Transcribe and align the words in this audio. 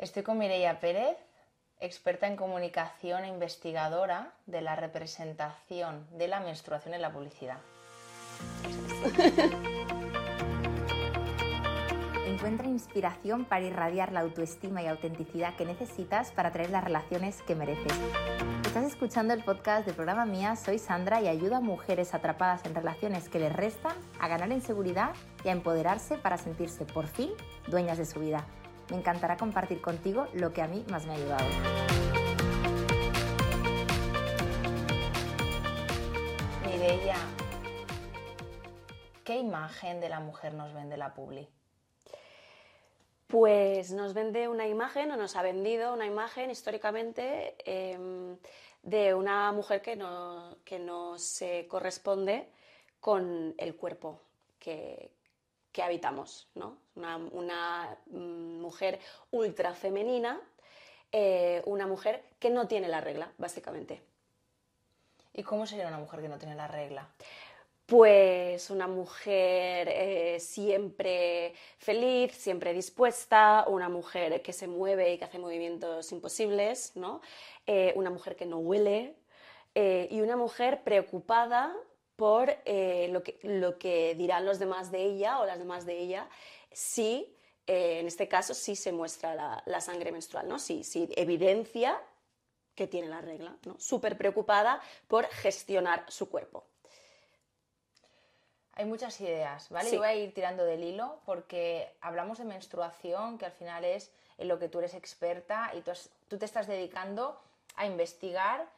Estoy 0.00 0.22
con 0.22 0.38
Mireia 0.38 0.80
Pérez, 0.80 1.18
experta 1.78 2.26
en 2.26 2.34
comunicación 2.34 3.24
e 3.24 3.28
investigadora 3.28 4.32
de 4.46 4.62
la 4.62 4.74
representación 4.74 6.06
de 6.16 6.26
la 6.26 6.40
menstruación 6.40 6.94
en 6.94 7.02
la 7.02 7.12
publicidad. 7.12 7.58
Encuentra 12.26 12.66
inspiración 12.66 13.44
para 13.44 13.66
irradiar 13.66 14.12
la 14.12 14.20
autoestima 14.20 14.82
y 14.82 14.86
autenticidad 14.86 15.54
que 15.56 15.66
necesitas 15.66 16.32
para 16.32 16.50
traer 16.50 16.70
las 16.70 16.82
relaciones 16.82 17.42
que 17.42 17.54
mereces. 17.54 17.92
Estás 18.64 18.86
escuchando 18.86 19.34
el 19.34 19.44
podcast 19.44 19.84
del 19.84 19.96
programa 19.96 20.24
Mía, 20.24 20.56
soy 20.56 20.78
Sandra 20.78 21.20
y 21.20 21.28
ayudo 21.28 21.56
a 21.56 21.60
mujeres 21.60 22.14
atrapadas 22.14 22.64
en 22.64 22.74
relaciones 22.74 23.28
que 23.28 23.38
les 23.38 23.52
restan 23.52 23.92
a 24.18 24.28
ganar 24.28 24.50
en 24.50 24.62
seguridad 24.62 25.10
y 25.44 25.50
a 25.50 25.52
empoderarse 25.52 26.16
para 26.16 26.38
sentirse 26.38 26.86
por 26.86 27.06
fin 27.06 27.32
dueñas 27.68 27.98
de 27.98 28.06
su 28.06 28.20
vida. 28.20 28.46
Me 28.90 28.96
encantará 28.96 29.36
compartir 29.36 29.80
contigo 29.80 30.26
lo 30.34 30.52
que 30.52 30.62
a 30.62 30.66
mí 30.66 30.84
más 30.90 31.06
me 31.06 31.12
ha 31.12 31.16
ayudado. 31.16 31.48
Mireia, 36.66 37.16
¿qué 39.22 39.36
imagen 39.38 40.00
de 40.00 40.08
la 40.08 40.18
mujer 40.18 40.54
nos 40.54 40.74
vende 40.74 40.96
la 40.96 41.14
Publi? 41.14 41.48
Pues 43.28 43.92
nos 43.92 44.12
vende 44.12 44.48
una 44.48 44.66
imagen 44.66 45.12
o 45.12 45.16
nos 45.16 45.36
ha 45.36 45.42
vendido 45.42 45.92
una 45.92 46.06
imagen 46.06 46.50
históricamente 46.50 47.54
em, 47.64 48.36
de 48.82 49.14
una 49.14 49.52
mujer 49.52 49.82
que 49.82 49.94
no, 49.94 50.56
que 50.64 50.80
no 50.80 51.16
se 51.16 51.68
corresponde 51.68 52.48
con 52.98 53.54
el 53.56 53.76
cuerpo 53.76 54.20
que, 54.58 55.12
que 55.72 55.82
habitamos, 55.82 56.48
¿no? 56.54 56.78
Una, 56.94 57.96
mm, 58.06 58.60
mujer 58.60 58.98
ultra 59.30 59.72
femenina, 59.74 60.40
eh, 61.12 61.62
una 61.66 61.86
mujer 61.86 62.22
que 62.38 62.50
no 62.50 62.66
tiene 62.66 62.88
la 62.88 63.00
regla, 63.00 63.32
básicamente. 63.38 64.02
¿Y 65.32 65.42
cómo 65.42 65.66
sería 65.66 65.88
una 65.88 65.98
mujer 65.98 66.20
que 66.20 66.28
no 66.28 66.38
tiene 66.38 66.54
la 66.54 66.66
regla? 66.66 67.08
Pues 67.86 68.70
una 68.70 68.86
mujer 68.86 69.88
eh, 69.90 70.38
siempre 70.38 71.54
feliz, 71.78 72.32
siempre 72.32 72.72
dispuesta, 72.72 73.64
una 73.68 73.88
mujer 73.88 74.42
que 74.42 74.52
se 74.52 74.68
mueve 74.68 75.12
y 75.12 75.18
que 75.18 75.24
hace 75.24 75.38
movimientos 75.38 76.12
imposibles, 76.12 76.92
¿no? 76.94 77.20
Eh, 77.66 77.92
una 77.96 78.10
mujer 78.10 78.36
que 78.36 78.46
no 78.46 78.58
huele 78.58 79.14
y 79.72 80.20
una 80.20 80.36
mujer 80.36 80.82
preocupada 80.82 81.72
por 82.20 82.54
eh, 82.66 83.08
lo, 83.10 83.22
que, 83.22 83.38
lo, 83.44 83.78
que, 83.78 84.14
dirán 84.14 84.44
los 84.44 84.58
demás 84.58 84.92
de 84.92 85.02
ella 85.02 85.40
o 85.40 85.46
las 85.46 85.58
demás 85.58 85.86
de 85.86 85.98
ella 85.98 86.28
si, 86.70 87.34
eh, 87.66 88.00
en 88.00 88.06
este 88.06 88.28
caso, 88.28 88.52
sí 88.52 88.76
se 88.76 88.92
muestra 88.92 89.62
la, 89.64 89.80
sangre 89.80 90.12
menstrual, 90.12 90.46
¿no? 90.46 90.58
Si, 90.58 90.82
evidencia 91.16 91.98
que 92.74 92.86
tiene 92.86 93.08
la 93.08 93.22
regla, 93.22 93.56
¿no? 93.64 93.80
Súper 93.80 94.18
preocupada 94.18 94.82
por 95.08 95.24
gestionar 95.28 96.04
su 96.08 96.28
cuerpo. 96.28 96.66
Hay 98.74 98.84
muchas 98.84 99.18
ideas, 99.22 99.70
¿vale? 99.70 99.90
Yo 99.90 100.00
voy 100.00 100.08
a 100.08 100.14
ir 100.14 100.34
tirando 100.34 100.66
del 100.66 100.84
hilo 100.84 101.22
porque 101.24 101.96
hablamos 102.02 102.36
de 102.36 102.44
menstruación, 102.44 103.38
que 103.38 103.46
al 103.46 103.52
final 103.52 103.82
es 103.86 104.12
en 104.36 104.48
lo 104.48 104.58
que 104.58 104.68
tú 104.68 104.80
eres 104.80 104.92
experta 104.92 105.72
y 105.74 105.80
tú 106.28 106.36
te 106.36 106.44
estás 106.44 106.66
dedicando 106.66 107.40
a 107.76 107.86
investigar 107.86 108.68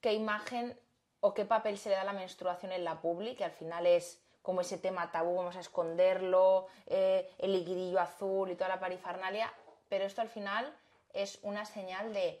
qué 0.00 0.12
imagen 0.12 0.78
o 1.24 1.34
qué 1.34 1.44
papel 1.44 1.78
se 1.78 1.88
le 1.88 1.94
da 1.94 2.02
a 2.02 2.04
la 2.04 2.12
menstruación 2.12 2.72
en 2.72 2.82
la 2.82 3.00
publi, 3.00 3.36
que 3.36 3.44
al 3.44 3.52
final 3.52 3.86
es 3.86 4.20
como 4.42 4.60
ese 4.60 4.76
tema 4.76 5.12
tabú, 5.12 5.36
vamos 5.36 5.54
a 5.54 5.60
esconderlo, 5.60 6.66
eh, 6.86 7.30
el 7.38 7.52
liquidillo 7.52 8.00
azul 8.00 8.50
y 8.50 8.56
toda 8.56 8.68
la 8.68 8.80
parifarnalia, 8.80 9.52
pero 9.88 10.04
esto 10.04 10.20
al 10.20 10.28
final 10.28 10.76
es 11.12 11.38
una 11.42 11.64
señal 11.64 12.12
de 12.12 12.40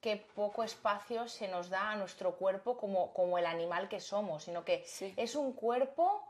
qué 0.00 0.16
poco 0.34 0.64
espacio 0.64 1.28
se 1.28 1.46
nos 1.46 1.70
da 1.70 1.92
a 1.92 1.96
nuestro 1.96 2.34
cuerpo 2.34 2.76
como, 2.76 3.14
como 3.14 3.38
el 3.38 3.46
animal 3.46 3.88
que 3.88 4.00
somos, 4.00 4.42
sino 4.42 4.64
que 4.64 4.84
es 5.16 5.36
un 5.36 5.52
cuerpo 5.52 6.24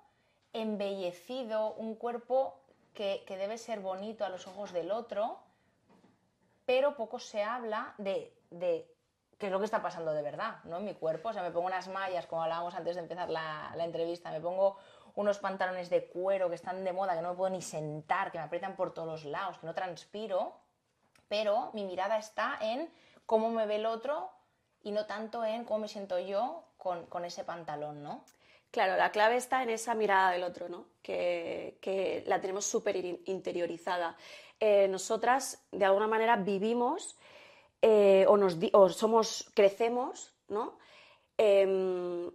embellecido, 0.53 1.73
un 1.75 1.95
cuerpo 1.95 2.61
que, 2.93 3.25
debe 3.27 3.57
ser 3.57 3.81
bonito 3.81 4.27
a 4.27 4.29
los 4.29 4.47
ojos 4.47 4.73
del 4.73 4.91
otro, 4.91 5.39
pero 6.67 6.95
poco 6.95 7.19
se 7.19 7.43
habla 7.43 7.95
de 7.97 8.87
qué 9.41 9.47
es 9.47 9.53
lo 9.53 9.59
que 9.59 9.65
está 9.65 9.81
pasando 9.81 10.13
de 10.13 10.21
verdad, 10.21 10.63
¿no? 10.65 10.77
En 10.77 10.85
mi 10.85 10.95
cuerpo. 10.95 11.31
O 11.31 11.33
sea, 11.33 11.43
me 11.43 11.51
pongo 11.51 11.67
unas 11.67 11.89
mallas, 11.89 12.27
como 12.27 12.43
hablábamos 12.43 12.75
antes 12.75 12.95
de 12.95 13.01
empezar 13.01 13.31
la, 13.31 13.73
entrevista, 13.79 14.31
me 14.31 14.41
pongo 14.41 14.77
unos 15.15 15.39
pantalones 15.39 15.89
de 15.89 16.07
cuero 16.09 16.51
que 16.51 16.57
están 16.57 16.85
de 16.85 16.93
moda, 16.93 17.17
que 17.17 17.23
no 17.23 17.31
me 17.31 17.37
puedo 17.37 17.51
ni 17.51 17.63
sentar, 17.63 18.31
que 18.31 18.39
me 18.39 18.45
aprietan 18.45 18.77
por 18.77 18.93
todos 18.93 19.09
los 19.09 19.25
lados, 19.25 19.57
que 19.57 19.67
no 19.67 19.75
transpiro, 19.75 20.61
pero 21.27 21.71
mi 21.73 21.85
mirada 21.85 22.19
está 22.19 22.59
en 22.61 22.93
cómo 23.25 23.49
me 23.49 23.65
ve 23.65 23.77
el 23.77 23.87
otro 23.87 24.31
y 24.83 24.93
no 24.93 25.07
tanto 25.07 25.43
en 25.43 25.65
cómo 25.65 25.81
me 25.81 25.89
siento 25.89 26.19
yo 26.19 26.65
con, 26.77 27.25
ese 27.25 27.43
pantalón, 27.43 28.03
¿no? 28.03 28.25
Claro, 28.71 28.97
la 28.99 29.11
clave 29.11 29.37
está 29.37 29.63
en 29.63 29.71
esa 29.71 29.95
mirada 29.95 30.33
del 30.33 30.43
otro, 30.43 30.69
¿no? 30.69 30.85
Que, 31.03 32.25
la 32.27 32.43
tenemos 32.43 32.67
súper 32.67 32.95
interiorizada. 33.25 34.17
Eh, 34.61 34.87
nosotras, 34.89 35.67
de 35.73 35.87
alguna 35.87 36.07
manera, 36.07 36.37
vivimos 36.37 37.17
eh, 37.83 38.25
o, 38.29 38.37
nos, 38.37 38.57
somos, 38.97 39.51
crecemos, 39.55 40.35
¿no? 40.49 40.79
Em, 41.39 42.31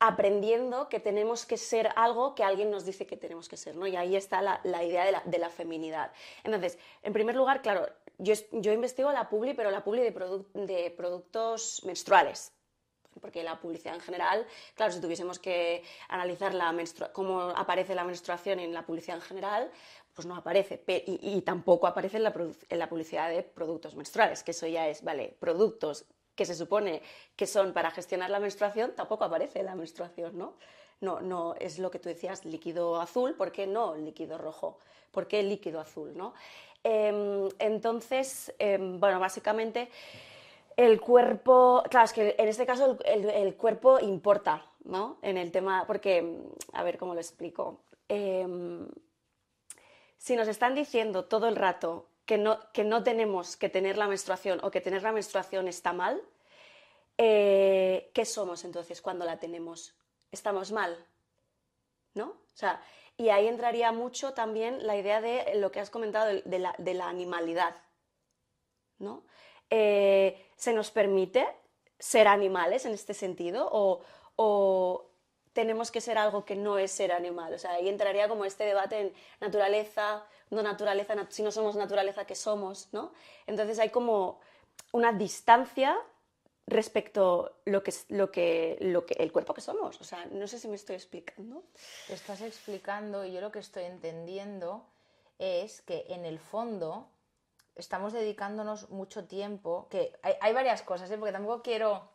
aprendiendo 0.00 0.88
que 0.88 1.00
tenemos 1.00 1.46
que 1.46 1.56
ser 1.56 1.88
algo 1.96 2.34
que 2.34 2.44
alguien 2.44 2.70
nos 2.70 2.84
dice 2.84 3.06
que 3.06 3.16
tenemos 3.16 3.48
que 3.48 3.56
ser, 3.56 3.76
¿no? 3.76 3.86
Y 3.86 3.96
ahí 3.96 4.16
está 4.16 4.42
la, 4.42 4.84
idea 4.84 5.22
de 5.24 5.38
la, 5.38 5.50
feminidad. 5.50 6.12
Entonces, 6.42 6.78
en 7.02 7.12
primer 7.12 7.36
lugar, 7.36 7.62
claro, 7.62 7.88
yo, 8.18 8.34
yo 8.52 8.72
investigo 8.72 9.12
la 9.12 9.28
publi, 9.28 9.54
pero 9.54 9.70
la 9.70 9.82
publi 9.82 10.02
de, 10.02 10.44
de 10.54 10.90
productos 10.90 11.82
menstruales, 11.84 12.52
porque 13.20 13.42
la 13.42 13.60
publicidad 13.60 13.94
en 13.94 14.00
general, 14.00 14.46
claro, 14.74 14.92
si 14.92 15.00
tuviésemos 15.00 15.38
que 15.38 15.82
analizar 16.08 16.52
la 16.54 16.74
cómo 17.12 17.40
aparece 17.40 17.94
la 17.94 18.04
menstruación 18.04 18.60
en 18.60 18.74
la 18.74 18.84
publicidad 18.84 19.16
en 19.16 19.22
general, 19.22 19.70
pues 20.14 20.26
no 20.26 20.36
aparece. 20.36 20.82
Y, 21.06 21.40
tampoco 21.42 21.86
aparece 21.86 22.18
en 22.18 22.22
la, 22.22 22.88
publicidad 22.88 23.28
de 23.28 23.42
productos 23.42 23.96
menstruales, 23.96 24.42
que 24.42 24.52
eso 24.52 24.66
ya 24.66 24.88
es, 24.88 25.02
vale, 25.02 25.36
productos 25.38 26.06
que 26.34 26.46
se 26.46 26.54
supone 26.54 27.02
que 27.36 27.46
son 27.46 27.72
para 27.72 27.90
gestionar 27.90 28.30
la 28.30 28.40
menstruación, 28.40 28.94
tampoco 28.94 29.24
aparece 29.24 29.62
la 29.62 29.74
menstruación, 29.74 30.36
¿no? 30.36 30.54
No, 31.00 31.20
no 31.20 31.54
es 31.56 31.78
lo 31.78 31.90
que 31.90 31.98
tú 31.98 32.08
decías, 32.08 32.44
líquido 32.44 33.00
azul, 33.00 33.34
¿por 33.34 33.52
qué 33.52 33.66
no 33.66 33.94
líquido 33.96 34.38
rojo? 34.38 34.78
¿Por 35.10 35.28
qué 35.28 35.42
líquido 35.42 35.80
azul, 35.80 36.16
no? 36.16 36.34
Em, 36.82 37.48
entonces, 37.58 38.54
em, 38.58 38.98
bueno, 39.00 39.20
básicamente 39.20 39.90
el 40.76 41.00
cuerpo, 41.00 41.82
claro, 41.88 42.04
es 42.04 42.12
que 42.12 42.34
en 42.38 42.48
este 42.48 42.66
caso 42.66 42.98
el, 43.04 43.54
cuerpo 43.56 44.00
importa, 44.00 44.66
¿no? 44.84 45.18
En 45.22 45.36
el 45.36 45.52
tema, 45.52 45.84
porque, 45.86 46.42
a 46.72 46.82
ver 46.82 46.98
cómo 46.98 47.14
lo 47.14 47.20
explico. 47.20 47.80
Em, 48.08 48.88
si 50.24 50.36
nos 50.36 50.48
están 50.48 50.74
diciendo 50.74 51.26
todo 51.26 51.48
el 51.48 51.56
rato 51.56 52.08
que 52.24 52.38
no, 52.38 52.58
que 52.72 52.82
no 52.82 53.02
tenemos 53.02 53.58
que 53.58 53.68
tener 53.68 53.98
la 53.98 54.08
menstruación 54.08 54.58
o 54.62 54.70
que 54.70 54.80
tener 54.80 55.02
la 55.02 55.12
menstruación 55.12 55.68
está 55.68 55.92
mal, 55.92 56.22
eh, 57.18 58.10
¿qué 58.14 58.24
somos 58.24 58.64
entonces 58.64 59.02
cuando 59.02 59.26
la 59.26 59.38
tenemos? 59.38 59.94
¿Estamos 60.32 60.72
mal? 60.72 60.96
¿No? 62.14 62.28
O 62.28 62.56
sea, 62.56 62.82
y 63.18 63.28
ahí 63.28 63.48
entraría 63.48 63.92
mucho 63.92 64.32
también 64.32 64.86
la 64.86 64.96
idea 64.96 65.20
de 65.20 65.56
lo 65.56 65.70
que 65.70 65.80
has 65.80 65.90
comentado 65.90 66.32
de, 66.42 66.58
la, 66.58 67.06
animalidad. 67.06 67.76
¿no? 68.98 69.26
Eh, 69.68 70.42
¿Se 70.56 70.72
nos 70.72 70.90
permite 70.90 71.46
ser 71.98 72.28
animales 72.28 72.86
en 72.86 72.94
este 72.94 73.12
sentido? 73.12 73.68
¿O, 73.70 74.00
o 74.36 75.10
tenemos 75.54 75.90
que 75.90 76.02
ser 76.02 76.18
algo 76.18 76.44
que 76.44 76.56
no 76.56 76.78
es 76.78 76.90
ser 76.90 77.12
animal. 77.12 77.54
O 77.54 77.58
sea, 77.58 77.72
ahí 77.72 77.88
entraría 77.88 78.28
como 78.28 78.44
este 78.44 78.64
debate 78.64 79.00
en 79.00 79.14
naturaleza, 79.40 80.26
no 80.50 80.62
naturaleza, 80.62 81.14
si 81.30 81.42
no 81.42 81.50
somos 81.50 81.76
naturaleza, 81.76 82.26
¿qué 82.26 82.34
somos? 82.34 82.88
¿no? 82.92 83.12
Entonces 83.46 83.78
hay 83.78 83.88
como 83.88 84.40
una 84.92 85.12
distancia 85.12 85.96
respecto 86.66 87.60
lo 87.64 87.82
que, 87.82 87.94
lo 88.08 88.30
que, 88.30 88.78
lo 88.80 89.06
que 89.06 89.14
el 89.14 89.32
cuerpo 89.32 89.54
que 89.54 89.60
somos. 89.60 90.00
O 90.00 90.04
sea, 90.04 90.26
no 90.26 90.46
sé 90.48 90.58
si 90.58 90.68
me 90.68 90.76
estoy 90.76 90.96
explicando. 90.96 91.62
Estás 92.08 92.40
explicando 92.42 93.24
y 93.24 93.32
yo 93.32 93.40
lo 93.40 93.52
que 93.52 93.60
estoy 93.60 93.84
entendiendo 93.84 94.84
es 95.38 95.82
que 95.82 96.06
en 96.08 96.24
el 96.24 96.38
fondo 96.38 97.08
estamos 97.76 98.12
dedicándonos 98.12 98.90
mucho 98.90 99.24
tiempo, 99.24 99.88
que 99.90 100.12
hay, 100.22 100.52
varias 100.52 100.82
cosas, 100.82 101.10
¿eh? 101.10 101.18
porque 101.18 101.32
tampoco 101.32 101.62
quiero 101.62 102.08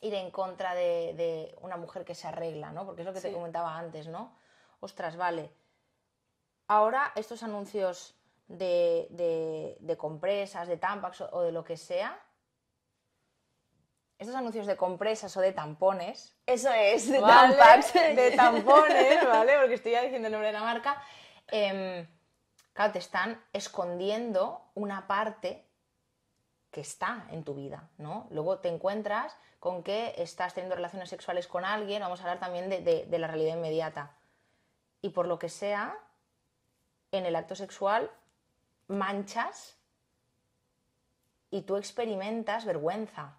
ir 0.00 0.14
en 0.14 0.30
contra 0.30 0.74
de, 0.74 1.54
una 1.60 1.76
mujer 1.76 2.04
que 2.04 2.14
se 2.14 2.28
arregla, 2.28 2.70
¿no? 2.72 2.86
Porque 2.86 3.02
es 3.02 3.06
lo 3.06 3.12
que 3.12 3.20
te 3.20 3.32
comentaba 3.32 3.76
antes, 3.76 4.06
¿no? 4.06 4.36
Ostras, 4.80 5.16
vale. 5.16 5.50
Ahora 6.68 7.12
estos 7.16 7.42
anuncios 7.42 8.14
de, 8.46 9.76
de, 9.80 9.96
compresas, 9.96 10.68
de 10.68 10.76
tampax 10.76 11.22
o, 11.32 11.42
de 11.42 11.52
lo 11.52 11.64
que 11.64 11.76
sea, 11.76 12.20
estos 14.18 14.36
anuncios 14.36 14.66
de 14.66 14.76
compresas 14.76 15.36
o 15.36 15.40
de 15.40 15.52
tampones. 15.52 16.36
Eso 16.46 16.70
es, 16.72 17.10
de 17.10 17.20
tampax. 17.20 17.92
De 18.16 18.32
tampones, 18.32 19.24
¿vale? 19.24 19.58
Porque 19.58 19.74
estoy 19.74 19.92
ya 19.92 20.02
diciendo 20.02 20.26
el 20.26 20.32
nombre 20.32 20.48
de 20.48 20.54
la 20.54 20.62
marca. 20.62 21.00
Em, 21.46 22.06
claro, 22.72 22.92
te 22.92 22.98
están 22.98 23.42
escondiendo 23.52 24.70
una 24.74 25.06
parte 25.06 25.67
está 26.80 27.26
en 27.30 27.44
tu 27.44 27.54
vida, 27.54 27.88
¿no? 27.98 28.26
Luego 28.30 28.58
te 28.58 28.68
encuentras 28.68 29.36
con 29.60 29.82
que 29.82 30.14
estás 30.18 30.54
teniendo 30.54 30.76
relaciones 30.76 31.08
sexuales 31.08 31.46
con 31.46 31.64
alguien, 31.64 32.02
vamos 32.02 32.20
a 32.20 32.24
hablar 32.24 32.38
también 32.38 32.68
de, 32.68 33.06
la 33.18 33.26
realidad 33.26 33.56
inmediata. 33.56 34.16
Y 35.02 35.10
por 35.10 35.26
lo 35.26 35.38
que 35.38 35.48
sea, 35.48 35.96
en 37.12 37.26
el 37.26 37.36
acto 37.36 37.54
sexual 37.54 38.10
manchas 38.86 39.76
y 41.50 41.62
tú 41.62 41.76
experimentas 41.76 42.64
vergüenza. 42.64 43.38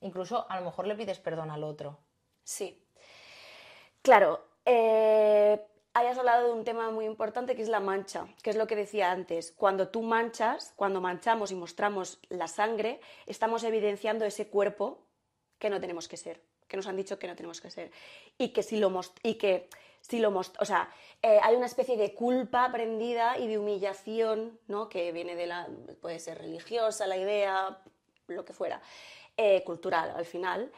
Incluso 0.00 0.50
a 0.50 0.58
lo 0.58 0.64
mejor 0.64 0.86
le 0.86 0.94
pides 0.94 1.18
perdón 1.18 1.50
al 1.50 1.64
otro. 1.64 1.98
Sí. 2.44 2.84
Claro, 4.02 4.44
eh, 4.64 5.66
hayas 5.94 6.18
hablado 6.18 6.46
de 6.46 6.52
un 6.52 6.64
tema 6.64 6.90
muy 6.90 7.04
importante 7.04 7.56
que 7.56 7.62
es 7.62 7.68
la 7.68 7.80
mancha, 7.80 8.26
que 8.42 8.50
es 8.50 8.56
lo 8.56 8.66
que 8.66 8.76
decía 8.76 9.10
antes. 9.10 9.52
Cuando 9.52 9.88
tú 9.88 10.02
manchas, 10.02 10.72
cuando 10.76 11.00
manchamos 11.00 11.50
y 11.50 11.54
mostramos 11.54 12.20
la 12.28 12.48
sangre, 12.48 13.00
estamos 13.26 13.64
evidenciando 13.64 14.24
ese 14.24 14.48
cuerpo 14.48 14.98
que 15.58 15.70
no 15.70 15.80
tenemos 15.80 16.08
que 16.08 16.16
ser, 16.16 16.40
que 16.68 16.76
nos 16.76 16.86
han 16.86 16.96
dicho 16.96 17.18
que 17.18 17.26
no 17.26 17.34
tenemos 17.34 17.60
que 17.60 17.70
ser. 17.70 17.90
Y 18.36 18.50
que 18.50 18.62
si 18.62 18.78
lo, 18.78 19.00
y 19.22 19.34
que 19.34 19.68
si 20.00 20.20
lo 20.20 20.30
o 20.36 20.64
sea, 20.64 20.88
eh, 21.22 21.38
hay 21.42 21.56
una 21.56 21.66
especie 21.66 21.96
de 21.96 22.14
culpa 22.14 22.64
aprendida 22.64 23.38
y 23.38 23.48
de 23.48 23.58
humillación, 23.58 24.58
¿no? 24.68 24.88
Que 24.88 25.12
viene 25.12 25.34
de 25.34 25.46
la, 25.46 25.68
puede 26.00 26.20
ser 26.20 26.38
religiosa, 26.38 27.06
la 27.06 27.16
idea, 27.16 27.78
lo 28.28 28.44
que 28.44 28.52
fuera, 28.52 28.80
eh, 29.36 29.62
cultural 29.64 30.12
al 30.14 30.26
final, 30.26 30.70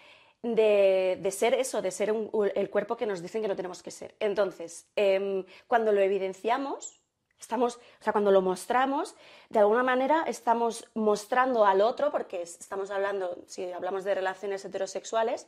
de, 0.43 1.31
ser 1.31 1.55
eso, 1.55 1.83
de 1.83 1.91
ser 1.91 2.15
el 2.55 2.71
cuerpo 2.71 2.97
que 2.97 3.07
nos 3.07 3.23
dicen 3.23 3.43
que 3.43 3.49
no 3.49 3.57
tenemos 3.57 3.83
que 3.83 3.91
ser. 3.91 4.15
Entonces, 4.21 4.87
em, 4.97 5.45
cuando 5.67 5.93
lo 5.93 6.01
evidenciamos, 6.01 7.01
estamos, 7.39 7.77
o 7.77 8.03
sea, 8.03 8.13
cuando 8.13 8.31
lo 8.31 8.41
mostramos, 8.41 9.15
de 9.49 9.59
alguna 9.59 9.83
manera 9.83 10.25
estamos 10.27 10.89
mostrando 10.95 11.65
al 11.65 11.81
otro, 11.81 12.11
porque 12.11 12.43
estamos 12.43 12.91
hablando, 12.91 13.39
si 13.47 13.71
hablamos 13.71 14.05
de 14.05 14.15
relaciones 14.15 14.65
heterosexuales, 14.65 15.47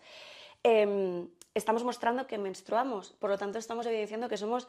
em, 0.62 1.28
estamos 1.54 1.84
mostrando 1.84 2.26
que 2.26 2.38
menstruamos, 2.38 3.12
por 3.12 3.30
lo 3.30 3.38
tanto 3.38 3.58
estamos 3.58 3.86
evidenciando 3.86 4.28
que 4.28 4.36
somos 4.36 4.68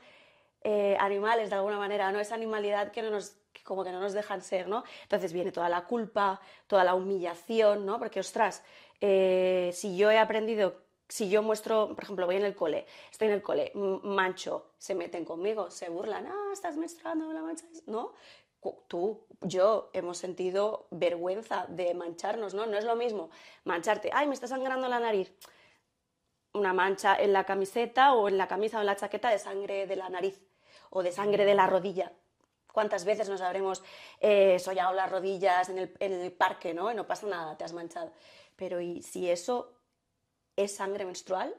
eh, 0.66 0.96
animales 1.00 1.50
de 1.50 1.58
alguna 1.58 1.78
manera, 1.78 2.12
¿no? 2.14 2.22
Esa 2.22 2.36
animalidad 2.36 2.92
que 2.92 3.02
no 3.02 3.10
nos 3.10 3.36
como 3.64 3.84
que 3.84 3.92
no 3.92 4.00
nos 4.00 4.14
dejan 4.14 4.42
ser, 4.42 4.68
¿no? 4.68 4.84
Entonces 5.04 5.34
viene 5.34 5.52
toda 5.52 5.70
la 5.70 5.86
culpa, 5.86 6.40
toda 6.68 6.84
la 6.84 6.96
humillación, 6.96 7.86
¿no? 7.86 7.98
Porque, 7.98 8.20
ostras, 8.20 8.64
eh, 9.06 9.72
si 9.74 9.98
yo 9.98 10.10
he 10.12 10.18
aprendido, 10.18 10.82
si 11.10 11.30
yo 11.30 11.44
muestro, 11.44 11.94
por 11.94 12.06
ejemplo, 12.06 12.26
voy 12.26 12.38
en 12.38 12.46
el 12.46 12.56
cole, 12.56 12.88
estoy 13.12 13.28
en 13.28 13.34
el 13.34 13.42
cole, 13.42 13.74
mancho, 13.76 14.72
se 14.78 14.96
meten 14.96 15.26
conmigo, 15.26 15.70
se 15.70 15.90
burlan, 15.90 16.26
ah, 16.26 16.52
estás 16.54 16.78
menstruando, 16.78 17.34
la 17.34 17.42
mancha, 17.42 17.66
¿no? 17.86 18.14
Tú, 18.88 19.28
yo 19.42 19.90
hemos 19.92 20.18
sentido 20.18 20.88
vergüenza 20.90 21.66
de 21.68 21.94
mancharnos, 21.94 22.54
¿no? 22.54 22.66
No 22.66 22.78
es 22.78 22.86
lo 22.86 22.96
mismo 22.96 23.30
mancharte, 23.66 24.10
ay, 24.14 24.26
me 24.26 24.34
está 24.34 24.48
sangrando 24.48 24.88
la 24.88 25.02
nariz, 25.02 25.34
una 26.54 26.72
mancha 26.72 27.14
en 27.14 27.34
la 27.34 27.44
camiseta 27.44 28.14
o 28.14 28.30
en 28.30 28.38
la 28.38 28.48
camisa 28.48 28.78
o 28.78 28.80
en 28.80 28.86
la 28.86 28.96
chaqueta 28.96 29.30
de 29.30 29.38
sangre 29.38 29.86
de 29.86 29.98
la 29.98 30.08
nariz 30.08 30.42
o 30.92 31.04
de 31.04 31.12
sangre 31.12 31.44
de 31.44 31.56
la 31.56 31.68
rodilla. 31.68 32.14
¿Cuántas 32.72 33.06
veces 33.06 33.30
nos 33.30 33.42
habremos 33.42 33.84
eh, 34.20 34.58
sollado 34.60 34.94
las 34.94 35.12
rodillas 35.12 35.70
en 35.70 35.78
el, 35.78 36.32
parque, 36.32 36.74
¿no? 36.74 36.92
Y 36.92 36.96
no 36.96 37.06
pasa 37.06 37.28
nada, 37.28 37.56
te 37.56 37.64
has 37.64 37.74
manchado. 37.74 38.12
Pero 38.56 38.82
¿y 38.82 39.02
si 39.02 39.30
eso 39.30 39.74
es 40.56 40.76
sangre 40.76 41.06
menstrual? 41.06 41.54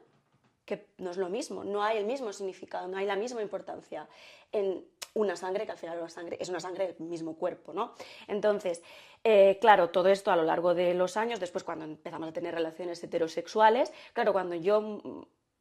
Que 0.65 0.89
no 0.99 1.11
es 1.11 1.17
lo 1.17 1.29
mismo, 1.29 1.65
no 1.65 1.83
hay 1.83 1.99
el 1.99 2.05
mismo 2.07 2.33
significado, 2.33 2.89
no 2.89 2.97
hay 2.97 3.07
la 3.07 3.17
misma 3.17 3.43
importancia 3.43 4.09
en 4.53 4.87
una 5.15 5.37
sangre, 5.37 5.65
que 5.67 5.73
al 5.73 5.79
final 5.79 6.11
sangre 6.11 6.37
es 6.41 6.49
una 6.49 6.61
sangre 6.61 6.93
del 6.93 7.07
mismo 7.07 7.37
cuerpo, 7.37 7.73
¿no? 7.73 7.95
Entonces, 8.27 8.83
eh, 9.23 9.59
claro, 9.61 9.91
todo 9.91 10.09
esto 10.09 10.31
a 10.31 10.37
lo 10.37 10.43
largo 10.43 10.75
de 10.75 10.95
los 10.95 11.17
años, 11.17 11.41
después 11.41 11.65
cuando 11.65 11.85
empezamos 11.85 12.29
a 12.29 12.33
tener 12.33 12.55
relaciones 12.55 13.03
heterosexuales, 13.03 13.93
claro, 14.13 14.33
cuando 14.33 14.55
yo 14.55 15.01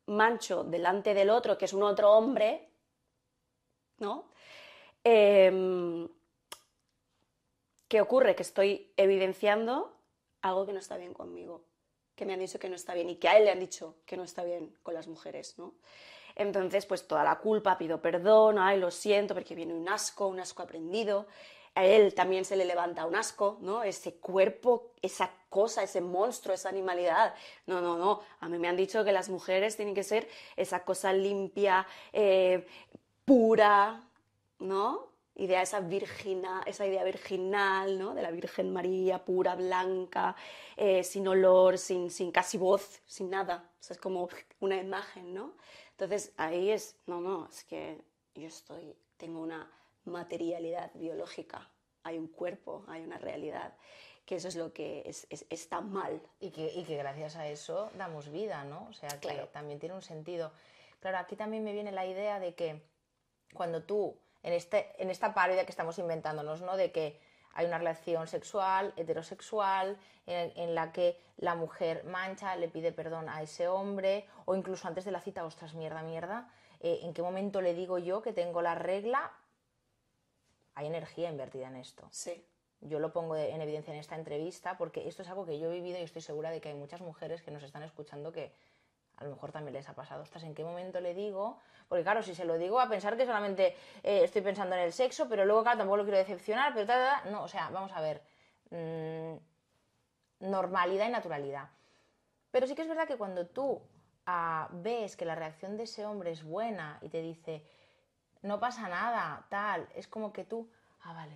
mancho 0.07 0.63
delante 0.63 1.13
del 1.13 1.29
otro, 1.29 1.57
que 1.57 1.65
es 1.65 1.73
un 1.73 1.83
otro 1.83 2.11
hombre, 2.11 2.69
¿no? 3.99 4.25
Em, 5.03 6.07
¿Qué 7.87 8.01
ocurre? 8.01 8.35
Que 8.35 8.41
estoy 8.43 8.91
evidenciando 8.97 9.93
algo 10.43 10.65
que 10.65 10.73
no 10.73 10.79
está 10.79 10.97
bien 10.97 11.13
conmigo, 11.13 11.63
que 12.15 12.25
me 12.25 12.33
han 12.33 12.39
dicho 12.39 12.59
que 12.59 12.69
no 12.69 12.75
está 12.75 12.93
bien 12.93 13.09
y 13.09 13.15
que 13.15 13.27
a 13.27 13.37
él 13.37 13.45
le 13.45 13.51
han 13.51 13.59
dicho 13.59 13.95
que 14.05 14.15
no 14.17 14.23
está 14.23 14.43
bien 14.43 14.77
con 14.83 14.93
las 14.93 15.07
mujeres, 15.07 15.57
¿no? 15.57 15.73
Entonces, 16.35 16.85
pues 16.85 17.07
toda 17.07 17.23
la 17.23 17.39
culpa, 17.39 17.77
pido 17.77 18.01
perdón, 18.01 18.57
ay, 18.59 18.79
lo 18.79 18.91
siento, 18.91 19.33
porque 19.33 19.55
viene 19.55 19.73
un 19.73 19.87
asco, 19.87 20.27
un 20.27 20.39
asco 20.39 20.63
aprendido. 20.63 21.27
A 21.75 21.85
él 21.85 22.13
también 22.13 22.45
se 22.45 22.55
le 22.55 22.65
levanta 22.65 23.05
un 23.05 23.15
asco, 23.15 23.57
¿no? 23.61 23.83
Ese 23.83 24.15
cuerpo, 24.15 24.91
esa 25.01 25.31
cosa, 25.49 25.81
ese 25.83 26.01
monstruo, 26.01 26.53
esa 26.53 26.69
animalidad. 26.69 27.33
No, 27.65 27.81
no, 27.81 27.97
no. 27.97 28.21
A 28.41 28.49
mí 28.49 28.59
me 28.59 28.67
han 28.67 28.75
dicho 28.75 29.03
que 29.03 29.11
las 29.11 29.29
mujeres 29.29 29.75
tienen 29.75 29.95
que 29.95 30.03
ser 30.03 30.27
esa 30.55 30.83
cosa 30.83 31.13
limpia, 31.13 31.87
eh, 32.11 32.67
pura, 33.25 34.01
¿no? 34.59 35.12
Idea, 35.35 35.63
esa, 35.63 35.79
virgina, 35.79 36.61
esa 36.65 36.85
idea 36.85 37.03
virginal, 37.03 37.97
¿no? 37.97 38.13
De 38.13 38.21
la 38.21 38.29
Virgen 38.29 38.71
María, 38.71 39.25
pura, 39.25 39.55
blanca, 39.55 40.35
eh, 40.77 41.03
sin 41.03 41.27
olor, 41.27 41.79
sin, 41.79 42.11
sin 42.11 42.31
casi 42.31 42.57
voz, 42.57 43.01
sin 43.05 43.31
nada. 43.31 43.71
O 43.79 43.83
sea, 43.83 43.95
es 43.95 43.99
como 43.99 44.29
una 44.59 44.77
imagen, 44.77 45.33
¿no? 45.33 45.53
Entonces 45.91 46.33
ahí 46.37 46.69
es, 46.69 46.97
no, 47.07 47.21
no, 47.21 47.47
es 47.47 47.63
que 47.63 48.01
yo 48.35 48.47
estoy, 48.47 48.95
tengo 49.17 49.41
una 49.41 49.71
materialidad 50.05 50.91
biológica, 50.95 51.69
hay 52.03 52.17
un 52.17 52.27
cuerpo, 52.27 52.83
hay 52.87 53.03
una 53.03 53.17
realidad, 53.17 53.73
que 54.25 54.35
eso 54.35 54.47
es 54.47 54.55
lo 54.55 54.73
que 54.73 55.03
es, 55.05 55.27
está 55.49 55.81
mal. 55.81 56.21
Y 56.39 56.51
que, 56.51 56.71
y 56.73 56.83
que, 56.83 56.97
gracias 56.97 57.35
a 57.35 57.47
eso 57.47 57.89
damos 57.97 58.29
vida, 58.29 58.63
¿no? 58.63 58.87
O 58.89 58.93
sea, 58.93 59.09
que 59.19 59.49
también 59.51 59.79
tiene 59.79 59.95
un 59.95 60.01
sentido. 60.01 60.51
Claro, 60.99 61.17
aquí 61.17 61.35
también 61.35 61.63
me 61.63 61.73
viene 61.73 61.91
la 61.91 62.05
idea 62.05 62.39
de 62.39 62.55
que 62.55 62.81
cuando 63.53 63.83
tú 63.83 64.17
en, 64.43 64.53
este, 64.53 64.91
en 65.01 65.09
esta 65.09 65.33
parodia 65.33 65.65
que 65.65 65.71
estamos 65.71 65.97
inventándonos, 65.97 66.61
¿no? 66.61 66.77
De 66.77 66.91
que 66.91 67.19
hay 67.53 67.65
una 67.65 67.77
relación 67.77 68.27
sexual, 68.27 68.93
heterosexual, 68.97 69.97
en, 70.25 70.75
la 70.75 70.91
que 70.91 71.19
la 71.37 71.55
mujer 71.55 72.03
mancha, 72.05 72.55
le 72.55 72.67
pide 72.67 72.91
perdón 72.91 73.29
a 73.29 73.41
ese 73.41 73.67
hombre, 73.67 74.27
o 74.45 74.55
incluso 74.55 74.87
antes 74.87 75.05
de 75.05 75.11
la 75.11 75.21
cita, 75.21 75.45
ostras, 75.45 75.73
mierda, 75.73 76.01
mierda, 76.01 76.49
eh, 76.79 76.99
¿en 77.03 77.13
qué 77.13 77.21
momento 77.21 77.61
le 77.61 77.73
digo 77.73 77.99
yo 77.99 78.21
que 78.21 78.33
tengo 78.33 78.61
la 78.61 78.75
regla? 78.75 79.31
Hay 80.75 80.87
energía 80.87 81.29
invertida 81.29 81.67
en 81.67 81.75
esto. 81.75 82.07
Sí. 82.11 82.45
Yo 82.81 82.99
lo 82.99 83.13
pongo 83.13 83.37
en 83.37 83.61
evidencia 83.61 83.93
en 83.93 83.99
esta 83.99 84.15
entrevista 84.15 84.77
porque 84.77 85.07
esto 85.07 85.21
es 85.21 85.29
algo 85.29 85.45
que 85.45 85.57
yo 85.57 85.71
he 85.71 85.75
vivido 85.75 85.99
y 85.99 86.01
estoy 86.01 86.21
segura 86.21 86.49
de 86.49 86.59
que 86.59 86.69
hay 86.69 86.75
muchas 86.75 86.99
mujeres 86.99 87.41
que 87.41 87.51
nos 87.51 87.63
están 87.63 87.83
escuchando 87.83 88.33
que 88.33 88.51
a 89.17 89.23
lo 89.23 89.31
mejor 89.31 89.51
también 89.51 89.73
les 89.73 89.87
ha 89.87 89.93
pasado. 89.93 90.23
Ostras, 90.23 90.43
¿en 90.43 90.55
qué 90.55 90.63
momento 90.63 90.99
le 90.99 91.13
digo? 91.13 91.59
Porque 91.87 92.03
claro, 92.03 92.23
si 92.23 92.33
se 92.35 92.45
lo 92.45 92.57
digo 92.57 92.79
a 92.79 92.89
pensar 92.89 93.15
que 93.17 93.25
solamente 93.25 93.75
eh, 94.03 94.23
estoy 94.23 94.41
pensando 94.41 94.75
en 94.75 94.81
el 94.81 94.93
sexo, 94.93 95.27
pero 95.29 95.45
luego, 95.45 95.63
claro, 95.63 95.79
tampoco 95.79 95.97
lo 95.97 96.03
quiero 96.03 96.17
decepcionar, 96.17 96.73
pero 96.73 96.87
tal, 96.87 97.31
no, 97.31 97.43
o 97.43 97.47
sea, 97.47 97.69
vamos 97.69 97.91
a 97.91 98.01
ver, 98.01 98.21
mm, 98.71 99.35
normalidad 100.49 101.07
y 101.07 101.11
naturalidad. 101.11 101.69
Pero 102.51 102.67
sí 102.67 102.75
que 102.75 102.81
es 102.83 102.87
verdad 102.87 103.07
que 103.07 103.17
cuando 103.17 103.47
tú 103.47 103.81
ah, 104.25 104.69
ves 104.71 105.15
que 105.15 105.25
la 105.25 105.35
reacción 105.35 105.77
de 105.77 105.83
ese 105.83 106.05
hombre 106.05 106.31
es 106.31 106.43
buena 106.43 106.97
y 107.01 107.09
te 107.09 107.21
dice, 107.21 107.65
no 108.41 108.59
pasa 108.59 108.87
nada, 108.89 109.45
tal, 109.49 109.87
es 109.95 110.07
como 110.07 110.33
que 110.33 110.43
tú, 110.43 110.69
ah, 111.01 111.13
vale, 111.13 111.33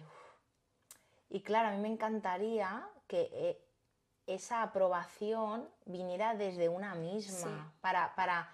Y 1.29 1.41
claro, 1.41 1.69
a 1.69 1.71
mí 1.71 1.77
me 1.77 1.87
encantaría 1.87 2.87
que 3.07 3.29
eh, 3.33 3.66
esa 4.27 4.61
aprobación 4.61 5.67
viniera 5.85 6.35
desde 6.35 6.69
una 6.69 6.93
misma, 6.95 7.73
para, 7.81 8.13
para, 8.15 8.49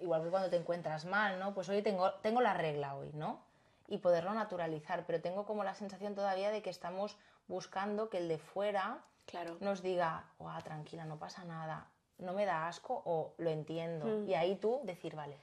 igual 0.00 0.24
que 0.24 0.30
cuando 0.30 0.50
te 0.50 0.56
encuentras 0.56 1.04
mal, 1.04 1.38
¿no? 1.38 1.54
Pues 1.54 1.68
hoy 1.68 1.82
tengo, 1.82 2.12
tengo 2.14 2.40
la 2.40 2.52
regla 2.52 2.96
hoy, 2.96 3.10
¿no? 3.14 3.40
Y 3.86 3.98
poderlo 3.98 4.34
naturalizar, 4.34 5.04
pero 5.06 5.20
tengo 5.20 5.46
como 5.46 5.62
la 5.62 5.74
sensación 5.74 6.14
todavía 6.14 6.50
de 6.50 6.62
que 6.62 6.70
estamos 6.70 7.16
buscando 7.46 8.10
que 8.10 8.18
el 8.18 8.28
de 8.28 8.38
fuera 8.38 8.98
claro. 9.26 9.56
nos 9.60 9.82
diga, 9.82 10.24
oh, 10.38 10.50
tranquila, 10.64 11.04
no 11.04 11.18
pasa 11.18 11.44
nada, 11.44 11.86
no 12.18 12.32
me 12.32 12.44
da 12.44 12.66
asco 12.66 13.02
o 13.04 13.34
lo 13.38 13.50
entiendo. 13.50 14.06
Mm. 14.06 14.28
Y 14.28 14.34
ahí 14.34 14.56
tú 14.56 14.80
decir, 14.82 15.14
vale, 15.14 15.36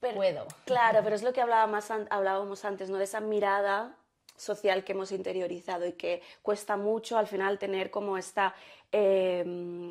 puedo. 0.00 0.46
Claro, 0.64 1.00
pero 1.02 1.14
es 1.14 1.22
lo 1.22 1.32
que 1.34 1.42
hablábamos, 1.42 1.90
hablábamos 1.90 2.64
antes, 2.64 2.88
¿no? 2.88 2.96
De 2.96 3.04
esa 3.04 3.20
mirada 3.20 3.96
social 4.36 4.84
que 4.84 4.92
hemos 4.92 5.12
interiorizado 5.12 5.86
y 5.86 5.92
que 5.92 6.22
cuesta 6.42 6.76
mucho 6.76 7.18
al 7.18 7.26
final 7.26 7.58
tener 7.58 7.90
como 7.90 8.16
esta, 8.16 8.54
em, 8.92 9.90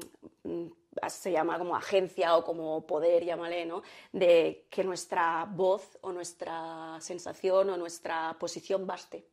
se 1.07 1.31
llama 1.31 1.57
como 1.57 1.75
agencia 1.75 2.37
o 2.37 2.43
como 2.43 2.85
poder, 2.85 3.23
llámale, 3.25 3.65
¿no? 3.65 3.83
De 4.11 4.65
que 4.69 4.83
nuestra 4.83 5.45
voz 5.45 5.97
o 6.01 6.11
nuestra 6.11 6.97
sensación 7.01 7.69
o 7.69 7.77
nuestra 7.77 8.35
posición 8.39 8.85
baste. 8.87 9.25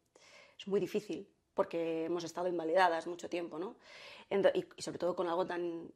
Es 0.59 0.67
muy 0.67 0.81
difícil 0.81 1.29
porque 1.55 2.07
hemos 2.07 2.25
estado 2.25 2.49
invalidadas 2.49 3.07
mucho 3.07 3.29
tiempo, 3.29 3.59
¿no? 3.59 3.77
Y, 4.55 4.83
sobre 4.83 4.99
todo 4.99 5.15
con 5.15 5.29
algo 5.29 5.47
tan, 5.47 5.91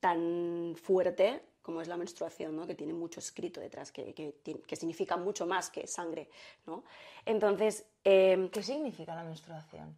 tan 0.00 0.74
fuerte 0.76 1.42
como 1.66 1.82
es 1.82 1.88
la 1.88 1.96
menstruación, 1.96 2.54
¿no? 2.54 2.64
que 2.64 2.76
tiene 2.76 2.92
mucho 2.92 3.18
escrito 3.18 3.60
detrás, 3.60 3.90
que, 3.90 4.14
que, 4.14 4.76
significa 4.76 5.16
mucho 5.16 5.46
más 5.46 5.68
que 5.68 5.88
sangre. 5.88 6.30
¿no? 6.64 6.84
Entonces, 7.24 7.84
em, 8.04 8.48
¿qué 8.50 8.62
significa 8.62 9.16
la 9.16 9.24
menstruación? 9.24 9.96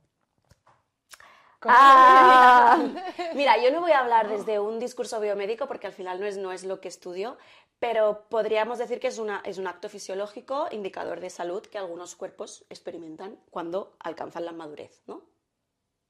Ah, 1.61 2.79
mira, 3.35 3.63
yo 3.63 3.71
no 3.71 3.83
voy 3.83 3.93
a 3.93 3.99
hablar 3.99 4.31
desde 4.31 4.59
un 4.59 4.79
discurso 4.79 5.21
biomédico 5.21 5.67
porque 5.69 5.87
al 5.87 5.93
final 5.93 6.19
no 6.19 6.27
es, 6.27 6.39
no 6.39 6.53
es 6.53 6.65
lo 6.65 6.81
que 6.81 6.89
estudio, 6.89 7.37
pero 7.79 8.25
podríamos 8.31 8.79
decir 8.79 8.99
que 8.99 9.09
es, 9.09 9.19
una, 9.19 9.43
es 9.45 9.59
un 9.59 9.67
acto 9.67 9.91
fisiológico 9.91 10.69
indicador 10.71 11.21
de 11.21 11.29
salud 11.29 11.61
que 11.61 11.77
algunos 11.77 12.17
cuerpos 12.17 12.65
experimentan 12.71 13.39
cuando 13.51 13.95
alcanzan 13.99 14.47
la 14.47 14.53
madurez, 14.53 15.03
¿no? 15.07 15.21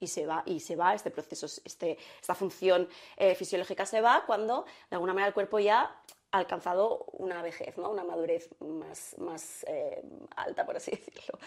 Y 0.00 0.06
se 0.06 0.26
va, 0.26 0.42
y 0.46 0.60
se 0.60 0.76
va 0.76 0.94
este 0.94 1.10
proceso, 1.10 1.46
este, 1.64 1.98
esta 2.20 2.34
función 2.34 2.88
eh, 3.16 3.34
fisiológica 3.34 3.86
se 3.86 4.00
va 4.00 4.24
cuando 4.26 4.64
de 4.90 4.96
alguna 4.96 5.12
manera 5.12 5.28
el 5.28 5.34
cuerpo 5.34 5.58
ya 5.58 5.96
ha 6.30 6.38
alcanzado 6.38 7.06
una 7.12 7.42
vejez, 7.42 7.76
¿no? 7.78 7.90
una 7.90 8.04
madurez 8.04 8.48
más, 8.60 9.16
más 9.18 9.64
eh, 9.68 10.02
alta, 10.36 10.64
por 10.66 10.76
así 10.76 10.90
decirlo. 10.92 11.38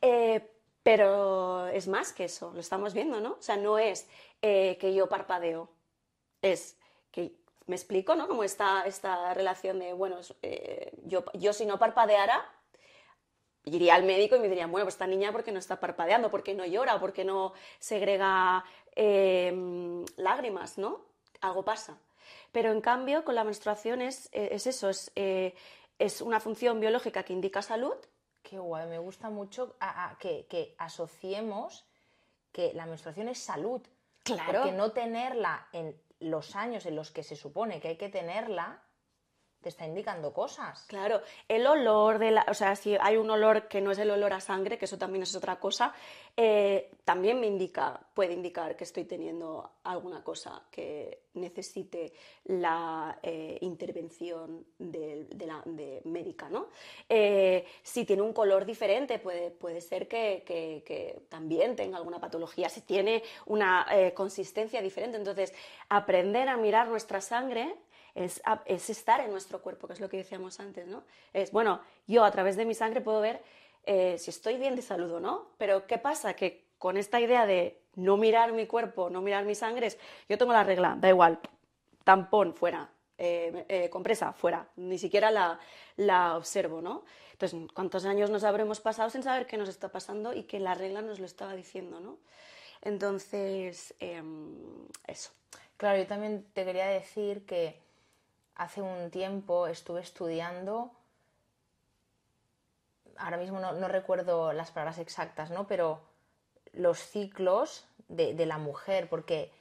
Eh, 0.00 0.50
pero 0.82 1.66
es 1.68 1.88
más 1.88 2.12
que 2.12 2.24
eso, 2.24 2.50
lo 2.52 2.60
estamos 2.60 2.92
viendo, 2.92 3.20
¿no? 3.20 3.32
O 3.32 3.42
sea, 3.42 3.56
no 3.56 3.78
es 3.78 4.06
que 4.42 4.92
yo 4.94 5.08
parpadeo, 5.08 5.70
es 6.42 6.76
que 7.10 7.32
me 7.66 7.74
explico, 7.74 8.14
¿no? 8.14 8.28
Como 8.28 8.44
esta, 8.44 8.84
esta 8.84 9.32
relación 9.32 9.78
de, 9.78 9.94
bueno, 9.94 10.18
yo, 11.04 11.24
yo 11.32 11.54
si 11.54 11.64
no 11.64 11.78
parpadeara, 11.78 12.46
iría 13.64 13.94
al 13.94 14.04
médico 14.04 14.36
y 14.36 14.40
me 14.40 14.48
diría, 14.48 14.66
bueno, 14.66 14.84
pues 14.84 14.94
esta 14.94 15.06
niña, 15.06 15.32
¿por 15.32 15.42
qué 15.42 15.52
no 15.52 15.58
está 15.58 15.80
parpadeando? 15.80 16.30
¿Por 16.30 16.42
qué 16.42 16.54
no 16.54 16.64
llora? 16.66 16.98
¿Por 17.00 17.12
qué 17.12 17.24
no 17.24 17.52
segrega 17.78 18.64
em, 18.94 20.04
lágrimas? 20.16 20.78
¿no? 20.78 21.00
Algo 21.40 21.64
pasa. 21.64 21.98
Pero 22.52 22.72
en 22.72 22.80
cambio, 22.80 23.24
con 23.24 23.34
la 23.34 23.44
menstruación 23.44 24.00
es, 24.00 24.28
eh, 24.32 24.50
eso, 24.52 24.90
eh, 25.16 25.54
es, 25.98 26.20
una 26.20 26.40
función 26.40 26.80
biológica 26.80 27.22
que 27.22 27.32
indica 27.32 27.62
salud. 27.62 27.96
Qué 28.42 28.58
guay, 28.58 28.86
me 28.88 28.98
gusta 28.98 29.30
mucho 29.30 29.74
que, 30.18 30.46
que, 30.46 30.74
asociemos 30.78 31.86
que 32.52 32.72
la 32.74 32.86
menstruación 32.86 33.28
es 33.28 33.38
salud. 33.38 33.82
Claro. 34.22 34.60
Porque 34.60 34.72
no 34.72 34.92
tenerla 34.92 35.66
en 35.72 35.98
los 36.20 36.54
años 36.54 36.86
en 36.86 36.96
los 36.96 37.10
que 37.10 37.22
se 37.22 37.36
supone 37.36 37.80
que 37.80 37.88
hay 37.88 37.96
que 37.96 38.08
tenerla, 38.08 38.82
te 39.64 39.70
está 39.70 39.86
indicando 39.86 40.34
cosas. 40.34 40.84
Claro, 40.88 41.22
el 41.48 41.66
olor 41.66 42.18
de 42.18 42.32
la, 42.32 42.44
o 42.48 42.54
sea, 42.54 42.76
si 42.76 42.94
hay 43.00 43.16
un 43.16 43.30
olor 43.30 43.66
que 43.66 43.80
no 43.80 43.92
es 43.92 43.98
el 43.98 44.10
olor 44.10 44.34
a 44.34 44.40
sangre, 44.40 44.76
que 44.76 44.84
eso 44.84 44.98
también 44.98 45.22
es 45.22 45.34
otra 45.34 45.58
cosa, 45.58 45.94
eh, 46.36 46.90
también 47.02 47.40
me 47.40 47.46
indica, 47.46 47.98
puede 48.12 48.34
indicar 48.34 48.76
que 48.76 48.84
estoy 48.84 49.04
teniendo 49.04 49.70
alguna 49.84 50.22
cosa 50.22 50.62
que 50.70 51.22
necesite 51.32 52.12
la 52.44 53.18
eh, 53.22 53.56
intervención 53.62 54.66
de, 54.78 55.28
la, 55.46 55.62
médica, 56.04 56.50
¿no? 56.50 56.68
Eh, 57.08 57.64
si 57.82 58.04
tiene 58.04 58.20
un 58.20 58.34
color 58.34 58.66
diferente, 58.66 59.18
puede, 59.18 59.50
puede 59.50 59.80
ser 59.80 60.06
que, 60.06 60.42
que, 60.44 61.22
también 61.30 61.74
tenga 61.74 61.96
alguna 61.96 62.20
patología, 62.20 62.68
si 62.68 62.82
tiene 62.82 63.22
una 63.46 63.86
consistencia 64.14 64.82
diferente. 64.82 65.16
Entonces, 65.16 65.54
aprender 65.88 66.48
a 66.50 66.58
mirar 66.58 66.88
nuestra 66.88 67.22
sangre 67.22 67.74
es, 68.14 68.40
estar 68.90 69.20
en 69.20 69.30
nuestro 69.30 69.60
cuerpo, 69.60 69.86
que 69.86 69.94
es 69.94 70.00
lo 70.00 70.08
que 70.08 70.18
decíamos 70.18 70.60
antes, 70.60 70.86
¿no? 70.86 71.02
Es, 71.32 71.50
bueno, 71.50 71.80
yo 72.06 72.24
a 72.24 72.30
través 72.30 72.56
de 72.56 72.64
mi 72.64 72.74
sangre 72.74 73.00
puedo 73.00 73.20
ver 73.20 73.42
eh, 73.84 74.16
si 74.18 74.30
estoy 74.30 74.56
bien 74.56 74.76
de 74.76 74.82
salud 74.82 75.10
o 75.12 75.20
no, 75.20 75.48
pero 75.58 75.86
¿qué 75.86 75.98
pasa? 75.98 76.34
Que 76.34 76.64
con 76.78 76.96
esta 76.96 77.20
idea 77.20 77.46
de 77.46 77.80
no 77.96 78.16
mirar 78.16 78.52
mi 78.52 78.66
cuerpo, 78.66 79.10
no 79.10 79.20
mirar 79.20 79.44
mis 79.44 79.58
sangres, 79.58 79.98
yo 80.28 80.38
tengo 80.38 80.52
la 80.52 80.64
regla, 80.64 80.96
da 80.98 81.08
igual, 81.08 81.40
tampón 82.04 82.54
fuera, 82.54 82.90
eh, 83.18 83.64
eh, 83.68 83.90
compresa 83.90 84.32
fuera, 84.32 84.68
ni 84.76 84.98
siquiera 84.98 85.30
la, 85.30 85.58
la, 85.96 86.36
observo, 86.36 86.80
¿no? 86.80 87.04
Entonces, 87.32 87.60
¿cuántos 87.74 88.04
años 88.04 88.30
nos 88.30 88.44
habremos 88.44 88.80
pasado 88.80 89.10
sin 89.10 89.22
saber 89.22 89.46
qué 89.46 89.56
nos 89.56 89.68
está 89.68 89.90
pasando 89.90 90.32
y 90.34 90.44
que 90.44 90.60
la 90.60 90.74
regla 90.74 91.02
nos 91.02 91.18
lo 91.18 91.26
estaba 91.26 91.54
diciendo, 91.54 92.00
¿no? 92.00 92.18
Entonces, 92.80 93.94
em, 93.98 94.86
eso. 95.06 95.32
Claro, 95.76 95.98
yo 95.98 96.06
también 96.06 96.46
te 96.52 96.64
quería 96.64 96.86
decir 96.86 97.44
que 97.46 97.83
hace 98.56 98.82
un 98.82 99.10
tiempo 99.10 99.66
estuve 99.66 100.00
estudiando, 100.00 100.92
ahora 103.16 103.36
mismo 103.36 103.60
no, 103.60 103.88
recuerdo 103.88 104.52
las 104.52 104.70
palabras 104.70 104.98
exactas, 104.98 105.50
¿no? 105.50 105.66
Pero 105.66 106.00
los 106.72 106.98
ciclos 106.98 107.86
de, 108.08 108.46
la 108.46 108.58
mujer, 108.58 109.08
porque 109.08 109.52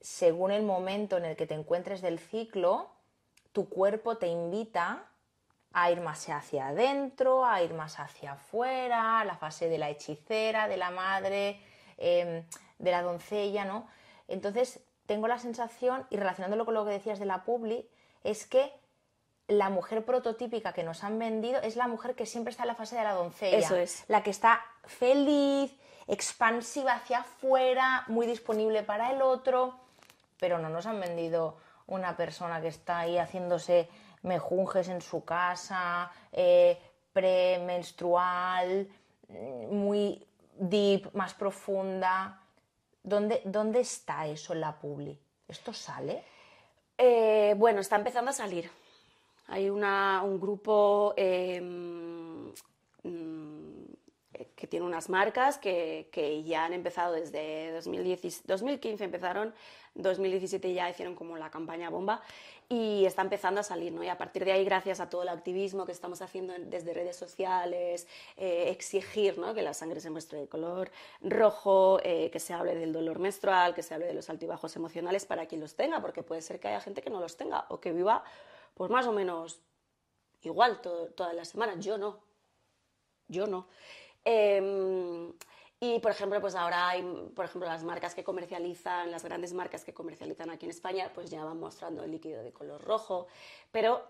según 0.00 0.50
el 0.50 0.62
momento 0.62 1.16
en 1.16 1.24
el 1.24 1.36
que 1.36 1.46
te 1.46 1.54
encuentres 1.54 2.02
del 2.02 2.18
ciclo, 2.18 2.90
tu 3.52 3.68
cuerpo 3.68 4.16
te 4.16 4.28
invita 4.28 5.04
a 5.72 5.90
ir 5.90 6.00
más 6.00 6.28
hacia 6.28 6.68
adentro, 6.68 7.44
a 7.44 7.62
ir 7.62 7.74
más 7.74 7.98
hacia 7.98 8.32
afuera, 8.32 9.24
la 9.24 9.36
fase 9.36 9.68
de 9.68 9.78
la 9.78 9.90
hechicera, 9.90 10.68
de 10.68 10.76
la 10.76 10.90
madre, 10.90 11.60
em, 11.98 12.44
de 12.78 12.90
la 12.90 13.02
doncella, 13.02 13.64
¿no? 13.64 13.86
Entonces, 14.28 14.80
tengo 15.06 15.28
la 15.28 15.38
sensación, 15.38 16.06
y 16.10 16.16
relacionándolo 16.16 16.64
con 16.64 16.74
lo 16.74 16.84
que 16.84 16.92
decías 16.92 17.18
de 17.18 17.26
la 17.26 17.44
publi, 17.44 17.88
es 18.30 18.46
que 18.46 18.72
la 19.48 19.70
mujer 19.70 20.04
prototípica 20.04 20.72
que 20.72 20.82
nos 20.82 21.04
han 21.04 21.18
vendido 21.18 21.60
es 21.62 21.76
la 21.76 21.86
mujer 21.86 22.14
que 22.14 22.26
siempre 22.26 22.50
está 22.50 22.64
en 22.64 22.68
la 22.68 22.74
fase 22.74 22.96
de 22.96 23.04
la 23.04 23.12
doncella. 23.12 23.58
Eso 23.58 23.76
es. 23.76 24.04
La 24.08 24.22
que 24.22 24.30
está 24.30 24.60
feliz, 24.84 25.72
expansiva 26.08 26.94
hacia 26.94 27.18
afuera, 27.18 28.04
muy 28.08 28.26
disponible 28.26 28.82
para 28.82 29.12
el 29.12 29.22
otro, 29.22 29.74
pero 30.38 30.58
no 30.58 30.68
nos 30.68 30.86
han 30.86 31.00
vendido 31.00 31.56
una 31.86 32.16
persona 32.16 32.60
que 32.60 32.68
está 32.68 33.00
ahí 33.00 33.18
haciéndose 33.18 33.88
mejunjes 34.22 34.88
en 34.88 35.00
su 35.00 35.24
casa, 35.24 36.10
eh, 36.32 36.80
premenstrual, 37.12 38.88
muy 39.70 40.26
deep, 40.58 41.14
más 41.14 41.34
profunda. 41.34 42.40
¿Dónde, 43.02 43.42
¿Dónde 43.44 43.80
está 43.80 44.26
eso 44.26 44.52
en 44.52 44.60
la 44.60 44.76
publi? 44.76 45.16
¿Esto 45.46 45.72
sale? 45.72 46.24
Eh, 46.98 47.54
bueno, 47.58 47.80
está 47.80 47.96
empezando 47.96 48.30
a 48.30 48.34
salir. 48.34 48.70
Hay 49.48 49.70
un 49.70 50.40
grupo 50.40 51.14
mm, 51.16 52.35
que 54.66 54.70
tiene 54.70 54.84
unas 54.84 55.08
marcas 55.08 55.58
que, 55.58 56.42
ya 56.44 56.64
han 56.64 56.72
empezado 56.72 57.12
desde 57.12 57.70
2015, 57.72 59.04
empezaron, 59.04 59.54
2017 59.94 60.74
ya 60.74 60.90
hicieron 60.90 61.14
como 61.14 61.36
la 61.38 61.50
campaña 61.50 61.88
bomba 61.88 62.20
y 62.68 63.04
está 63.04 63.22
empezando 63.22 63.60
a 63.60 63.62
salir, 63.62 63.92
¿no? 63.92 64.02
Y 64.02 64.08
a 64.08 64.18
partir 64.18 64.44
de 64.44 64.50
ahí, 64.50 64.64
gracias 64.64 64.98
a 64.98 65.08
todo 65.08 65.22
el 65.22 65.28
activismo 65.28 65.86
que 65.86 65.92
estamos 65.92 66.20
haciendo 66.20 66.52
desde 66.58 66.92
redes 66.94 67.14
sociales, 67.14 68.08
eh, 68.36 68.70
exigir, 68.70 69.38
¿no? 69.38 69.54
Que 69.54 69.62
la 69.62 69.72
sangre 69.72 70.00
se 70.00 70.10
muestre 70.10 70.40
de 70.40 70.48
color 70.48 70.90
rojo, 71.20 72.00
eh, 72.02 72.28
que 72.32 72.40
se 72.40 72.52
hable 72.52 72.74
del 72.74 72.92
dolor 72.92 73.20
menstrual, 73.20 73.72
que 73.72 73.84
se 73.84 73.94
hable 73.94 74.06
de 74.06 74.14
los 74.14 74.28
altibajos 74.30 74.74
emocionales 74.74 75.26
para 75.26 75.46
quien 75.46 75.60
los 75.60 75.76
tenga, 75.76 76.00
porque 76.00 76.24
puede 76.24 76.42
ser 76.42 76.58
que 76.58 76.66
haya 76.66 76.80
gente 76.80 77.02
que 77.02 77.10
no 77.10 77.20
los 77.20 77.36
tenga 77.36 77.66
o 77.68 77.78
que 77.78 77.92
viva, 77.92 78.24
pues 78.74 78.90
más 78.90 79.06
o 79.06 79.12
menos 79.12 79.60
igual 80.42 80.80
todas 80.80 81.34
las 81.34 81.48
semanas. 81.48 81.84
Yo 81.84 81.98
no. 81.98 82.18
Yo 83.28 83.46
no. 83.46 83.66
Em, 84.28 85.32
y, 85.78 86.00
por 86.00 86.10
ejemplo, 86.10 86.40
pues 86.40 86.56
ahora 86.56 86.88
hay, 86.88 87.02
por 87.34 87.44
ejemplo, 87.44 87.68
las 87.68 87.84
marcas 87.84 88.12
que 88.12 88.24
comercializan, 88.24 89.12
las 89.12 89.22
grandes 89.22 89.52
marcas 89.52 89.84
que 89.84 89.94
comercializan 89.94 90.50
aquí 90.50 90.66
en 90.66 90.70
España, 90.70 91.12
pues 91.14 91.30
ya 91.30 91.44
van 91.44 91.60
mostrando 91.60 92.02
el 92.02 92.10
líquido 92.10 92.42
de 92.42 92.52
color 92.52 92.82
rojo, 92.82 93.28
pero 93.70 94.02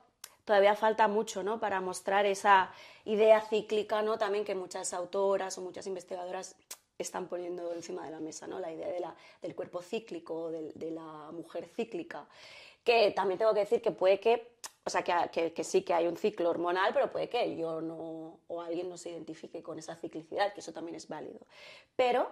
todavía 0.47 0.75
falta 0.75 1.07
mucho, 1.07 1.43
¿no? 1.43 1.61
Para 1.61 1.83
mostrar 1.83 2.25
esa 2.25 2.73
idea 3.05 3.43
cíclica, 3.43 4.01
¿no? 4.01 4.17
También 4.17 4.47
que 4.47 4.55
muchas 4.55 4.95
autoras 4.95 5.59
o 5.59 5.61
muchas 5.61 5.87
investigadoras 5.87 6.57
están 6.99 7.29
poniendo 7.29 7.75
encima 7.75 8.07
de 8.07 8.13
la 8.13 8.21
mesa, 8.21 8.47
¿no? 8.47 8.59
La 8.59 8.73
idea 8.73 8.89
de 8.89 9.01
la, 9.01 9.15
del 9.43 9.55
cuerpo 9.55 9.83
cíclico, 9.83 10.51
de, 10.51 10.73
de 10.75 10.93
la 10.93 11.31
mujer 11.31 11.67
cíclica, 11.67 12.27
que 12.83 13.11
también 13.11 13.37
tengo 13.37 13.53
que 13.53 13.61
decir 13.61 13.83
que 13.83 13.91
puede 13.91 14.19
que 14.19 14.57
o 14.87 14.91
sea, 14.91 15.03
que, 15.03 15.53
que, 15.53 15.65
sí 15.65 15.83
que 15.83 15.95
hay 15.95 16.07
un 16.07 16.17
ciclo 16.17 16.49
hormonal, 16.49 16.95
pero 16.95 17.11
puede 17.11 17.29
que 17.29 17.57
yo 17.57 17.81
no, 17.81 18.39
o 18.47 18.63
alguien 18.63 18.89
no 18.89 18.97
se 18.97 19.11
identifique 19.11 19.61
con 19.61 19.81
esa 19.81 19.97
ciclicidad, 19.97 20.55
que 20.55 20.61
eso 20.61 20.73
también 20.73 20.95
es 20.95 21.09
válido. 21.09 21.41
Pero 21.97 22.31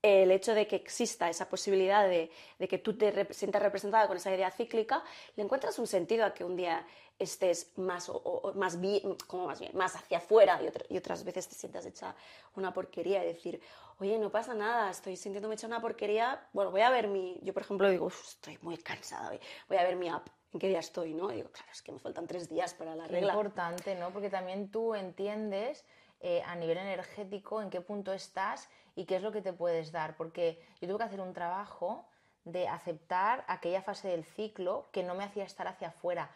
el 0.00 0.30
hecho 0.30 0.54
de 0.54 0.66
que 0.66 0.76
exista 0.76 1.28
esa 1.28 1.50
posibilidad 1.50 2.08
de, 2.08 2.30
que 2.66 2.78
tú 2.78 2.96
te 2.96 3.34
sientas 3.34 3.60
representada 3.60 4.08
con 4.08 4.16
esa 4.16 4.34
idea 4.34 4.50
cíclica, 4.50 5.04
le 5.36 5.42
encuentras 5.42 5.78
un 5.78 5.86
sentido 5.86 6.24
a 6.24 6.32
que 6.32 6.44
un 6.44 6.56
día 6.56 6.86
estés 7.18 7.76
más, 7.76 8.08
o, 8.08 8.54
más, 8.54 8.80
bien, 8.80 9.14
como 9.26 9.48
más, 9.48 9.60
bien, 9.60 9.76
más 9.76 9.96
hacia 9.96 10.18
afuera 10.18 10.58
y, 10.88 10.96
otras 10.96 11.24
veces 11.24 11.46
te 11.46 11.56
sientas 11.56 11.84
hecha 11.84 12.14
una 12.56 12.72
porquería 12.72 13.22
y 13.22 13.26
decir, 13.26 13.60
oye, 14.00 14.18
no 14.18 14.30
pasa 14.30 14.54
nada, 14.54 14.90
estoy 14.90 15.16
sintiéndome 15.16 15.56
hecha 15.56 15.66
una 15.66 15.82
porquería, 15.82 16.48
bueno, 16.54 16.70
voy 16.70 16.80
a 16.80 16.88
ver 16.88 17.08
mi, 17.08 17.38
yo 17.42 17.52
por 17.52 17.64
ejemplo 17.64 17.90
digo, 17.90 18.08
estoy 18.08 18.56
muy 18.62 18.78
cansada 18.78 19.38
voy 19.68 19.76
a 19.76 19.82
ver 19.82 19.96
mi 19.96 20.08
app 20.08 20.26
en 20.52 20.60
qué 20.60 20.68
día 20.68 20.78
estoy, 20.78 21.14
¿no? 21.14 21.28
digo, 21.28 21.50
claro, 21.50 21.70
es 21.72 21.82
que 21.82 21.92
me 21.92 21.98
faltan 21.98 22.26
tres 22.26 22.48
días 22.48 22.74
para 22.74 22.94
la 22.94 23.06
regla. 23.06 23.32
importante, 23.32 23.94
¿no? 23.94 24.10
Porque 24.10 24.30
también 24.30 24.70
tú 24.70 24.94
entiendes 24.94 25.84
eh, 26.20 26.42
a 26.46 26.56
nivel 26.56 26.78
energético 26.78 27.60
en 27.60 27.70
qué 27.70 27.80
punto 27.80 28.12
estás 28.12 28.68
y 28.94 29.04
qué 29.04 29.16
es 29.16 29.22
lo 29.22 29.30
que 29.30 29.42
te 29.42 29.52
puedes 29.52 29.92
dar. 29.92 30.16
Porque 30.16 30.60
yo 30.80 30.88
tuve 30.88 30.98
que 30.98 31.04
hacer 31.04 31.20
un 31.20 31.34
trabajo 31.34 32.08
de 32.44 32.66
aceptar 32.66 33.44
aquella 33.46 33.82
fase 33.82 34.08
del 34.08 34.24
ciclo 34.24 34.88
que 34.90 35.02
no 35.02 35.14
me 35.14 35.24
hacía 35.24 35.44
estar 35.44 35.68
hacia 35.68 35.88
afuera. 35.88 36.30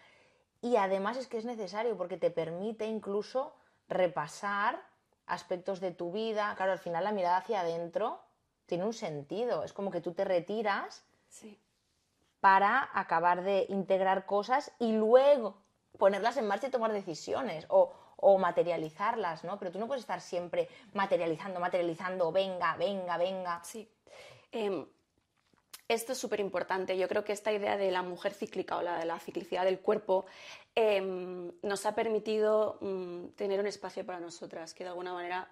Y 0.60 0.76
además 0.76 1.16
es 1.16 1.26
que 1.26 1.38
es 1.38 1.44
necesario 1.44 1.96
porque 1.96 2.18
te 2.18 2.30
permite 2.30 2.86
incluso 2.86 3.54
repasar 3.88 4.80
aspectos 5.26 5.80
de 5.80 5.90
tu 5.90 6.12
vida. 6.12 6.54
Claro, 6.56 6.72
al 6.72 6.78
final 6.78 7.04
la 7.04 7.12
mirada 7.12 7.38
hacia 7.38 7.60
adentro 7.60 8.20
tiene 8.66 8.84
un 8.84 8.92
sentido. 8.92 9.64
Es 9.64 9.72
como 9.72 9.90
que 9.90 10.00
tú 10.00 10.12
te 10.12 10.24
retiras 10.24 11.04
para 12.42 12.90
acabar 12.92 13.44
de 13.44 13.66
integrar 13.68 14.26
cosas 14.26 14.72
y 14.80 14.90
luego 14.90 15.62
ponerlas 15.96 16.36
en 16.36 16.48
marcha 16.48 16.66
y 16.66 16.70
tomar 16.72 16.92
decisiones 16.92 17.66
o, 17.68 17.94
materializarlas, 18.36 19.44
¿no? 19.44 19.60
Pero 19.60 19.70
tú 19.70 19.78
no 19.78 19.86
puedes 19.86 20.02
estar 20.02 20.20
siempre 20.20 20.68
materializando, 20.92 21.60
materializando, 21.60 22.32
venga, 22.32 22.76
venga, 22.76 23.16
venga. 23.16 23.62
Sí. 23.62 23.88
Em, 24.50 24.84
esto 25.86 26.12
es 26.12 26.18
súper 26.18 26.40
importante. 26.40 26.98
Yo 26.98 27.06
creo 27.06 27.22
que 27.22 27.32
esta 27.32 27.52
idea 27.52 27.76
de 27.76 27.92
la 27.92 28.02
mujer 28.02 28.34
cíclica 28.34 28.76
o 28.76 28.82
la 28.82 28.98
de 28.98 29.04
la 29.04 29.20
ciclicidad 29.20 29.64
del 29.64 29.78
cuerpo 29.78 30.26
em, 30.74 31.52
nos 31.62 31.86
ha 31.86 31.94
permitido 31.94 32.78
mm, 32.80 33.26
tener 33.36 33.60
un 33.60 33.68
espacio 33.68 34.04
para 34.04 34.18
nosotras 34.18 34.74
que 34.74 34.82
de 34.82 34.90
alguna 34.90 35.12
manera 35.12 35.48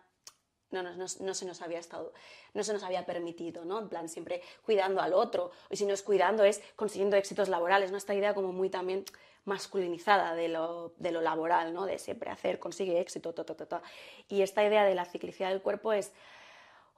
no, 0.71 0.83
no, 0.83 0.93
no, 0.97 1.35
se 1.35 1.45
nos 1.45 1.62
había 1.62 1.79
estado, 1.79 2.12
no 2.55 2.62
se 2.62 2.73
nos 2.73 2.83
había 2.83 3.05
permitido, 3.07 3.65
¿no? 3.65 3.79
En 3.79 3.89
plan, 3.89 4.09
siempre 4.09 4.43
cuidando 4.65 5.00
al 5.00 5.15
otro, 5.15 5.50
y 5.71 5.77
si 5.77 5.87
no 5.87 5.95
es 5.95 6.03
cuidando, 6.03 6.45
es 6.45 6.62
consiguiendo 6.77 7.17
éxitos 7.17 7.49
laborales, 7.49 7.91
¿no? 7.91 7.97
Esta 7.97 8.15
idea 8.15 8.35
como 8.35 8.53
muy 8.53 8.71
también 8.71 9.05
masculinizada 9.45 10.35
de 10.35 10.49
lo, 10.49 10.93
de 10.99 11.12
lo 11.12 11.21
laboral, 11.21 11.73
¿no? 11.73 11.87
De 11.87 11.99
siempre 11.99 12.31
hacer, 12.31 12.59
consigue 12.59 13.00
éxito, 13.00 13.33
ta, 13.33 13.45
ta, 13.45 13.55
ta, 13.55 13.83
Y 14.29 14.43
esta 14.43 14.65
idea 14.65 14.85
de 14.85 14.95
la 14.95 15.05
ciclicidad 15.05 15.50
del 15.50 15.62
cuerpo 15.62 15.93
es, 15.93 16.12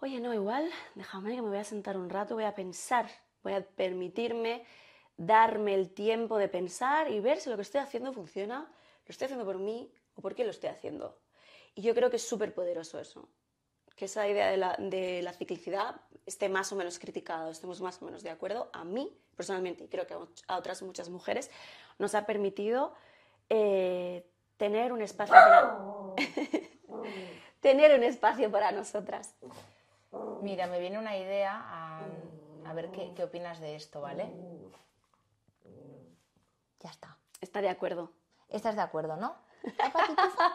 oye, 0.00 0.21
no, 0.21 0.35
igual, 0.35 0.71
déjame 0.95 1.35
que 1.35 1.43
me 1.43 1.49
voy 1.49 1.59
a 1.59 1.64
sentar 1.64 1.97
un 1.97 2.11
rato, 2.11 2.35
voy 2.35 2.45
a 2.45 2.55
pensar 2.55 3.09
Voy 3.43 3.55
a 3.55 3.64
permitirme 3.64 4.64
darme 5.17 5.75
el 5.75 5.93
tiempo 5.93 6.38
de 6.38 6.49
pensar 6.49 7.11
y 7.11 7.21
ver 7.21 7.38
si 7.38 7.50
lo 7.50 7.57
que 7.57 7.62
estoy 7.62 7.81
haciendo 7.81 8.12
funciona, 8.12 8.61
lo 8.61 9.11
estoy 9.11 9.26
haciendo 9.26 9.45
por 9.45 9.59
mí 9.59 9.93
o 10.14 10.23
por 10.23 10.35
qué 10.35 10.45
lo 10.45 10.50
estoy 10.50 10.71
haciendo. 10.71 11.19
Y 11.75 11.83
yo 11.83 11.95
creo 11.95 12.11
que 12.11 12.17
es 12.17 12.26
súper 12.26 12.55
poderoso 12.55 13.00
eso, 13.00 13.29
que 13.95 14.07
esa 14.07 14.29
idea 14.29 14.49
de 14.51 15.23
la, 15.23 15.33
ciclicidad 15.33 15.97
esté 16.27 16.49
más 16.49 16.73
o 16.73 16.77
menos 16.77 16.99
criticada, 16.99 17.51
estemos 17.51 17.81
más 17.81 18.01
o 18.01 18.05
menos 18.05 18.23
de 18.23 18.31
acuerdo. 18.31 18.71
A 18.73 18.85
mí, 18.85 19.17
personalmente, 19.37 19.85
y 19.85 19.89
creo 19.89 20.07
que 20.07 20.15
a 20.47 20.57
otras 20.57 20.83
muchas 20.83 21.09
mujeres, 21.09 21.51
nos 21.99 22.15
ha 22.15 22.27
permitido 22.27 22.95
eh, 23.49 24.27
tener 24.57 24.93
un 24.93 25.03
espacio 25.03 25.35
para... 25.35 25.79
tener 27.61 27.99
un 27.99 28.05
espacio 28.05 28.51
para 28.51 28.73
nosotras. 28.73 29.35
Mira, 30.43 30.67
me 30.67 30.79
viene 30.81 30.99
una 30.99 31.17
idea 31.17 31.61
a 31.65 32.07
a 32.65 32.73
ver 32.75 32.91
qué, 32.91 33.23
opinas 33.23 33.61
de 33.61 33.77
esto, 33.77 34.01
¿vale? 34.01 34.33
Ya 36.81 36.91
está. 36.91 37.19
Está 37.41 37.61
de 37.61 37.69
acuerdo. 37.69 38.13
¿Estás 38.49 38.77
de 38.77 38.83
acuerdo, 38.83 39.17
no? 39.17 39.37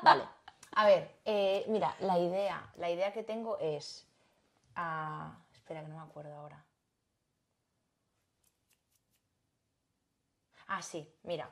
vale. 0.04 0.24
A 0.80 0.86
ver, 0.86 1.10
eh, 1.26 1.66
mira, 1.70 1.96
la 2.02 2.20
idea, 2.20 2.72
la 2.76 2.92
idea 2.92 3.12
que 3.12 3.24
tengo 3.24 3.58
es. 3.58 4.06
Ah, 4.76 5.36
espera, 5.52 5.82
que 5.82 5.88
no 5.88 5.96
me 5.96 6.04
acuerdo 6.04 6.36
ahora. 6.36 6.64
Ah, 10.68 10.84
sí, 10.84 11.12
mira. 11.24 11.50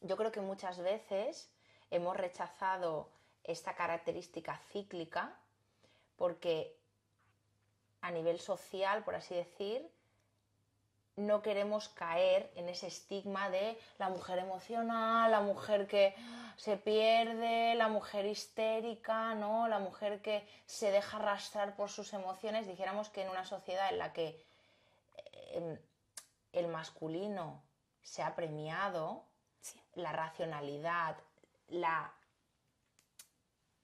Yo 0.00 0.16
creo 0.16 0.32
que 0.32 0.40
muchas 0.40 0.80
veces 0.80 1.48
hemos 1.92 2.16
rechazado 2.16 3.12
esta 3.44 3.76
característica 3.76 4.56
cíclica 4.72 5.38
porque 6.16 6.76
a 8.00 8.10
nivel 8.10 8.40
social, 8.40 9.04
por 9.04 9.14
así 9.14 9.36
decir, 9.36 9.88
no 11.16 11.40
queremos 11.40 11.88
caer 11.88 12.50
en 12.56 12.68
ese 12.68 12.88
estigma 12.88 13.48
de 13.48 13.78
la 13.98 14.10
mujer 14.10 14.38
emocional, 14.38 15.30
la 15.30 15.40
mujer 15.40 15.86
que 15.86 16.14
se 16.56 16.76
pierde, 16.76 17.74
la 17.74 17.88
mujer 17.88 18.26
histérica, 18.26 19.34
¿no? 19.34 19.66
La 19.66 19.78
mujer 19.78 20.20
que 20.20 20.46
se 20.66 20.90
deja 20.90 21.16
arrastrar 21.16 21.74
por 21.74 21.88
sus 21.88 22.12
emociones. 22.12 22.66
Dijéramos 22.66 23.08
que 23.08 23.22
en 23.22 23.30
una 23.30 23.44
sociedad 23.44 23.88
en 23.90 23.98
la 23.98 24.12
que 24.12 24.44
em, 25.52 25.78
el 26.52 26.68
masculino 26.68 27.62
se 28.02 28.22
ha 28.22 28.34
premiado, 28.34 29.24
la 29.94 30.12
racionalidad, 30.12 31.16
la, 31.68 32.12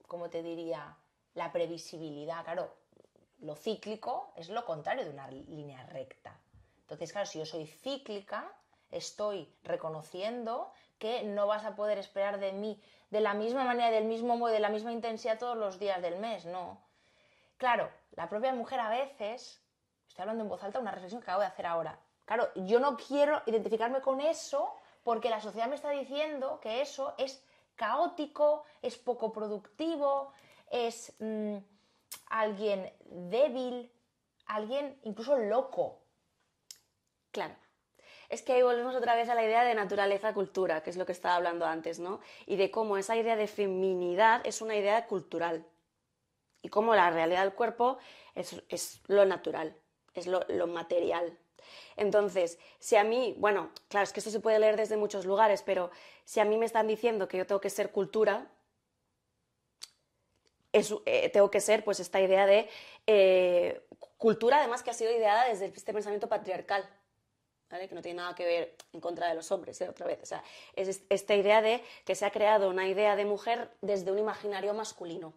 ¿cómo 0.07 0.29
te 0.29 0.43
diría? 0.43 0.97
La 1.35 1.51
previsibilidad, 1.51 2.45
claro, 2.45 2.77
lo 3.41 3.57
cíclico 3.57 4.33
es 4.37 4.51
lo 4.51 4.67
contrario 4.67 5.05
de 5.05 5.11
una 5.11 5.29
línea 5.29 5.83
recta. 5.87 6.39
Entonces, 6.83 7.13
claro, 7.13 7.27
si 7.27 7.39
yo 7.39 7.47
soy 7.47 7.67
cíclica, 7.67 8.51
estoy 8.91 9.53
reconociendo 9.63 10.73
que 10.99 11.23
no 11.25 11.47
vas 11.47 11.65
a 11.65 11.75
poder 11.75 11.99
esperar 11.99 12.39
de 12.39 12.53
mí 12.53 12.81
de 13.11 13.21
la 13.21 13.35
misma 13.35 13.65
manera, 13.65 13.91
del 13.91 14.05
mismo 14.05 14.37
modo, 14.37 14.53
de 14.53 14.61
la 14.61 14.69
misma 14.69 14.93
intensidad 14.93 15.39
todos 15.39 15.57
los 15.57 15.79
días 15.79 16.01
del 16.03 16.19
mes, 16.19 16.47
no. 16.47 16.83
Claro, 17.57 17.91
la 18.13 18.29
propia 18.29 18.53
mujer 18.55 18.81
a 18.81 18.89
veces, 18.89 19.63
estoy 20.09 20.23
hablando 20.23 20.45
en 20.45 20.49
voz 20.49 20.63
alta, 20.63 20.79
una 20.79 20.93
reflexión 20.93 21.21
que 21.21 21.27
acabo 21.27 21.43
de 21.43 21.49
hacer 21.49 21.67
ahora. 21.67 21.99
Claro, 22.25 22.49
yo 22.55 22.81
no 22.81 22.97
quiero 22.97 23.43
identificarme 23.47 24.01
con 24.01 24.21
eso 24.21 24.77
porque 25.03 25.31
la 25.31 25.41
sociedad 25.41 25.69
me 25.69 25.75
está 25.75 25.91
diciendo 25.91 26.61
que 26.61 26.81
eso 26.81 27.15
es 27.19 27.45
caótico, 27.77 28.65
es 28.81 28.97
poco 28.99 29.33
productivo, 29.33 30.33
es... 30.71 31.15
Mm, 31.19 31.59
alguien 32.33 32.93
débil, 33.05 33.93
alguien 34.47 34.99
incluso 35.05 35.37
loco. 35.37 36.02
Claro. 37.33 37.57
Es 38.29 38.43
que 38.43 38.53
ahí 38.53 38.63
volvemos 38.63 38.95
otra 38.95 39.15
vez 39.15 39.29
a 39.29 39.35
la 39.35 39.45
idea 39.45 39.65
de 39.65 39.75
naturaleza-cultura, 39.75 40.83
que 40.83 40.91
es 40.91 40.97
lo 40.97 41.05
que 41.05 41.13
estaba 41.13 41.35
hablando 41.37 41.67
antes, 41.67 41.99
¿no? 41.99 42.21
Y 42.47 42.57
de 42.57 42.71
cómo 42.71 42.97
esa 42.97 43.17
idea 43.17 43.37
de 43.37 43.47
feminidad 43.47 44.41
es 44.47 44.63
una 44.63 44.77
idea 44.77 45.07
cultural. 45.07 45.67
Y 46.63 46.69
cómo 46.69 46.95
la 46.95 47.11
realidad 47.11 47.43
del 47.43 47.55
cuerpo 47.55 47.99
es, 48.35 49.03
lo 49.07 49.25
natural, 49.27 49.77
es 50.15 50.27
lo, 50.27 50.67
material. 50.67 51.37
Entonces, 51.97 52.59
si 52.79 52.97
a 52.97 53.05
mí, 53.05 53.35
bueno, 53.39 53.71
claro, 53.89 54.05
es 54.05 54.13
que 54.13 54.21
esto 54.21 54.31
se 54.31 54.41
puede 54.41 54.59
leer 54.59 54.77
desde 54.77 54.97
muchos 54.97 55.27
lugares, 55.27 55.63
pero 55.63 55.91
si 56.25 56.41
a 56.41 56.45
mí 56.45 56.57
me 56.57 56.67
están 56.67 56.87
diciendo 56.87 57.29
que 57.29 57.39
yo 57.39 57.47
tengo 57.47 57.61
que 57.61 57.71
ser 57.71 57.91
cultura, 57.91 58.47
eh, 60.73 61.29
tengo 61.31 61.51
que 61.51 61.61
ser 61.61 61.85
pues 61.85 62.01
esta 62.01 62.19
idea 62.19 62.47
de 62.47 62.69
eh, 63.07 63.87
cultura, 64.17 64.59
además 64.59 64.83
que 64.83 64.91
ha 64.91 64.95
sido 64.95 65.13
ideada 65.13 65.47
desde 65.49 65.67
este 65.67 65.93
pensamiento 65.93 66.31
patriarcal, 66.31 66.89
que 67.79 67.95
no 67.95 68.03
tiene 68.03 68.19
nada 68.19 68.35
que 68.35 68.45
ver 68.45 68.77
en 68.93 69.01
contra 69.01 69.29
de 69.29 69.35
los 69.35 69.51
hombres, 69.51 69.81
¿eh? 69.81 69.89
otra 69.89 70.07
vez. 70.07 70.21
O 70.23 70.27
sea, 70.27 70.43
es 70.75 71.03
esta 71.09 71.35
idea 71.35 71.63
de 71.63 71.83
que 72.05 72.15
se 72.15 72.25
ha 72.25 72.31
creado 72.31 72.69
una 72.69 72.87
idea 72.87 73.17
de 73.17 73.25
mujer 73.25 73.71
desde 73.81 74.13
un 74.13 74.19
imaginario 74.19 74.75
masculino. 74.75 75.33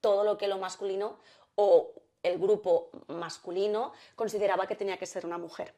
Todo 0.00 0.24
lo 0.24 0.36
que 0.38 0.48
lo 0.48 0.58
masculino 0.58 1.18
o 1.56 1.92
el 2.22 2.38
grupo 2.38 2.90
masculino 3.08 3.92
consideraba 4.16 4.66
que 4.66 4.76
tenía 4.76 4.98
que 4.98 5.06
ser 5.06 5.26
una 5.26 5.38
mujer. 5.38 5.74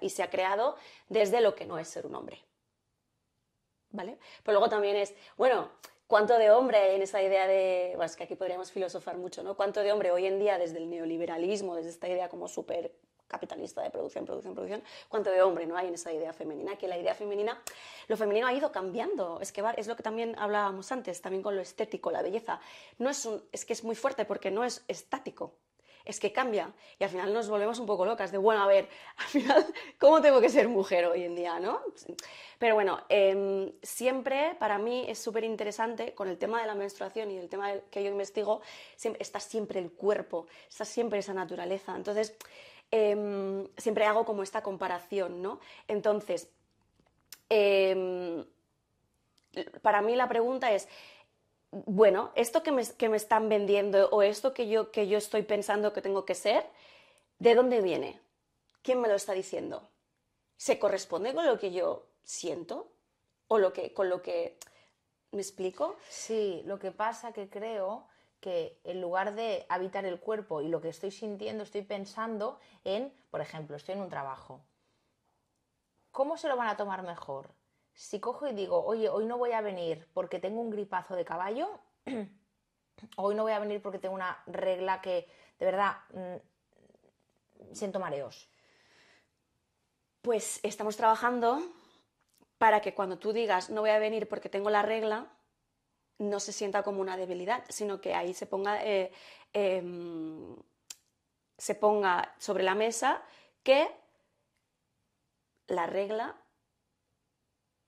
Y, 0.00 0.10
se 0.10 0.22
ha, 0.22 0.30
creado 0.30 0.76
desde 1.08 1.40
lo 1.40 1.54
que 1.54 1.66
no 1.66 1.78
es 1.78 1.88
ser 1.88 2.06
un 2.06 2.14
hombre. 2.14 2.40
¿Vale? 3.90 4.18
Pero 4.42 4.58
luego 4.58 4.68
también 4.68 4.96
es, 4.96 5.14
bueno, 5.36 5.70
¿Cuánto 6.08 6.38
de 6.38 6.50
hombre 6.50 6.94
en 6.94 7.02
esa 7.02 7.22
idea 7.22 7.46
de, 7.46 7.88
bueno, 7.90 8.06
es 8.06 8.16
que 8.16 8.24
aquí 8.24 8.34
podríamos 8.34 8.72
filosofar 8.72 9.18
mucho, 9.18 9.42
¿no? 9.42 9.58
¿Cuánto 9.58 9.82
de 9.82 9.92
hombre 9.92 10.10
hoy 10.10 10.24
en 10.24 10.38
día 10.38 10.56
desde 10.56 10.78
el 10.78 10.88
neoliberalismo, 10.88 11.76
desde 11.76 11.90
esta 11.90 12.08
idea 12.08 12.30
como 12.30 12.48
súper 12.48 12.94
capitalista 13.28 13.82
de 13.82 13.90
producción, 13.90 14.24
producción, 14.24 14.54
producción, 14.54 14.82
cuánto 15.08 15.30
de 15.30 15.42
hombre 15.42 15.66
no 15.66 15.76
hay 15.76 15.88
en 15.88 15.94
esa 15.94 16.12
idea 16.12 16.32
femenina, 16.32 16.76
que 16.76 16.88
la 16.88 16.98
idea 16.98 17.14
femenina, 17.14 17.62
lo 18.08 18.16
femenino 18.16 18.46
ha 18.46 18.52
ido 18.52 18.72
cambiando, 18.72 19.38
es 19.40 19.52
que 19.52 19.62
es 19.76 19.86
lo 19.86 19.96
que 19.96 20.02
también 20.02 20.34
hablábamos 20.38 20.90
antes, 20.90 21.20
también 21.20 21.42
con 21.42 21.54
lo 21.54 21.62
estético, 21.62 22.10
la 22.10 22.22
belleza, 22.22 22.60
no 22.98 23.10
es, 23.10 23.24
un, 23.26 23.42
es 23.52 23.64
que 23.64 23.74
es 23.74 23.84
muy 23.84 23.94
fuerte 23.94 24.24
porque 24.24 24.50
no 24.50 24.64
es 24.64 24.82
estático, 24.88 25.52
es 26.08 26.18
que 26.18 26.32
cambia 26.32 26.72
y 26.98 27.04
al 27.04 27.10
final 27.10 27.32
nos 27.34 27.48
volvemos 27.50 27.78
un 27.78 27.86
poco 27.86 28.06
locas 28.06 28.32
de, 28.32 28.38
bueno, 28.38 28.62
a 28.62 28.66
ver, 28.66 28.88
al 29.16 29.26
final, 29.26 29.66
¿cómo 29.98 30.20
tengo 30.22 30.40
que 30.40 30.48
ser 30.48 30.66
mujer 30.68 31.04
hoy 31.04 31.22
en 31.22 31.36
día, 31.36 31.60
no? 31.60 31.80
Pero 32.58 32.74
bueno, 32.74 33.02
em, 33.10 33.70
siempre 33.82 34.56
para 34.58 34.78
mí 34.78 35.04
es 35.06 35.18
súper 35.18 35.44
interesante 35.44 36.14
con 36.14 36.28
el 36.28 36.38
tema 36.38 36.60
de 36.60 36.66
la 36.66 36.74
menstruación 36.74 37.30
y 37.30 37.36
el 37.36 37.48
tema 37.48 37.72
que 37.90 38.02
yo 38.02 38.10
investigo, 38.10 38.62
está 39.18 39.38
siempre 39.38 39.80
el 39.80 39.92
cuerpo, 39.92 40.46
está 40.68 40.86
siempre 40.86 41.18
esa 41.18 41.34
naturaleza. 41.34 41.94
Entonces, 41.94 42.34
em, 42.90 43.66
siempre 43.76 44.04
hago 44.04 44.24
como 44.24 44.42
esta 44.42 44.62
comparación, 44.62 45.42
¿no? 45.42 45.60
Entonces, 45.86 46.48
em, 47.48 48.44
para 49.82 50.02
mí 50.02 50.16
la 50.16 50.28
pregunta 50.28 50.72
es, 50.72 50.88
bueno, 51.70 52.32
esto 52.34 52.62
que 52.62 52.72
me, 52.72 53.16
están 53.16 53.48
vendiendo 53.48 54.08
o 54.10 54.22
esto 54.22 54.54
que 54.54 54.68
yo, 54.68 54.90
que 54.90 55.06
yo 55.06 55.18
estoy 55.18 55.42
pensando 55.42 55.92
que 55.92 56.02
tengo 56.02 56.24
que 56.24 56.34
ser, 56.34 56.66
¿de 57.38 57.54
dónde 57.54 57.80
viene? 57.82 58.20
¿Quién 58.82 59.00
me 59.00 59.08
lo 59.08 59.14
está 59.14 59.32
diciendo? 59.32 59.88
¿Se 60.56 60.78
corresponde 60.78 61.34
con 61.34 61.46
lo 61.46 61.58
que 61.58 61.72
yo 61.72 62.06
siento? 62.24 62.90
¿O 63.48 63.58
lo 63.58 63.72
que, 63.72 63.92
con 63.92 64.08
lo 64.08 64.22
que... 64.22 64.58
¿Me 65.30 65.42
explico? 65.42 65.96
Sí, 66.08 66.62
lo 66.64 66.78
que 66.78 66.90
pasa 66.90 67.32
que 67.32 67.50
creo 67.50 68.06
que 68.40 68.80
en 68.84 69.00
lugar 69.00 69.34
de 69.34 69.66
habitar 69.68 70.04
el 70.04 70.20
cuerpo 70.20 70.60
y 70.60 70.68
lo 70.68 70.80
que 70.80 70.88
estoy 70.88 71.10
sintiendo, 71.10 71.64
estoy 71.64 71.82
pensando 71.82 72.58
en, 72.84 73.12
por 73.30 73.40
ejemplo, 73.40 73.76
estoy 73.76 73.94
en 73.94 74.02
un 74.02 74.08
trabajo. 74.08 74.62
¿Cómo 76.10 76.36
se 76.36 76.48
lo 76.48 76.56
van 76.56 76.68
a 76.68 76.76
tomar 76.76 77.02
mejor? 77.02 77.50
Si 77.94 78.20
cojo 78.20 78.46
y 78.46 78.52
digo, 78.52 78.84
oye, 78.84 79.08
hoy 79.08 79.26
no 79.26 79.38
voy 79.38 79.52
a 79.52 79.60
venir 79.60 80.08
porque 80.14 80.38
tengo 80.38 80.60
un 80.60 80.70
gripazo 80.70 81.16
de 81.16 81.24
caballo, 81.24 81.80
hoy 83.16 83.34
no 83.34 83.42
voy 83.42 83.52
a 83.52 83.58
venir 83.58 83.82
porque 83.82 83.98
tengo 83.98 84.14
una 84.14 84.42
regla 84.46 85.00
que 85.00 85.28
de 85.58 85.66
verdad 85.66 85.96
mm, 86.12 87.74
siento 87.74 87.98
mareos. 87.98 88.48
Pues 90.22 90.60
estamos 90.62 90.96
trabajando 90.96 91.60
para 92.58 92.80
que 92.80 92.94
cuando 92.94 93.18
tú 93.18 93.32
digas 93.32 93.70
no 93.70 93.80
voy 93.80 93.90
a 93.90 93.98
venir 93.98 94.28
porque 94.28 94.48
tengo 94.48 94.70
la 94.70 94.82
regla, 94.82 95.26
no 96.18 96.40
se 96.40 96.52
sienta 96.52 96.82
como 96.82 97.00
una 97.00 97.16
debilidad, 97.16 97.64
sino 97.68 98.00
que 98.00 98.14
ahí 98.14 98.34
se 98.34 98.46
ponga, 98.46 98.84
eh, 98.84 99.12
em, 99.52 100.56
se 101.56 101.74
ponga 101.74 102.34
sobre 102.38 102.64
la 102.64 102.74
mesa 102.74 103.22
que 103.62 103.88
la 105.68 105.86
regla 105.86 106.36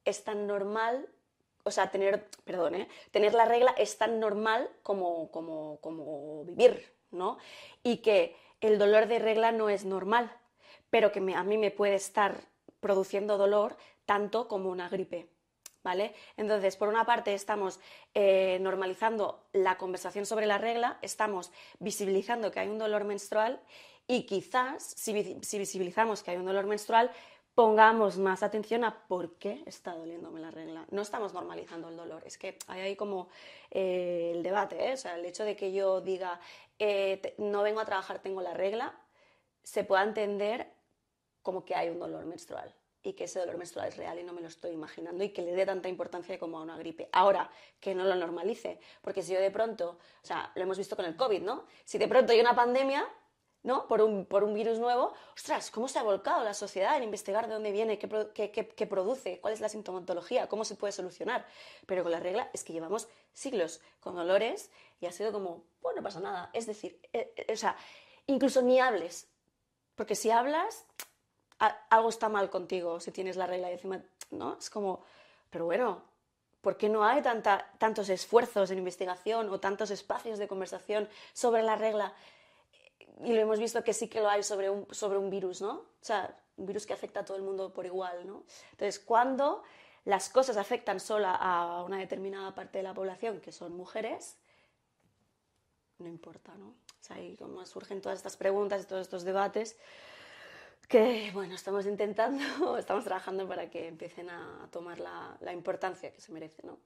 es 0.05 0.25
tan 0.25 0.47
normal, 0.47 1.09
o 1.65 1.71
sea, 1.71 1.91
tener, 1.91 2.29
perdón, 2.45 2.75
¿eh? 2.75 2.89
tener 3.11 3.35
la 3.35 3.45
regla 3.45 3.75
es 3.77 3.99
tan 3.99 4.21
normal 4.21 4.71
como, 4.83 5.31
como, 5.31 5.79
como 5.81 6.45
vivir, 6.45 6.93
¿no? 7.11 7.39
Y 7.83 7.99
que 7.99 8.37
el 8.61 8.79
dolor 8.79 9.07
de 9.07 9.19
regla 9.19 9.53
no 9.53 9.69
es 9.69 9.85
normal, 9.85 10.31
pero 10.91 11.13
que 11.13 11.21
a 11.35 11.45
mí 11.45 11.59
me 11.59 11.71
puede 11.71 11.95
estar 11.95 12.41
produciendo 12.81 13.39
dolor 13.39 13.77
tanto 14.07 14.49
como 14.49 14.71
una 14.71 14.89
gripe. 14.89 15.29
¿Vale? 15.83 16.15
Entonces, 16.37 16.77
por 16.77 16.89
una 16.89 17.07
parte, 17.07 17.33
estamos 17.33 17.81
eh, 18.13 18.59
normalizando 18.61 19.47
la 19.53 19.79
conversación 19.79 20.27
sobre 20.27 20.47
la 20.47 20.59
regla, 20.59 20.99
estamos 21.01 21.51
visibilizando 21.79 22.51
que 22.51 22.61
hay 22.61 22.69
un 22.69 22.79
dolor 22.79 23.05
menstrual 23.05 23.61
y 24.07 24.25
quizás, 24.25 24.83
si, 24.97 25.13
visibilizamos 25.13 26.23
que 26.23 26.33
hay 26.33 26.37
un 26.37 26.45
dolor 26.45 26.67
menstrual, 26.67 27.11
pongamos 27.55 28.19
más 28.19 28.43
atención 28.43 28.85
a 28.85 29.07
por 29.09 29.37
qué 29.39 29.63
está 29.65 29.95
doliéndome 29.95 30.41
la 30.41 30.51
regla. 30.51 30.85
No 30.91 31.01
estamos 31.01 31.33
normalizando 31.33 31.89
el 31.89 31.97
dolor, 31.97 32.23
es 32.27 32.37
que 32.37 32.59
hay 32.67 32.83
ahí 32.83 32.97
como 32.97 33.29
eh, 33.71 34.33
el 34.35 34.43
debate, 34.43 34.91
¿eh? 34.91 34.93
o 34.93 34.97
sea, 34.99 35.17
el 35.17 35.25
hecho 35.25 35.45
de 35.45 35.57
que 35.57 35.73
yo 35.73 36.03
diga 36.03 36.41
no 37.39 37.63
vengo 37.63 37.81
a 37.81 37.85
trabajar, 37.85 38.21
tengo 38.21 38.41
la 38.41 38.55
regla, 38.55 38.95
se 39.63 39.85
pueda 39.85 40.03
entender 40.03 40.67
como 41.43 41.65
que 41.65 41.75
hay 41.75 41.91
un 41.91 41.99
dolor 41.99 42.25
menstrual 42.25 42.75
y 43.03 43.15
que 43.15 43.25
ese 43.25 43.39
dolor 43.39 43.57
menstrual 43.57 43.89
es 43.89 43.97
real 43.97 44.19
y 44.19 44.25
no 44.25 44.33
me 44.33 44.41
lo 44.41 44.49
estoy 44.49 44.73
imaginando 44.73 45.25
y 45.25 45.31
que 45.31 45.43
le 45.43 45.53
dé 45.53 45.65
tanta 45.65 45.89
importancia 45.89 46.39
como 46.39 46.59
a 46.59 46.63
una 46.63 46.77
gripe. 46.77 47.09
Ahora, 47.13 47.51
que 47.81 47.95
no 47.95 48.05
lo 48.05 48.15
normalice, 48.15 48.79
porque 49.01 49.23
si 49.23 49.33
yo 49.33 49.41
de 49.41 49.51
pronto, 49.51 49.99
o 50.23 50.27
sea, 50.27 50.53
lo 50.55 50.63
hemos 50.63 50.79
visto 50.79 50.97
con 50.97 51.05
el 51.05 51.17
COVID, 51.17 51.43
¿no? 51.43 51.65
Si 51.85 51.99
de 51.99 52.09
pronto 52.09 52.33
hay 52.33 52.41
una 52.41 52.55
pandemia, 52.55 53.09
¿no? 53.63 53.87
Por 53.89 54.01
un, 54.03 54.25
por 54.27 54.45
un 54.45 54.55
virus 54.55 54.79
nuevo, 54.79 55.13
ostras, 55.35 55.71
¿cómo 55.71 55.89
se 55.89 55.99
ha 55.99 56.03
volcado 56.03 56.45
la 56.45 56.55
sociedad 56.55 56.97
en 56.97 57.03
investigar 57.03 57.47
de 57.47 57.55
dónde 57.55 57.73
viene, 57.73 57.99
qué, 57.99 58.51
qué, 58.53 58.87
produce, 58.87 59.41
cuál 59.41 59.53
es 59.53 59.61
la 59.61 59.69
sintomatología, 59.69 60.49
cómo 60.49 60.65
se 60.65 60.77
puede 60.77 60.93
solucionar? 60.93 61.47
Pero 61.87 62.03
con 62.03 62.13
la 62.13 62.21
regla 62.21 62.51
es 62.53 62.65
que 62.65 62.73
llevamos 62.73 63.09
siglos 63.33 63.81
con 64.01 64.15
dolores 64.15 64.71
y 65.01 65.07
ha 65.07 65.13
sido 65.13 65.33
como, 65.33 65.65
bueno, 65.83 66.01
no 66.01 66.03
pasa 66.03 66.21
nada. 66.21 66.51
Es 66.53 66.67
decir, 66.67 66.99
eh, 67.13 67.33
eh, 67.37 67.53
o 67.53 67.57
sea, 67.57 67.77
incluso 68.27 68.63
ni 68.63 68.81
hables, 68.81 69.29
porque 69.95 70.15
si 70.15 70.31
hablas, 70.31 70.87
algo 71.61 72.09
está 72.09 72.29
mal 72.29 72.51
contigo 72.51 73.01
si 73.01 73.13
tienes 73.13 73.37
la 73.37 73.47
regla 73.47 73.71
y 73.71 73.75
encima, 73.75 74.03
¿no? 74.31 74.57
Es 74.59 74.71
como, 74.71 75.05
pero 75.51 75.67
bueno, 75.67 76.03
¿por 76.61 76.77
qué 76.77 76.89
no 76.89 77.05
hay 77.05 77.23
tanta, 77.23 77.71
tantos 77.79 78.09
esfuerzos 78.09 78.71
en 78.71 78.79
investigación 78.79 79.51
o 79.51 79.61
tantos 79.61 79.91
espacios 79.91 80.39
de 80.39 80.49
conversación 80.49 81.09
sobre 81.33 81.63
la 81.63 81.77
regla? 81.77 82.15
Y 83.25 83.35
lo 83.35 83.41
hemos 83.41 83.59
visto 83.59 83.85
que 83.85 83.93
sí 83.93 84.09
que 84.09 84.21
lo 84.21 84.31
hay 84.31 84.43
sobre 84.43 84.71
un, 84.71 84.87
sobre 84.93 85.19
un 85.19 85.29
virus, 85.29 85.61
¿no? 85.61 85.73
O 85.73 85.87
sea, 86.01 86.35
un 86.57 86.67
virus 86.67 86.87
que 86.87 86.95
afecta 86.95 87.21
a 87.21 87.25
todo 87.25 87.37
el 87.37 87.43
mundo 87.43 87.73
por 87.73 87.85
igual, 87.85 88.27
¿no? 88.27 88.45
Entonces, 88.73 88.99
cuando 88.99 89.63
las 90.05 90.31
cosas 90.31 90.57
afectan 90.57 90.99
solo 90.99 91.27
a 91.29 91.85
una 91.85 91.99
determinada 91.99 92.55
parte 92.55 92.79
de 92.79 92.85
la 92.85 92.95
población, 92.95 93.41
que 93.41 93.53
son 93.53 93.77
mujeres, 93.77 94.39
no 95.99 96.09
importa, 96.09 96.55
¿no? 96.55 96.69
O 96.69 97.03
sea, 97.03 97.17
ahí 97.17 97.37
como 97.37 97.65
surgen 97.67 98.01
todas 98.01 98.19
estas 98.19 98.37
preguntas 98.37 98.83
y 98.83 98.87
todos 98.87 99.03
estos 99.03 99.25
debates 99.25 99.77
que 100.91 101.31
bueno, 101.33 101.55
estamos 101.55 101.87
intentando, 101.87 102.43
estamos 102.77 103.05
trabajando 103.05 103.47
para 103.47 103.71
que 103.71 103.87
empiecen 103.87 104.29
a 104.29 104.69
tomar 104.73 104.99
la, 104.99 105.37
la 105.41 105.53
importancia 105.53 106.13
que 106.13 106.21
se 106.21 106.33
merece, 106.33 106.67
¿no? 106.67 106.79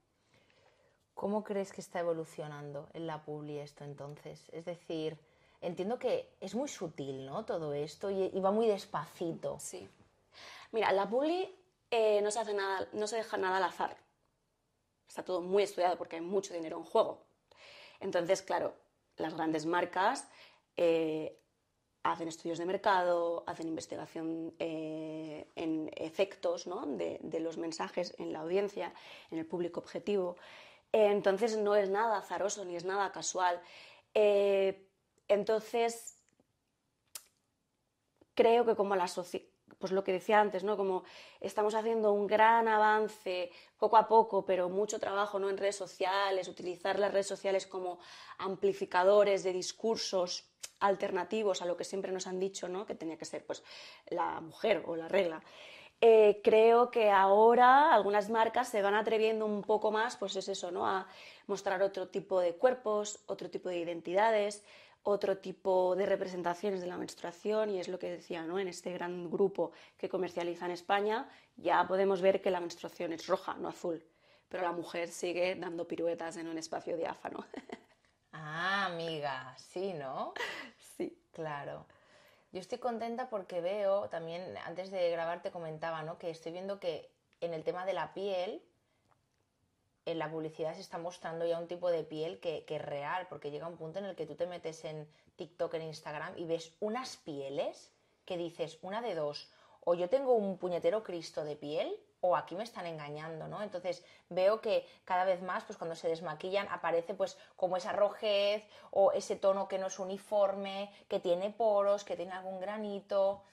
¿Cómo 1.15 1.43
crees 1.43 1.73
que 1.73 1.81
está 1.81 2.01
evolucionando 2.01 2.91
en 2.93 3.07
la 3.07 3.25
publi 3.25 3.61
esto 3.61 3.83
entonces? 3.83 4.51
Es 4.53 4.67
decir, 4.67 5.19
entiendo 5.63 5.99
que 5.99 6.37
es 6.41 6.55
muy 6.55 6.69
sutil, 6.69 7.25
¿no? 7.25 7.47
Todo 7.47 7.73
esto 7.73 8.11
y, 8.11 8.29
va 8.41 8.51
muy 8.51 8.67
despacito. 8.67 9.59
Sí. 9.59 9.89
Mira, 10.71 10.93
la 10.93 11.09
publi 11.09 11.57
eh, 11.91 12.21
no, 12.21 12.31
se 12.31 12.41
hace 12.41 12.53
nada, 12.53 12.87
no 12.93 13.07
se 13.07 13.17
deja 13.17 13.39
nada 13.39 13.57
al 13.57 13.65
azar. 13.65 13.97
Está 15.09 15.25
todo 15.25 15.41
muy 15.41 15.63
estudiado 15.63 15.97
porque 15.97 16.17
hay 16.17 16.23
mucho 16.23 16.53
dinero 16.53 16.77
en 16.77 16.85
juego. 16.85 17.25
Entonces, 18.01 18.43
claro, 18.43 18.75
las 19.17 19.33
grandes 19.33 19.65
marcas 19.65 20.29
eh, 20.77 21.41
hacen 22.05 22.29
estudios 22.29 22.59
de 22.59 22.67
mercado, 22.67 23.45
hacen 23.47 23.67
investigación 23.67 24.55
eh, 24.59 25.49
en 25.57 25.91
efectos 25.97 26.69
de, 26.97 27.41
los 27.41 27.57
mensajes 27.57 28.15
en 28.19 28.33
la 28.33 28.41
audiencia, 28.41 28.93
en 29.31 29.39
el 29.39 29.47
público 29.47 29.81
objetivo. 29.81 30.37
entonces 30.93 31.57
no 31.57 31.75
es 31.75 31.89
nada 31.91 32.19
azaroso 32.19 32.65
ni 32.65 32.77
es 32.77 32.85
nada 32.85 33.11
casual. 33.11 33.61
Eh, 34.13 34.87
entonces, 35.29 36.19
creo 38.35 38.65
que 38.67 38.77
como 38.77 38.95
la 38.95 39.09
sociedad 39.09 39.49
pues 39.79 39.93
lo 39.93 40.05
que 40.05 40.13
decía 40.13 40.41
antes, 40.41 40.65
¿no? 40.65 40.79
Como 40.79 41.05
estamos 41.41 41.75
haciendo 41.75 42.13
un 42.13 42.27
gran 42.27 42.69
avance 42.69 43.51
poco 43.77 43.99
a 43.99 44.09
poco, 44.09 44.47
pero 44.47 44.71
mucho 44.71 44.99
trabajo 44.99 45.39
¿no? 45.39 45.51
en 45.51 45.59
redes 45.59 45.77
sociales, 45.77 46.49
utilizar 46.49 46.99
las 46.99 47.13
redes 47.13 47.27
sociales 47.27 47.67
como 47.67 47.99
amplificadores 48.39 49.43
de 49.43 49.53
discursos 49.53 50.54
alternativos 50.81 51.63
a 51.63 51.67
lo 51.67 51.77
que 51.77 51.85
siempre 51.85 52.13
nos 52.13 52.27
han 52.27 52.39
dicho, 52.39 52.69
¿no? 52.69 52.87
que 52.87 52.95
tenía 52.95 53.17
que 53.17 53.25
ser 53.25 53.45
pues, 53.45 53.63
la 54.09 54.41
mujer 54.41 54.83
o 54.87 54.97
la 54.97 55.09
regla. 55.09 55.43
Eh, 56.01 56.41
creo 56.43 56.91
que 56.91 57.11
ahora 57.11 57.95
algunas 57.95 58.29
marcas 58.29 58.69
se 58.69 58.83
van 58.83 58.95
atreviendo 58.95 59.47
un 59.47 59.63
poco 59.63 59.91
más, 59.91 60.17
pues 60.17 60.37
es 60.37 60.49
eso, 60.49 60.71
¿no? 60.71 60.87
A 60.87 61.07
mostrar 61.47 61.83
otro 61.83 62.09
tipo 62.09 62.41
de 62.41 62.55
cuerpos, 62.57 63.21
otro 63.27 63.49
tipo 63.49 63.69
de 63.69 63.79
identidades, 63.79 64.63
otro 65.03 65.39
tipo 65.39 65.95
de 65.97 66.07
representaciones 66.07 66.81
de 66.81 66.89
la 66.89 66.97
menstruación 66.97 67.71
y 67.71 67.79
es 67.79 67.89
lo 67.89 67.99
que 67.99 68.11
decía, 68.11 68.43
¿no? 68.43 68.59
En 68.59 68.69
este 68.69 68.93
gran 68.93 69.31
grupo 69.31 69.73
que 69.97 70.09
comercializa 70.09 70.67
en 70.67 70.73
España 70.73 71.29
ya 71.57 71.87
podemos 71.87 72.21
ver 72.21 72.43
que 72.43 72.51
la 72.51 72.61
menstruación 72.61 73.13
es 73.13 73.27
roja, 73.27 73.55
no 73.55 73.69
azul, 73.69 74.05
pero 74.49 74.63
la 74.63 74.73
mujer 74.73 75.09
sigue 75.09 75.55
dando 75.55 75.87
piruetas 75.87 76.37
en 76.37 76.49
un 76.49 76.59
espacio 76.59 76.97
diáfano. 76.97 77.47
Ah, 78.37 78.87
amiga, 78.87 79.55
sí, 79.57 79.95
¿no? 79.95 80.35
Sí. 80.97 81.17
Claro. 81.33 81.87
Yo 82.53 82.61
estoy 82.61 82.79
contenta 82.79 83.29
porque 83.29 83.61
veo, 83.61 84.09
también 84.09 84.57
antes 84.65 84.91
de 84.91 85.11
grabar 85.11 85.43
te 85.43 85.51
comentaba, 85.51 86.03
¿no? 86.03 86.19
Que 86.19 86.31
estoy 86.31 86.53
viendo 86.53 86.79
que 86.79 87.11
en 87.41 87.55
el 87.55 87.65
tema 87.65 87.87
de 87.87 87.93
la 87.93 88.13
piel, 88.13 88.63
en 90.05 90.19
la 90.19 90.31
publicidad 90.31 90.75
se 90.75 90.81
está 90.81 90.99
mostrando 90.99 91.47
ya 91.47 91.59
un 91.59 91.69
tipo 91.69 91.91
de 91.91 92.05
piel 92.05 92.41
que, 92.41 92.65
es 92.69 92.83
real, 92.83 93.27
porque 93.29 93.51
llega 93.51 93.69
un 93.69 93.77
punto 93.77 93.99
en 94.01 94.05
el 94.05 94.17
que 94.17 94.27
tú 94.27 94.35
te 94.35 94.47
metes 94.47 94.85
en 94.85 95.09
TikTok, 95.37 95.75
en 95.75 95.83
Instagram 95.83 96.35
y 96.37 96.45
ves 96.47 96.75
unas 96.81 97.17
pieles 97.17 97.93
que 98.25 98.37
dices, 98.37 98.79
una 98.83 99.01
de 99.01 99.15
dos, 99.15 99.51
o 99.81 99.95
yo 99.95 100.09
tengo 100.09 100.35
un 100.35 100.59
puñetero 100.59 101.03
Cristo 101.03 101.45
de 101.45 101.57
piel 101.57 101.97
o 102.27 102.37
aquí 102.37 102.55
me 102.57 102.65
están 102.65 102.87
engañando, 102.87 103.49
¿no? 103.49 103.63
Entonces 103.63 104.03
veo 104.31 104.61
que 104.61 104.87
cada 105.05 105.25
vez 105.25 105.43
más, 105.43 105.65
pues 105.65 105.77
cuando 105.77 105.95
se 105.95 106.09
desmaquillan, 106.09 106.69
aparece 106.71 107.13
pues 107.13 107.37
como 107.55 107.77
esa 107.77 107.93
rojez 107.93 108.67
o 108.91 109.13
ese 109.13 109.37
tono 109.37 109.69
que 109.69 109.79
no 109.79 109.89
es 109.89 109.99
uniforme, 109.99 110.91
que 111.07 111.21
tiene 111.21 111.51
poros, 111.51 112.03
que 112.03 112.17
tiene 112.17 112.33
algún 112.33 112.61
granito. 112.61 113.45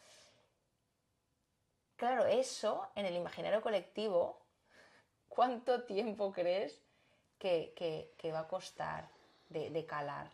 Claro, 1.98 2.26
eso 2.26 2.88
en 2.96 3.06
el 3.06 3.16
imaginario 3.16 3.62
colectivo 3.62 4.42
¿cuánto 5.28 5.84
tiempo 5.84 6.32
crees 6.32 6.82
que, 7.40 7.74
va 8.34 8.40
a 8.40 8.48
costar 8.48 9.10
de, 9.50 9.86
calar? 9.86 10.30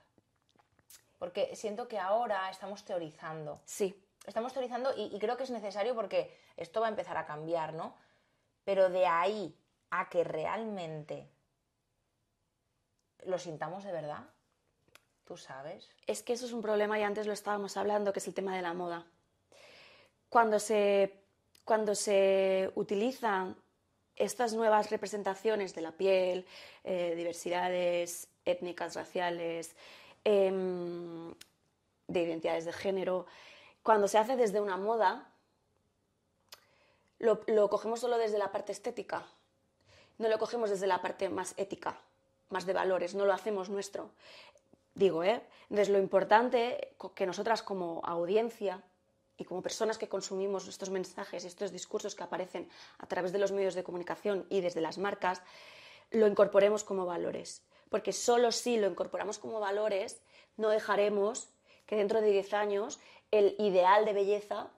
Porque 1.18 1.56
siento 1.56 1.88
que 1.88 1.98
ahora 2.00 2.50
estamos 2.50 2.84
teorizando. 2.84 3.62
Sí. 3.66 4.04
Estamos 4.26 4.52
teorizando 4.52 4.94
y, 4.96 5.18
creo 5.20 5.38
que 5.38 5.44
es 5.44 5.52
necesario 5.52 5.96
porque 5.96 6.38
esto 6.58 6.82
va 6.82 6.88
a 6.88 6.90
empezar 6.90 7.16
a 7.18 7.26
cambiar, 7.26 7.74
¿no? 7.74 7.96
Pero 8.68 8.90
de 8.90 9.06
ahí 9.06 9.56
a 9.92 10.10
que 10.10 10.26
realmente 10.26 11.26
lo 13.24 13.40
sintamos 13.40 13.86
de 13.86 13.94
verdad, 13.94 14.26
tú 15.24 15.38
sabes. 15.38 15.90
Es 16.06 16.22
que 16.22 16.34
eso 16.34 16.46
es 16.46 16.52
un 16.52 16.62
problema 16.62 17.00
y 17.00 17.04
antes 17.04 17.28
lo 17.28 17.32
estábamos 17.32 17.78
hablando, 17.78 18.12
que 18.12 18.20
es 18.20 18.28
el 18.28 18.34
tema 18.34 18.54
de 18.54 18.62
la 18.62 18.74
moda. 18.74 19.06
Cuando 20.28 20.60
se, 20.60 21.14
cuando 21.64 21.96
se 21.96 22.70
utilizan 22.76 23.56
estas 24.18 24.52
nuevas 24.52 24.90
representaciones 24.90 25.74
de 25.74 25.82
la 25.84 25.94
piel, 25.94 26.46
eh, 26.84 27.14
diversidades 27.16 28.28
étnicas, 28.44 28.96
raciales, 28.96 29.78
em, 30.26 31.34
de 32.10 32.22
identidades 32.22 32.66
de 32.66 32.74
género, 32.74 33.28
cuando 33.82 34.10
se 34.10 34.18
hace 34.18 34.36
desde 34.36 34.60
una 34.60 34.76
moda, 34.76 35.32
lo, 37.20 37.70
cogemos 37.70 38.00
solo 38.00 38.18
desde 38.18 38.38
la 38.38 38.52
parte 38.52 38.72
estética, 38.72 39.26
no 40.18 40.30
lo 40.30 40.38
cogemos 40.40 40.70
desde 40.70 40.88
la 40.88 41.02
parte 41.02 41.30
más 41.30 41.54
ética, 41.58 42.00
más 42.50 42.66
de 42.66 42.74
valores, 42.74 43.16
no 43.16 43.26
lo 43.26 43.34
hacemos 43.34 43.70
nuestro. 43.70 44.12
Digo, 44.96 45.24
¿eh? 45.24 45.42
Entonces, 45.70 45.90
lo 45.90 46.00
importante 46.00 46.96
que 47.14 47.26
nosotras 47.26 47.62
como 47.62 48.02
audiencia 48.04 48.84
y 49.38 49.46
como 49.46 49.62
personas 49.62 49.98
que 49.98 50.10
consumimos 50.10 50.68
estos 50.68 50.90
mensajes 50.90 51.44
y 51.44 51.48
estos 51.48 51.72
discursos 51.72 52.16
que 52.16 52.24
aparecen 52.24 52.70
a 52.98 53.06
través 53.06 53.32
de 53.32 53.38
los 53.38 53.52
medios 53.52 53.76
de 53.76 53.84
comunicación 53.84 54.48
y 54.50 54.62
desde 54.62 54.82
las 54.82 54.98
marcas, 54.98 55.44
lo 56.10 56.26
incorporemos 56.26 56.84
como 56.84 57.06
valores. 57.06 57.62
Porque 57.90 58.14
solo 58.14 58.52
si 58.52 58.78
lo 58.78 58.88
incorporamos 58.88 59.38
como 59.38 59.60
valores, 59.60 60.20
no 60.56 60.70
dejaremos 60.70 61.50
que 61.86 61.96
dentro 61.96 62.22
de 62.22 62.32
10 62.32 62.54
años 62.54 63.00
el 63.32 63.56
ideal 63.60 64.06
de 64.06 64.14
belleza 64.14 64.72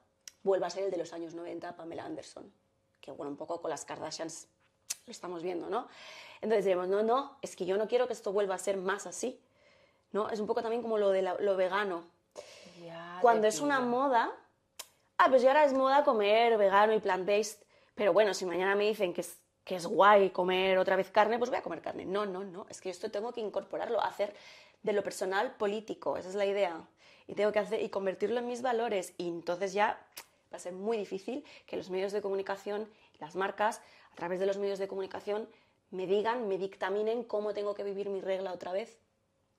vuelva 0.43 0.67
a 0.67 0.69
ser 0.69 0.83
el 0.83 0.91
de 0.91 0.97
los 0.97 1.13
años 1.13 1.33
90, 1.33 1.75
Pamela 1.75 2.05
Anderson. 2.05 2.51
Que 3.01 3.11
bueno, 3.11 3.31
un 3.31 3.37
poco 3.37 3.61
con 3.61 3.69
las 3.69 3.85
Kardashians 3.85 4.47
lo 5.05 5.11
estamos 5.11 5.43
viendo, 5.43 5.69
¿no? 5.69 5.87
Entonces 6.41 6.65
diremos, 6.65 6.87
no, 6.87 7.03
no, 7.03 7.37
es 7.41 7.55
que 7.55 7.65
yo 7.65 7.77
no 7.77 7.87
quiero 7.87 8.07
que 8.07 8.13
esto 8.13 8.31
vuelva 8.31 8.55
a 8.55 8.59
ser 8.59 8.77
más 8.77 9.07
así. 9.07 9.39
¿no? 10.11 10.29
Es 10.29 10.39
un 10.39 10.47
poco 10.47 10.61
también 10.61 10.81
como 10.81 10.97
lo 10.97 11.09
de 11.11 11.21
lo 11.21 11.55
vegano. 11.55 12.03
Cuando 13.21 13.47
es 13.47 13.59
una 13.59 13.79
moda, 13.81 14.31
ah, 15.17 15.27
pues 15.29 15.41
ya 15.41 15.49
ahora 15.49 15.65
es 15.65 15.73
moda 15.73 16.03
comer 16.03 16.57
vegano 16.57 16.93
y 16.93 16.99
plant-based, 16.99 17.59
pero 17.93 18.13
bueno, 18.13 18.33
si 18.33 18.45
mañana 18.45 18.75
me 18.75 18.85
dicen 18.85 19.13
que 19.13 19.21
es, 19.21 19.37
que 19.65 19.75
es 19.75 19.85
guay 19.85 20.29
comer 20.29 20.77
otra 20.77 20.95
vez 20.95 21.11
carne, 21.11 21.37
pues 21.37 21.49
voy 21.49 21.59
a 21.59 21.61
comer 21.61 21.81
carne. 21.81 22.05
No, 22.05 22.25
no, 22.25 22.43
no, 22.43 22.65
es 22.69 22.79
que 22.79 22.89
esto 22.89 23.11
tengo 23.11 23.33
que 23.33 23.41
incorporarlo, 23.41 24.01
hacer 24.01 24.33
de 24.81 24.93
lo 24.93 25.03
personal 25.03 25.55
político, 25.55 26.15
esa 26.15 26.29
es 26.29 26.35
la 26.35 26.45
idea. 26.45 26.87
Y 27.27 27.35
tengo 27.35 27.51
que 27.51 27.59
hacer 27.59 27.81
y 27.81 27.89
convertirlo 27.89 28.39
en 28.39 28.47
mis 28.47 28.61
valores 28.61 29.13
y 29.17 29.27
entonces 29.27 29.73
ya 29.73 29.99
va 30.51 30.57
a 30.57 30.59
ser 30.59 30.73
muy 30.73 30.97
difícil 30.97 31.45
que 31.65 31.77
los 31.77 31.89
medios 31.89 32.11
de 32.11 32.21
comunicación, 32.21 32.89
las 33.19 33.35
marcas, 33.35 33.81
a 34.11 34.15
través 34.15 34.39
de 34.39 34.45
los 34.45 34.57
medios 34.57 34.79
de 34.79 34.87
comunicación, 34.87 35.47
me 35.91 36.07
digan, 36.07 36.47
me 36.47 36.57
dictaminen 36.57 37.23
cómo 37.23 37.53
tengo 37.53 37.73
que 37.73 37.83
vivir 37.83 38.09
mi 38.09 38.21
regla 38.21 38.53
otra 38.53 38.71
vez 38.71 38.99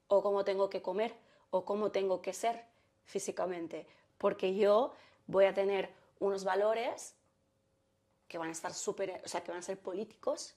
o 0.08 0.22
cómo 0.22 0.44
tengo 0.44 0.70
que 0.70 0.82
comer 0.82 1.14
o 1.50 1.64
cómo 1.64 1.90
tengo 1.90 2.22
que 2.22 2.32
ser 2.32 2.64
físicamente, 3.04 3.86
porque 4.18 4.54
yo 4.54 4.92
voy 5.26 5.46
a 5.46 5.54
tener 5.54 5.90
unos 6.20 6.44
valores 6.44 7.16
que 8.28 8.38
van 8.38 8.48
a 8.48 8.52
estar 8.52 8.72
súper, 8.72 9.20
o 9.24 9.28
sea, 9.28 9.42
que 9.42 9.50
van 9.50 9.58
a 9.58 9.62
ser 9.62 9.78
políticos, 9.78 10.54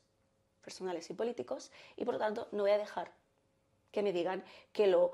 personales 0.62 1.10
y 1.10 1.14
políticos, 1.14 1.72
y 1.96 2.06
por 2.06 2.16
lo 2.16 2.20
tanto 2.20 2.48
no 2.52 2.64
voy 2.64 2.72
a 2.72 2.78
dejar 2.78 3.12
que 3.92 4.04
me 4.04 4.14
digan 4.14 4.44
que 4.72 4.88
lo 4.88 5.14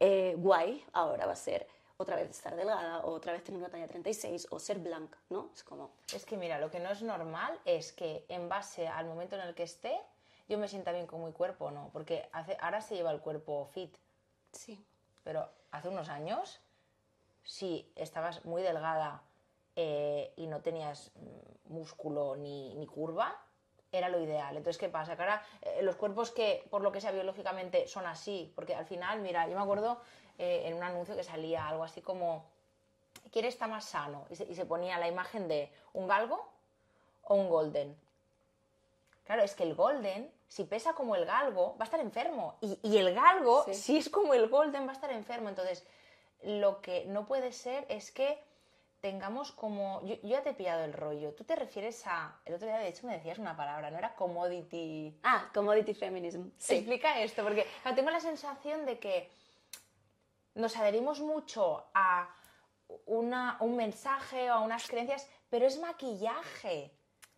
eh, 0.00 0.34
guay 0.36 0.84
ahora 0.92 1.26
va 1.26 1.32
a 1.32 1.36
ser 1.36 1.66
otra 1.96 2.16
vez 2.16 2.30
estar 2.30 2.54
delgada 2.56 3.00
o 3.00 3.12
otra 3.12 3.32
vez 3.32 3.44
tener 3.44 3.58
una 3.58 3.68
talla 3.68 3.86
36 3.86 4.48
o 4.50 4.58
ser 4.58 4.78
blanca, 4.78 5.18
¿no? 5.30 5.50
Es 5.54 5.62
como... 5.62 5.92
Es 6.12 6.26
que 6.26 6.36
mira, 6.36 6.58
lo 6.58 6.70
que 6.70 6.80
no 6.80 6.90
es 6.90 7.02
normal 7.02 7.58
es 7.64 7.92
que 7.92 8.24
en 8.28 8.48
base 8.48 8.88
al 8.88 9.06
momento 9.06 9.36
en 9.36 9.42
el 9.42 9.54
que 9.54 9.62
esté, 9.62 10.00
yo 10.48 10.58
me 10.58 10.68
sienta 10.68 10.92
bien 10.92 11.06
con 11.06 11.24
mi 11.24 11.32
cuerpo, 11.32 11.70
no, 11.70 11.90
porque 11.92 12.28
hace, 12.32 12.56
ahora 12.60 12.80
se 12.80 12.96
lleva 12.96 13.12
el 13.12 13.20
cuerpo 13.20 13.66
fit. 13.72 13.96
Sí. 14.52 14.84
Pero 15.22 15.48
hace 15.70 15.88
unos 15.88 16.08
años, 16.08 16.60
si 17.44 17.90
estabas 17.96 18.44
muy 18.44 18.62
delgada 18.62 19.22
eh, 19.76 20.32
y 20.36 20.46
no 20.46 20.60
tenías 20.60 21.12
músculo 21.66 22.36
ni, 22.36 22.74
ni, 22.74 22.86
curva, 22.86 23.40
era 23.90 24.08
lo 24.08 24.20
ideal. 24.20 24.56
Entonces, 24.56 24.78
¿qué 24.78 24.88
pasa? 24.88 25.16
Que 25.16 25.22
ahora 25.22 25.42
eh, 25.62 25.82
los 25.82 25.96
cuerpos 25.96 26.30
que, 26.30 26.66
por 26.70 26.82
lo 26.82 26.92
que 26.92 27.00
sea 27.00 27.12
biológicamente, 27.12 27.86
son 27.86 28.06
así, 28.06 28.52
porque 28.54 28.74
al 28.74 28.84
final, 28.84 29.20
mira, 29.20 29.48
yo 29.48 29.56
me 29.56 29.62
acuerdo 29.62 30.00
eh, 30.38 30.62
en 30.66 30.74
un 30.74 30.82
anuncio 30.82 31.16
que 31.16 31.24
salía 31.24 31.68
algo 31.68 31.84
así 31.84 32.00
como, 32.00 32.44
¿quién 33.32 33.44
está 33.44 33.66
más 33.66 33.84
sano? 33.84 34.26
Y 34.30 34.36
se, 34.36 34.44
y 34.44 34.54
se 34.54 34.64
ponía 34.64 34.98
la 34.98 35.08
imagen 35.08 35.48
de 35.48 35.70
un 35.92 36.08
galgo 36.08 36.48
o 37.24 37.34
un 37.34 37.48
golden. 37.48 37.96
Claro, 39.24 39.42
es 39.42 39.54
que 39.54 39.62
el 39.62 39.74
golden, 39.74 40.30
si 40.48 40.64
pesa 40.64 40.92
como 40.92 41.16
el 41.16 41.24
galgo, 41.24 41.76
va 41.78 41.84
a 41.84 41.84
estar 41.84 42.00
enfermo. 42.00 42.56
Y, 42.60 42.96
el 42.96 43.14
galgo, 43.14 43.64
si 43.72 43.96
es 43.96 44.10
como 44.10 44.34
el 44.34 44.48
golden, 44.48 44.86
va 44.86 44.90
a 44.90 44.94
estar 44.94 45.10
enfermo. 45.10 45.48
Entonces, 45.48 45.86
lo 46.42 46.80
que 46.82 47.06
no 47.06 47.26
puede 47.26 47.52
ser 47.52 47.86
es 47.88 48.10
que 48.10 48.38
tengamos 49.00 49.50
como... 49.52 50.02
Yo, 50.04 50.16
ya 50.22 50.42
te 50.42 50.50
he 50.50 50.54
pillado 50.54 50.84
el 50.84 50.92
rollo. 50.92 51.32
Tú 51.32 51.44
te 51.44 51.56
refieres 51.56 52.06
a... 52.06 52.38
El 52.44 52.54
otro 52.54 52.66
día, 52.66 52.76
de 52.76 52.88
hecho, 52.88 53.06
me 53.06 53.14
decías 53.14 53.38
una 53.38 53.56
palabra, 53.56 53.90
¿no? 53.90 53.96
Era 53.96 54.14
commodity... 54.14 55.18
Ah, 55.22 55.50
commodity 55.54 55.94
feminism. 55.94 56.48
Sí. 56.58 56.76
Explica 56.76 57.20
esto, 57.22 57.42
porque 57.42 57.66
tengo 57.94 58.10
la 58.10 58.20
sensación 58.20 58.84
de 58.84 58.98
que 58.98 59.30
nos 60.54 60.76
adherimos 60.76 61.20
mucho 61.20 61.86
a 61.94 62.28
una, 63.06 63.56
un 63.60 63.76
mensaje 63.76 64.50
o 64.50 64.54
a 64.54 64.60
unas 64.60 64.86
creencias, 64.88 65.28
pero 65.50 65.66
es 65.66 65.78
maquillaje. 65.78 66.92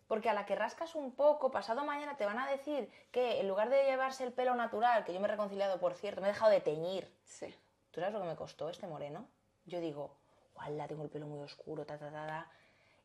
Porque 0.07 0.29
a 0.29 0.33
la 0.33 0.45
que 0.45 0.55
rascas 0.55 0.95
un 0.95 1.13
poco, 1.15 1.51
pasado 1.51 1.83
mañana 1.83 2.15
te 2.15 2.25
van 2.25 2.39
a 2.39 2.49
decir 2.49 2.89
que 3.11 3.41
en 3.41 3.47
lugar 3.47 3.69
de 3.69 3.83
llevarse 3.83 4.23
el 4.23 4.31
pelo 4.31 4.55
natural, 4.55 5.03
que 5.03 5.13
yo 5.13 5.19
me 5.19 5.27
he 5.27 5.31
reconciliado, 5.31 5.79
por 5.79 5.95
cierto, 5.95 6.21
me 6.21 6.27
he 6.27 6.31
dejado 6.31 6.51
de 6.51 6.61
teñir. 6.61 7.13
Sí. 7.25 7.53
¿Tú 7.91 7.99
sabes 7.99 8.13
lo 8.13 8.21
que 8.21 8.27
me 8.27 8.35
costó 8.35 8.69
este 8.69 8.87
moreno? 8.87 9.27
Yo 9.65 9.81
digo, 9.81 10.15
¡Wala! 10.57 10.87
Tengo 10.87 11.03
el 11.03 11.09
pelo 11.09 11.27
muy 11.27 11.41
oscuro, 11.41 11.85
ta, 11.85 11.97
ta, 11.97 12.11
ta, 12.11 12.27
ta. 12.27 12.51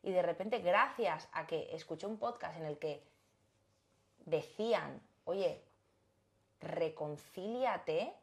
Y 0.01 0.11
de 0.11 0.21
repente, 0.21 0.59
gracias 0.59 1.29
a 1.31 1.45
que 1.45 1.73
escuché 1.75 2.07
un 2.07 2.17
podcast 2.17 2.57
en 2.57 2.65
el 2.65 2.77
que 2.77 3.03
decían, 4.25 5.01
oye, 5.25 5.63
reconcíliate 6.59 8.13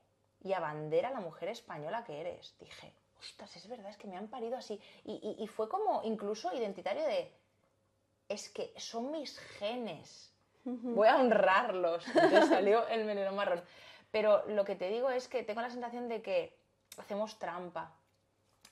y 0.42 0.52
abandera 0.52 1.10
la 1.10 1.20
mujer 1.20 1.48
española 1.48 2.04
que 2.04 2.20
eres. 2.20 2.54
Dije, 2.58 2.92
ostras, 3.18 3.54
es 3.56 3.68
verdad, 3.68 3.90
es 3.90 3.96
que 3.96 4.08
me 4.08 4.16
han 4.16 4.28
parido 4.28 4.56
así. 4.56 4.80
Y, 5.04 5.36
y 5.38 5.46
fue 5.46 5.68
como 5.68 6.02
incluso 6.04 6.54
identitario 6.54 7.04
de, 7.04 7.32
es 8.30 8.48
que 8.48 8.72
son 8.78 9.10
mis 9.10 9.38
genes. 9.38 10.32
Voy 10.64 11.08
a 11.08 11.16
honrarlos. 11.16 12.06
Entonces 12.06 12.48
salió 12.48 12.86
el 12.88 13.04
meleno 13.04 13.32
marrón. 13.32 13.62
Pero 14.10 14.44
lo 14.48 14.64
que 14.64 14.76
te 14.76 14.88
digo 14.88 15.10
es 15.10 15.28
que 15.28 15.42
tengo 15.42 15.60
la 15.60 15.70
sensación 15.70 16.08
de 16.08 16.22
que 16.22 16.56
hacemos 16.96 17.38
trampa. 17.38 17.92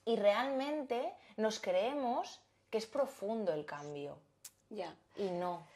Y 0.04 0.16
realmente 0.16 1.12
nos 1.36 1.60
creemos 1.60 2.40
que 2.70 2.78
es 2.78 2.86
profundo 2.86 3.52
el 3.52 3.66
cambio. 3.66 4.18
Ya. 4.70 4.94
Y 5.16 5.30
no. 5.30 5.66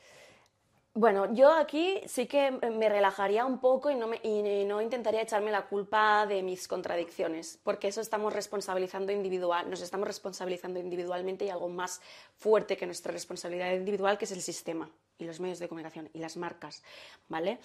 Bueno, 0.95 1.33
yo 1.33 1.51
aquí 1.55 2.03
sí 2.07 2.27
que 2.27 2.51
me 2.51 2.91
relajaría 2.91 3.47
un 3.47 3.61
poco 3.61 3.91
y 3.91 3.95
no, 3.95 4.09
me, 4.09 4.21
y 4.23 4.65
no, 4.67 4.83
intentaría 4.83 5.23
echarme 5.23 5.51
la 5.51 5.63
culpa 5.63 6.27
de 6.27 6.43
mis 6.43 6.69
contradicciones, 6.69 7.59
porque 7.63 7.89
eso 7.89 8.03
estamos 8.03 8.35
responsabilizando 8.35 9.11
individual, 9.11 9.71
nos 9.71 9.81
estamos 9.81 10.07
responsabilizando 10.07 10.79
individualmente 10.79 11.47
y 11.47 11.49
algo 11.49 11.71
más 11.71 12.03
fuerte 12.37 12.77
que 12.77 12.85
nuestra 12.85 13.11
responsabilidad 13.11 13.73
individual, 13.73 14.19
que 14.19 14.27
es 14.27 14.33
el 14.33 14.43
sistema 14.43 14.91
y 15.17 15.25
los 15.25 15.41
medios 15.41 15.61
de 15.61 15.69
comunicación 15.69 16.11
y 16.13 16.19
las 16.19 16.37
marcas, 16.37 16.83
¿vale? 17.31 17.59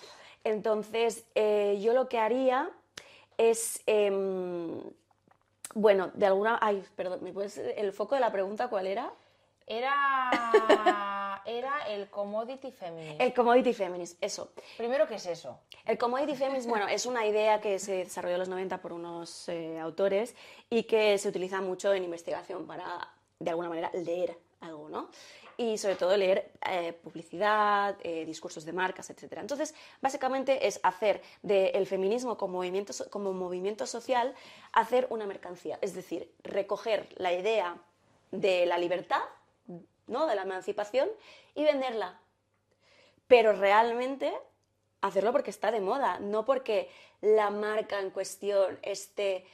Entonces, 0.45 1.25
eh, 1.35 1.77
yo 1.81 1.91
lo 1.91 2.07
que 2.07 2.19
haría 2.19 2.71
es, 3.37 3.81
em, 3.87 4.79
bueno, 5.75 6.11
de 6.13 6.25
alguna, 6.27 6.59
ay, 6.61 6.81
perdón, 6.95 7.19
¿me 7.23 7.33
puedes, 7.33 7.57
el 7.57 7.91
foco 7.91 8.15
de 8.15 8.21
la 8.21 8.31
pregunta 8.31 8.69
cuál 8.69 8.87
era? 8.87 9.11
Era, 9.65 10.31
era 11.47 11.87
el 11.87 12.09
commodity 12.09 12.71
feminism. 12.71 13.21
El 13.21 13.33
commodity 13.33 13.73
feminism, 13.73 14.17
eso. 14.21 14.51
Primero, 14.77 15.07
¿qué 15.07 15.15
es 15.15 15.25
eso? 15.25 15.59
El 15.85 15.97
commodity 15.97 16.35
feminism, 16.35 16.69
bueno, 16.69 16.87
es 16.87 17.05
una 17.05 17.25
idea 17.25 17.61
que 17.61 17.79
se 17.79 18.03
desarrolló 18.03 18.35
en 18.35 18.39
los 18.39 18.49
90 18.49 18.81
por 18.81 18.91
unos 18.91 19.47
eh, 19.47 19.79
autores 19.79 20.35
y 20.69 20.83
que 20.83 21.17
se 21.17 21.29
utiliza 21.29 21.61
mucho 21.61 21.93
en 21.93 22.03
investigación 22.03 22.67
para, 22.67 23.09
de 23.39 23.49
alguna 23.49 23.69
manera, 23.69 23.89
leer 23.93 24.37
algo, 24.59 24.89
¿no? 24.89 25.09
Y 25.55 25.77
sobre 25.77 25.95
todo 25.95 26.15
leer 26.15 26.51
eh, 26.69 26.93
publicidad, 27.01 27.95
eh, 28.03 28.25
discursos 28.25 28.65
de 28.65 28.73
marcas, 28.73 29.09
etc. 29.09 29.37
Entonces, 29.37 29.73
básicamente 30.01 30.67
es 30.67 30.79
hacer 30.83 31.23
del 31.41 31.87
feminismo 31.87 32.37
como 32.37 32.57
movimiento, 32.57 32.93
como 33.09 33.33
movimiento 33.33 33.87
social, 33.87 34.35
hacer 34.73 35.07
una 35.09 35.25
mercancía. 35.25 35.79
Es 35.81 35.95
decir, 35.95 36.31
recoger 36.43 37.07
la 37.15 37.33
idea 37.33 37.77
de 38.31 38.65
la 38.65 38.77
libertad 38.77 39.21
¿no? 40.07 40.25
de 40.25 40.35
la 40.35 40.43
emancipación 40.43 41.09
y 41.55 41.63
venderla. 41.63 42.19
Pero 43.27 43.53
realmente 43.53 44.33
hacerlo 45.01 45.31
porque 45.31 45.51
está 45.51 45.71
de 45.71 45.81
moda, 45.81 46.19
no 46.19 46.45
porque 46.45 46.89
la 47.21 47.49
marca 47.49 47.99
en 47.99 48.09
cuestión 48.09 48.79
esté 48.81 49.45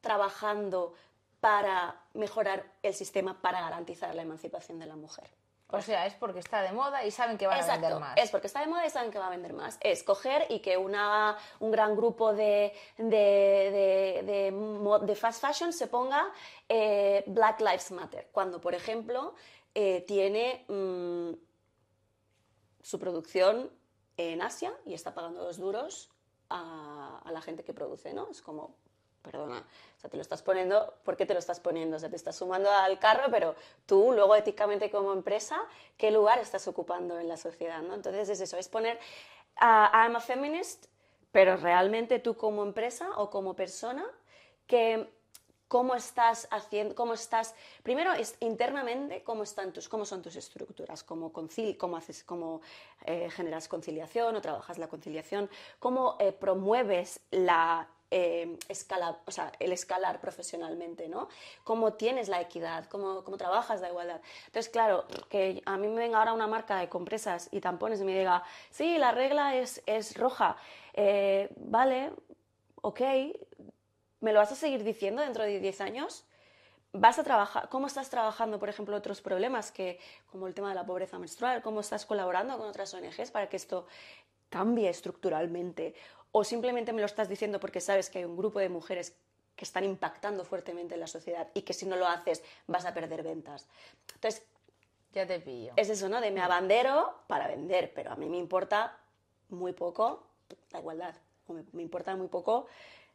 trabajando 0.00 0.94
para 1.40 2.02
mejorar 2.14 2.70
el 2.82 2.94
sistema 2.94 3.40
para 3.40 3.60
garantizar 3.60 4.14
la 4.14 4.22
emancipación 4.22 4.78
de 4.78 4.86
la 4.86 4.96
mujer. 4.96 5.39
O 5.72 5.80
sea, 5.80 6.06
es 6.06 6.14
porque 6.14 6.40
está 6.40 6.62
de 6.62 6.72
moda 6.72 7.04
y 7.04 7.10
saben 7.10 7.38
que 7.38 7.46
va 7.46 7.54
a 7.54 7.66
vender 7.66 7.98
más. 7.98 8.16
Es 8.16 8.30
porque 8.30 8.46
está 8.48 8.60
de 8.60 8.66
moda 8.66 8.86
y 8.86 8.90
saben 8.90 9.10
que 9.10 9.18
va 9.18 9.28
a 9.28 9.30
vender 9.30 9.52
más. 9.52 9.78
Es 9.80 10.02
coger 10.02 10.46
y 10.48 10.60
que 10.60 10.76
una, 10.76 11.36
un 11.60 11.70
gran 11.70 11.96
grupo 11.96 12.32
de, 12.32 12.72
de, 12.98 14.22
de, 14.26 15.14
fast 15.14 15.40
fashion 15.40 15.72
se 15.72 15.86
ponga 15.86 16.32
eh, 16.68 17.22
Black 17.26 17.60
Lives 17.60 17.92
Matter, 17.92 18.28
cuando, 18.32 18.60
por 18.60 18.74
ejemplo, 18.74 19.34
eh, 19.74 20.04
tiene 20.06 20.64
mm, 20.68 21.32
su 22.82 22.98
producción 22.98 23.70
en 24.16 24.42
Asia 24.42 24.72
y 24.84 24.94
está 24.94 25.14
pagando 25.14 25.44
dos 25.44 25.58
duros 25.58 26.10
a, 26.48 27.20
a 27.24 27.32
la 27.32 27.40
gente 27.40 27.62
que 27.62 27.72
produce, 27.72 28.12
¿no? 28.12 28.28
Es 28.30 28.42
como, 28.42 28.76
perdona, 29.22 29.58
o 29.58 30.00
sea, 30.00 30.10
te 30.10 30.16
lo 30.16 30.22
estás 30.22 30.42
poniendo, 30.42 30.94
¿por 31.04 31.16
qué 31.16 31.26
te 31.26 31.34
lo 31.34 31.38
estás 31.38 31.60
poniendo? 31.60 31.96
O 31.96 32.00
sea, 32.00 32.08
te 32.08 32.16
estás 32.16 32.36
sumando 32.36 32.70
al 32.70 32.98
carro, 32.98 33.24
pero 33.30 33.54
tú 33.86 34.12
luego 34.12 34.34
éticamente 34.34 34.90
como 34.90 35.12
empresa, 35.12 35.56
¿qué 35.96 36.10
lugar 36.10 36.38
estás 36.38 36.66
ocupando 36.68 37.18
en 37.18 37.28
la 37.28 37.36
sociedad? 37.36 37.82
¿no? 37.82 37.94
Entonces 37.94 38.28
es 38.28 38.40
eso, 38.40 38.56
es 38.56 38.68
poner, 38.68 38.98
uh, 39.60 39.94
I'm 39.94 40.16
a 40.16 40.20
feminist, 40.20 40.86
pero 41.32 41.56
realmente 41.56 42.18
tú 42.18 42.36
como 42.36 42.62
empresa 42.62 43.10
o 43.16 43.30
como 43.30 43.54
persona, 43.54 44.04
que 44.66 45.08
cómo 45.70 45.94
estás 45.94 46.48
haciendo, 46.50 46.96
cómo 46.96 47.14
estás, 47.14 47.54
primero 47.84 48.10
internamente 48.40 49.22
cómo 49.22 49.44
están 49.44 49.72
tus, 49.72 49.88
cómo 49.88 50.04
son 50.04 50.20
tus 50.20 50.34
estructuras, 50.34 51.04
cómo, 51.04 51.32
concil, 51.32 51.76
cómo 51.76 51.96
haces, 51.96 52.24
cómo 52.24 52.60
eh, 53.04 53.30
generas 53.30 53.68
conciliación 53.68 54.34
o 54.34 54.40
trabajas 54.40 54.78
la 54.78 54.88
conciliación, 54.88 55.48
cómo 55.78 56.16
eh, 56.18 56.32
promueves 56.32 57.20
la 57.30 57.88
eh, 58.10 58.56
o 59.26 59.30
sea, 59.30 59.52
el 59.58 59.72
escalar 59.72 60.20
profesionalmente, 60.20 61.08
¿no? 61.08 61.28
Cómo 61.64 61.94
tienes 61.94 62.28
la 62.28 62.40
equidad, 62.40 62.86
cómo, 62.86 63.22
cómo, 63.24 63.36
trabajas 63.36 63.80
la 63.80 63.88
igualdad. 63.88 64.20
Entonces, 64.46 64.70
claro, 64.70 65.06
que 65.28 65.62
a 65.64 65.76
mí 65.76 65.88
me 65.88 65.96
venga 65.96 66.18
ahora 66.18 66.32
una 66.32 66.46
marca 66.46 66.78
de 66.78 66.88
compresas 66.88 67.48
y 67.52 67.60
tampones 67.60 68.00
y 68.00 68.04
me 68.04 68.18
diga, 68.18 68.42
sí, 68.70 68.98
la 68.98 69.12
regla 69.12 69.56
es, 69.56 69.82
es 69.86 70.16
roja, 70.16 70.56
eh, 70.94 71.48
vale, 71.56 72.12
ok, 72.82 73.00
¿me 74.20 74.32
lo 74.32 74.40
vas 74.40 74.52
a 74.52 74.56
seguir 74.56 74.84
diciendo 74.84 75.22
dentro 75.22 75.44
de 75.44 75.60
10 75.60 75.80
años? 75.80 76.24
vas 76.92 77.18
a 77.18 77.24
trabajar, 77.24 77.68
cómo 77.68 77.86
estás 77.86 78.10
trabajando, 78.10 78.58
por 78.58 78.68
ejemplo, 78.68 78.96
otros 78.96 79.20
problemas 79.20 79.70
que, 79.70 79.98
como 80.30 80.46
el 80.46 80.54
tema 80.54 80.70
de 80.70 80.74
la 80.74 80.84
pobreza 80.84 81.18
menstrual, 81.18 81.62
cómo 81.62 81.80
estás 81.80 82.04
colaborando 82.04 82.58
con 82.58 82.68
otras 82.68 82.92
ONGs 82.94 83.30
para 83.30 83.48
que 83.48 83.56
esto 83.56 83.86
cambie 84.48 84.88
estructuralmente 84.88 85.94
o 86.32 86.44
simplemente 86.44 86.92
me 86.92 87.00
lo 87.00 87.06
estás 87.06 87.28
diciendo 87.28 87.60
porque 87.60 87.80
sabes 87.80 88.10
que 88.10 88.18
hay 88.18 88.24
un 88.24 88.36
grupo 88.36 88.58
de 88.58 88.68
mujeres 88.68 89.14
que 89.56 89.64
están 89.64 89.84
impactando 89.84 90.44
fuertemente 90.44 90.94
en 90.94 91.00
la 91.00 91.06
sociedad 91.06 91.48
y 91.54 91.62
que 91.62 91.74
si 91.74 91.86
no 91.86 91.96
lo 91.96 92.06
haces 92.06 92.42
vas 92.66 92.86
a 92.86 92.94
perder 92.94 93.22
ventas. 93.22 93.68
Entonces, 94.14 94.42
ya 95.12 95.26
te 95.26 95.40
pillo. 95.40 95.72
Es 95.76 95.90
eso, 95.90 96.08
¿no? 96.08 96.20
De 96.20 96.30
me 96.30 96.40
abandero 96.40 97.14
para 97.26 97.48
vender, 97.48 97.92
pero 97.94 98.12
a 98.12 98.16
mí 98.16 98.28
me 98.28 98.38
importa 98.38 98.96
muy 99.48 99.72
poco 99.72 100.22
la 100.72 100.78
igualdad, 100.78 101.14
o 101.46 101.52
me, 101.52 101.82
importa 101.82 102.16
muy 102.16 102.28
poco 102.28 102.66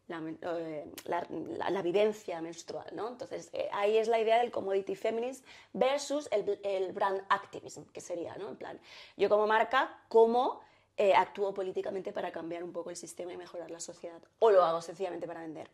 eh, 0.10 0.86
la, 1.06 1.25
la, 1.30 1.82
vivencia 1.82 2.41
menstrual, 2.41 2.86
¿no? 2.93 3.08
Entonces, 3.08 3.49
eh, 3.54 3.69
ahí 3.71 3.97
es 3.97 4.08
la 4.08 4.19
idea 4.19 4.38
del 4.38 4.51
commodity 4.51 4.95
feminism 4.95 5.43
versus 5.73 6.30
el, 6.32 6.60
el, 6.63 6.91
brand 6.91 7.23
activism, 7.30 7.84
que 7.86 8.01
sería, 8.01 8.36
¿no? 8.38 8.49
En 8.49 8.56
plan, 8.56 8.80
yo 9.17 9.30
como 9.30 9.47
marca, 9.47 9.97
¿cómo 10.10 10.62
eh, 10.97 11.13
actúo 11.13 11.53
políticamente 11.53 12.13
para 12.13 12.31
cambiar 12.31 12.63
un 12.63 12.71
poco 12.71 12.89
el 12.89 12.95
sistema 12.95 13.34
y 13.34 13.38
mejorar 13.38 13.69
la 13.71 13.79
sociedad. 13.79 14.21
O 14.39 14.49
lo 14.49 14.63
hago 14.63 14.81
sencillamente 14.81 15.27
para 15.27 15.41
vender. 15.41 15.69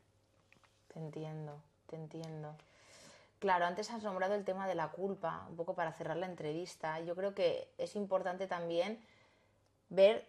Te 0.87 0.99
entiendo, 0.99 1.61
te 1.87 1.95
entiendo. 1.95 2.55
Claro, 3.39 3.65
antes 3.65 3.89
has 3.91 4.03
nombrado 4.03 4.35
el 4.35 4.45
tema 4.45 4.67
de 4.67 4.75
la 4.75 4.91
culpa, 4.91 5.45
un 5.49 5.55
poco 5.55 5.73
para 5.73 5.93
cerrar 5.93 6.17
la 6.17 6.27
entrevista. 6.27 6.99
Yo 6.99 7.15
creo 7.15 7.33
que 7.33 7.73
es 7.77 7.95
importante 7.95 8.47
también 8.47 9.03
ver 9.89 10.27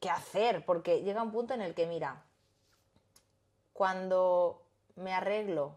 qué 0.00 0.10
hacer, 0.10 0.64
porque 0.64 1.02
llega 1.02 1.22
un 1.22 1.30
punto 1.30 1.54
en 1.54 1.62
el 1.62 1.74
que, 1.74 1.86
mira, 1.86 2.24
cuando 3.72 4.66
me 4.96 5.12
arreglo, 5.12 5.76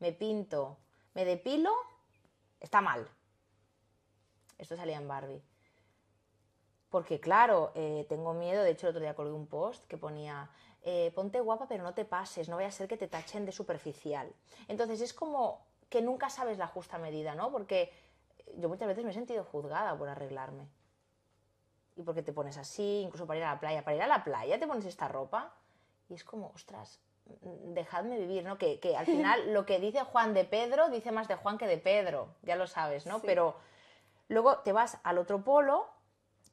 me 0.00 0.12
pinto, 0.12 0.78
me 1.14 1.24
depilo, 1.24 1.72
está 2.60 2.80
mal. 2.80 3.08
Esto 4.58 4.76
salía 4.76 4.96
en 4.96 5.08
Barbie. 5.08 5.42
Porque 6.94 7.18
claro, 7.18 7.72
eh, 7.74 8.06
tengo 8.08 8.34
miedo, 8.34 8.62
de 8.62 8.70
hecho 8.70 8.86
el 8.86 8.90
otro 8.90 9.02
día 9.02 9.16
colgué 9.16 9.32
un 9.32 9.48
post 9.48 9.84
que 9.88 9.96
ponía, 9.96 10.48
eh, 10.82 11.10
ponte 11.16 11.40
guapa 11.40 11.66
pero 11.66 11.82
no 11.82 11.92
te 11.92 12.04
pases, 12.04 12.48
no 12.48 12.54
vaya 12.54 12.68
a 12.68 12.70
ser 12.70 12.86
que 12.86 12.96
te 12.96 13.08
tachen 13.08 13.44
de 13.44 13.50
superficial. 13.50 14.32
Entonces 14.68 15.00
es 15.00 15.12
como 15.12 15.66
que 15.88 16.02
nunca 16.02 16.30
sabes 16.30 16.56
la 16.56 16.68
justa 16.68 16.98
medida, 16.98 17.34
¿no? 17.34 17.50
Porque 17.50 17.92
yo 18.58 18.68
muchas 18.68 18.86
veces 18.86 19.04
me 19.04 19.10
he 19.10 19.12
sentido 19.12 19.42
juzgada 19.42 19.98
por 19.98 20.08
arreglarme. 20.08 20.68
Y 21.96 22.04
porque 22.04 22.22
te 22.22 22.32
pones 22.32 22.58
así, 22.58 23.00
incluso 23.00 23.26
para 23.26 23.40
ir 23.40 23.44
a 23.44 23.54
la 23.54 23.58
playa. 23.58 23.82
Para 23.82 23.96
ir 23.96 24.02
a 24.02 24.06
la 24.06 24.22
playa 24.22 24.60
te 24.60 24.68
pones 24.68 24.84
esta 24.84 25.08
ropa 25.08 25.52
y 26.08 26.14
es 26.14 26.22
como, 26.22 26.52
ostras, 26.54 27.00
dejadme 27.42 28.20
vivir, 28.20 28.44
¿no? 28.44 28.56
Que, 28.56 28.78
al 28.96 29.06
final 29.06 29.40
lo 29.52 29.66
que 29.66 29.80
dice 29.80 30.04
Juan 30.04 30.32
de 30.32 30.44
Pedro 30.44 30.90
dice 30.90 31.10
más 31.10 31.26
de 31.26 31.34
Juan 31.34 31.58
que 31.58 31.66
de 31.66 31.78
Pedro, 31.78 32.36
ya 32.42 32.54
lo 32.54 32.68
sabes, 32.68 33.04
¿no? 33.04 33.18
Pero 33.18 33.56
luego 34.28 34.58
te 34.58 34.70
vas 34.70 35.00
al 35.02 35.18
otro 35.18 35.42
polo 35.42 35.92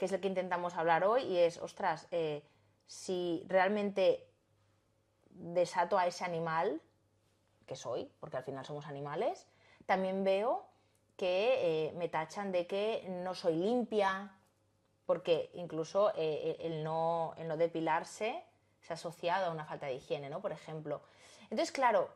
que 0.02 0.06
es 0.06 0.12
el 0.14 0.20
que 0.20 0.30
intentamos 0.30 0.74
hablar 0.78 1.04
hoy, 1.04 1.22
y 1.22 1.38
es, 1.38 1.60
ostras, 1.60 2.08
eh, 2.10 2.42
si 2.88 3.46
realmente 3.48 4.28
desato 5.30 5.96
a 5.96 6.08
ese 6.08 6.26
animal, 6.26 6.82
que 7.68 7.76
soy, 7.76 8.12
porque 8.20 8.38
al 8.38 8.44
final 8.44 8.66
somos 8.66 8.88
animales, 8.88 9.46
también 9.86 10.24
veo 10.24 10.66
que 11.18 11.90
eh, 11.90 11.94
me 11.94 12.10
tachan 12.10 12.52
de 12.52 12.66
que 12.66 13.06
no 13.24 13.36
soy 13.36 13.58
limpia, 13.58 14.36
porque 15.06 15.52
incluso 15.54 16.12
eh, 16.16 16.58
el, 16.62 16.84
no, 16.84 17.36
depilarse 17.56 18.44
se 18.82 18.94
ha 18.94 18.96
asociado 18.96 19.46
a 19.46 19.52
una 19.52 19.66
falta 19.66 19.86
de 19.86 19.94
higiene, 19.94 20.32
¿no? 20.32 20.42
Por 20.42 20.52
ejemplo. 20.52 21.04
Entonces, 21.44 21.72
claro, 21.72 22.10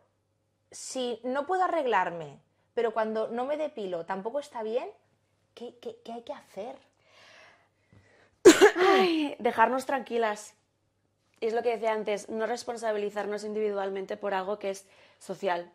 si 0.71 1.21
no 1.23 1.45
puedo 1.45 1.65
arreglarme, 1.65 2.39
pero 2.73 2.95
cuando 2.95 3.27
no 3.27 3.45
me 3.45 3.57
depilo 3.57 4.07
tampoco 4.07 4.39
está 4.39 4.63
bien, 4.63 4.89
¿qué, 5.53 5.77
qué 5.77 6.11
hay 6.11 6.23
que 6.23 6.33
hacer? 6.33 6.79
Dejarnos 9.39 9.85
tranquilas. 9.85 10.55
Es 11.41 11.53
lo 11.53 11.61
que 11.61 11.69
decía 11.69 11.93
antes, 11.93 12.29
no 12.29 12.45
responsabilizarnos 12.45 13.43
individualmente 13.43 14.17
por 14.17 14.33
algo 14.33 14.57
que 14.59 14.71
es 14.71 14.87
social. 15.19 15.71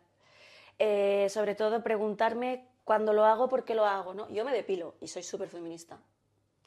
Eh, 0.79 1.27
sobre 1.29 1.55
todo 1.55 1.83
preguntarme 1.83 2.65
cuando 2.83 3.13
lo 3.13 3.25
hago, 3.25 3.47
por 3.47 3.63
qué 3.63 3.75
lo 3.75 3.85
hago. 3.85 4.13
¿no? 4.13 4.29
Yo 4.29 4.43
me 4.43 4.51
depilo 4.51 4.95
y 4.99 5.07
soy 5.07 5.23
súper 5.23 5.49
feminista. 5.49 5.99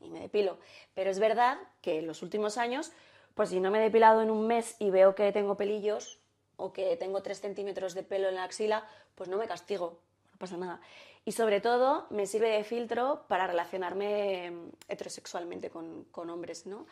Y 0.01 0.09
me 0.11 0.21
depilo. 0.21 0.59
Pero 0.95 1.11
es 1.11 1.19
verdad 1.19 1.59
que 1.81 1.99
en 1.99 2.07
los 2.07 2.23
últimos 2.23 2.57
años, 2.57 2.93
pues 3.35 3.51
si 3.51 3.61
no 3.61 3.71
me 3.71 3.79
he 3.79 3.83
depilado 3.83 4.23
en 4.23 4.31
un 4.31 4.47
mes 4.47 4.77
y 4.79 4.91
veo 4.91 5.15
que 5.15 5.33
tengo 5.33 5.57
pelillos 5.57 6.21
o 6.57 6.73
que 6.73 6.97
tengo 6.97 7.23
tres 7.23 7.41
centímetros 7.41 7.95
de 7.95 8.03
pelo 8.05 8.29
en 8.29 8.37
la 8.37 8.45
axila, 8.45 8.87
pues 9.15 9.29
no 9.29 9.37
me 9.37 9.49
castigo, 9.49 9.99
pasa 10.45 10.57
nada. 10.57 10.81
Y 11.25 11.33
sobre 11.33 11.61
todo 11.61 12.07
me 12.11 12.27
sirve 12.27 12.51
de 12.51 12.65
filtro 12.65 13.25
para 13.29 13.47
relacionarme 13.47 14.47
em, 14.47 14.71
heterosexualmente 14.89 15.71
con, 15.71 16.05
con 16.11 16.29
hombres, 16.29 16.67
¿no? 16.67 16.87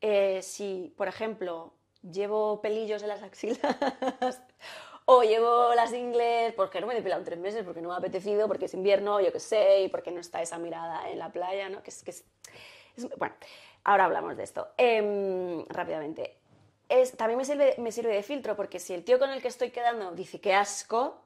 Eh, 0.00 0.40
si, 0.42 0.92
por 0.96 1.08
ejemplo, 1.08 1.72
llevo 2.02 2.60
pelillos 2.60 3.02
en 3.02 3.08
las 3.08 3.22
axilas 3.22 3.60
o 5.06 5.22
llevo 5.22 5.74
las 5.74 5.92
ingles 5.92 6.52
porque 6.54 6.80
no 6.80 6.86
me 6.86 6.92
he 6.92 6.96
depilado 6.96 7.20
en 7.20 7.24
tres 7.24 7.38
meses, 7.38 7.64
porque 7.64 7.80
no 7.80 7.88
me 7.88 7.94
ha 7.94 7.98
apetecido, 7.98 8.46
porque 8.46 8.66
es 8.66 8.74
invierno, 8.74 9.20
yo 9.20 9.32
qué 9.32 9.40
sé, 9.40 9.82
y 9.82 9.88
porque 9.88 10.10
no 10.10 10.20
está 10.20 10.42
esa 10.42 10.58
mirada 10.58 11.08
en 11.10 11.18
la 11.18 11.32
playa, 11.32 11.68
¿no? 11.70 11.82
Que 11.82 11.90
es, 11.90 12.02
que 12.02 12.10
es, 12.10 12.24
bueno, 13.16 13.34
ahora 13.84 14.04
hablamos 14.04 14.36
de 14.36 14.44
esto. 14.44 14.68
Em, 14.76 15.64
rápidamente. 15.68 16.36
Es, 16.90 17.12
también 17.16 17.38
me 17.38 17.44
sirve, 17.44 17.74
me 17.78 17.92
sirve 17.92 18.14
de 18.14 18.22
filtro 18.22 18.54
porque 18.54 18.78
si 18.78 18.94
el 18.94 19.04
tío 19.04 19.18
con 19.18 19.30
el 19.30 19.42
que 19.42 19.48
estoy 19.48 19.70
quedando 19.70 20.12
dice 20.12 20.40
que 20.40 20.54
asco, 20.54 21.22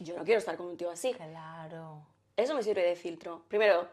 yo 0.00 0.16
no 0.16 0.24
quiero 0.24 0.38
estar 0.38 0.56
con 0.56 0.66
un 0.66 0.76
tío 0.76 0.90
así. 0.90 1.12
Claro. 1.14 2.02
Eso 2.36 2.54
me 2.54 2.62
sirve 2.62 2.82
de 2.82 2.96
filtro. 2.96 3.42
Primero, 3.48 3.88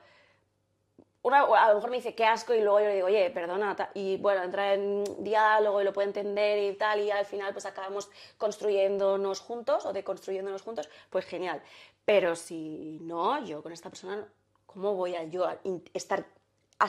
una, 1.23 1.41
a 1.41 1.69
lo 1.69 1.75
mejor 1.75 1.89
me 1.91 1.97
dice 1.97 2.15
qué 2.15 2.25
asco 2.25 2.53
y 2.53 2.61
luego 2.61 2.79
yo 2.79 2.87
le 2.87 2.95
digo, 2.95 3.07
oye, 3.07 3.29
perdona, 3.29 3.77
y 3.93 4.17
bueno, 4.17 4.41
entra 4.43 4.73
en 4.73 5.03
diálogo 5.23 5.79
y 5.79 5.83
lo 5.83 5.93
puede 5.93 6.07
entender 6.07 6.57
y 6.57 6.75
tal, 6.75 6.99
y 6.99 7.11
al 7.11 7.25
final 7.25 7.53
pues 7.53 7.65
acabamos 7.65 8.09
construyéndonos 8.37 9.39
juntos 9.39 9.85
o 9.85 9.93
deconstruyéndonos 9.93 10.63
juntos, 10.63 10.89
pues 11.11 11.25
genial. 11.25 11.61
Pero 12.05 12.35
si 12.35 12.97
no, 13.01 13.43
yo 13.45 13.61
con 13.61 13.71
esta 13.71 13.89
persona, 13.89 14.27
¿cómo 14.65 14.95
voy 14.95 15.15
a 15.15 15.23
yo 15.25 15.45
a 15.45 15.59
estar 15.93 16.25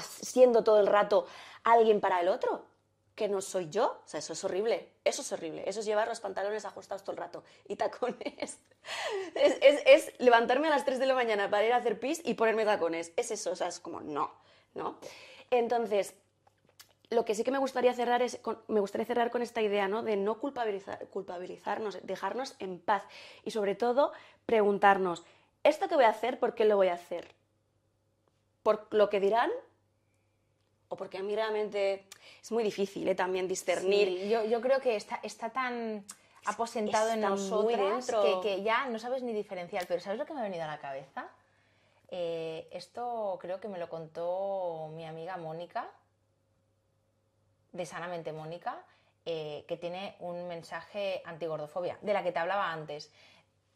siendo 0.01 0.65
todo 0.65 0.81
el 0.81 0.87
rato 0.87 1.27
alguien 1.65 2.01
para 2.01 2.21
el 2.21 2.29
otro? 2.29 2.72
Que 3.15 3.29
no 3.29 3.41
soy 3.41 3.69
yo. 3.69 4.01
O 4.05 4.09
sea, 4.09 4.19
eso 4.19 4.33
es 4.33 4.45
horrible. 4.45 4.89
Eso 5.05 5.23
es 5.23 5.33
horrible. 5.33 5.65
Eso 5.67 5.81
es 5.81 5.87
llevar 5.87 6.09
los 6.09 6.21
pantalones 6.21 6.65
ajustados 6.65 7.03
todo 7.03 7.13
el 7.13 7.19
rato 7.19 7.45
y 7.69 7.77
tacones. 7.77 8.59
Es, 9.35 10.13
levantarme 10.19 10.67
a 10.67 10.71
las 10.71 10.85
3 10.85 10.99
de 10.99 11.07
la 11.07 11.15
mañana 11.15 11.49
para 11.49 11.65
ir 11.65 11.73
a 11.73 11.77
hacer 11.77 12.01
pis 12.01 12.21
y 12.25 12.35
ponerme 12.35 12.65
tacones. 12.65 13.13
Es 13.17 13.31
eso. 13.31 13.53
O 13.53 13.57
sea, 13.57 13.69
es 13.69 13.79
como, 13.79 14.01
no, 14.01 14.33
¿no? 14.75 14.99
Entonces, 15.51 16.15
lo 17.11 17.25
que 17.25 17.35
sí 17.35 17.45
que 17.45 17.53
me 17.53 17.59
gustaría 17.59 17.93
cerrar 17.95 18.23
es 18.23 18.41
me 18.69 18.81
gustaría 18.81 19.07
cerrar 19.07 19.31
con 19.31 19.43
esta 19.43 19.63
idea 19.63 19.87
¿no? 19.87 20.03
de 20.03 20.17
no 20.17 20.41
culpabilizar, 20.41 21.07
culpabilizarnos, 21.09 21.99
dejarnos 22.03 22.57
en 22.59 22.81
paz 22.81 23.05
y 23.45 23.51
sobre 23.53 23.75
todo 23.75 24.13
preguntarnos, 24.47 25.23
¿esto 25.63 25.89
que 25.89 25.95
voy 25.95 26.05
a 26.05 26.11
hacer, 26.11 26.41
por 26.41 26.55
qué 26.55 26.65
lo 26.65 26.77
voy 26.77 26.89
a 26.89 26.95
hacer? 26.95 27.29
¿Por 28.63 28.87
lo 28.91 29.11
que 29.11 29.21
dirán 29.21 29.51
o 30.93 30.97
porque 30.97 31.19
a 31.19 31.23
mí 31.23 31.35
realmente 31.35 32.07
es 32.41 32.53
muy 32.53 32.63
difícil 32.63 33.09
¿eh? 33.09 33.15
también 33.15 33.49
discernir. 33.49 34.29
yo, 34.29 34.45
yo, 34.45 34.61
creo 34.61 34.81
que 34.81 34.97
está, 34.97 35.21
está 35.23 35.51
tan 35.51 36.05
aposentado 36.45 37.11
en 37.11 37.21
nosotros 37.21 38.07
que, 38.07 38.41
que, 38.43 38.63
ya 38.63 38.87
no 38.87 38.99
sabes 38.99 39.23
ni 39.23 39.33
diferenciar, 39.33 39.87
pero 39.87 40.01
¿sabes 40.01 40.19
lo 40.19 40.27
que 40.27 40.35
me 40.35 40.41
ha 40.41 40.45
venido 40.45 40.65
a 40.65 40.67
la 40.67 40.79
cabeza? 40.79 41.31
eh, 42.13 42.69
esto 42.71 43.39
creo 43.41 43.59
que 43.59 43.69
me 43.69 43.79
lo 43.79 43.89
contó 43.89 44.91
mi 44.95 45.07
amiga 45.07 45.39
Mónica, 45.39 45.89
de 47.73 47.87
Sanamente 47.87 48.35
Mónica, 48.35 48.85
eh, 49.25 49.65
que 49.67 49.79
tiene 49.79 50.17
un 50.21 50.47
mensaje 50.47 51.23
antigordofobia, 51.25 51.99
de 52.03 52.13
la 52.13 52.23
que 52.23 52.31
te 52.31 52.39
hablaba 52.39 52.71
antes. 52.71 53.11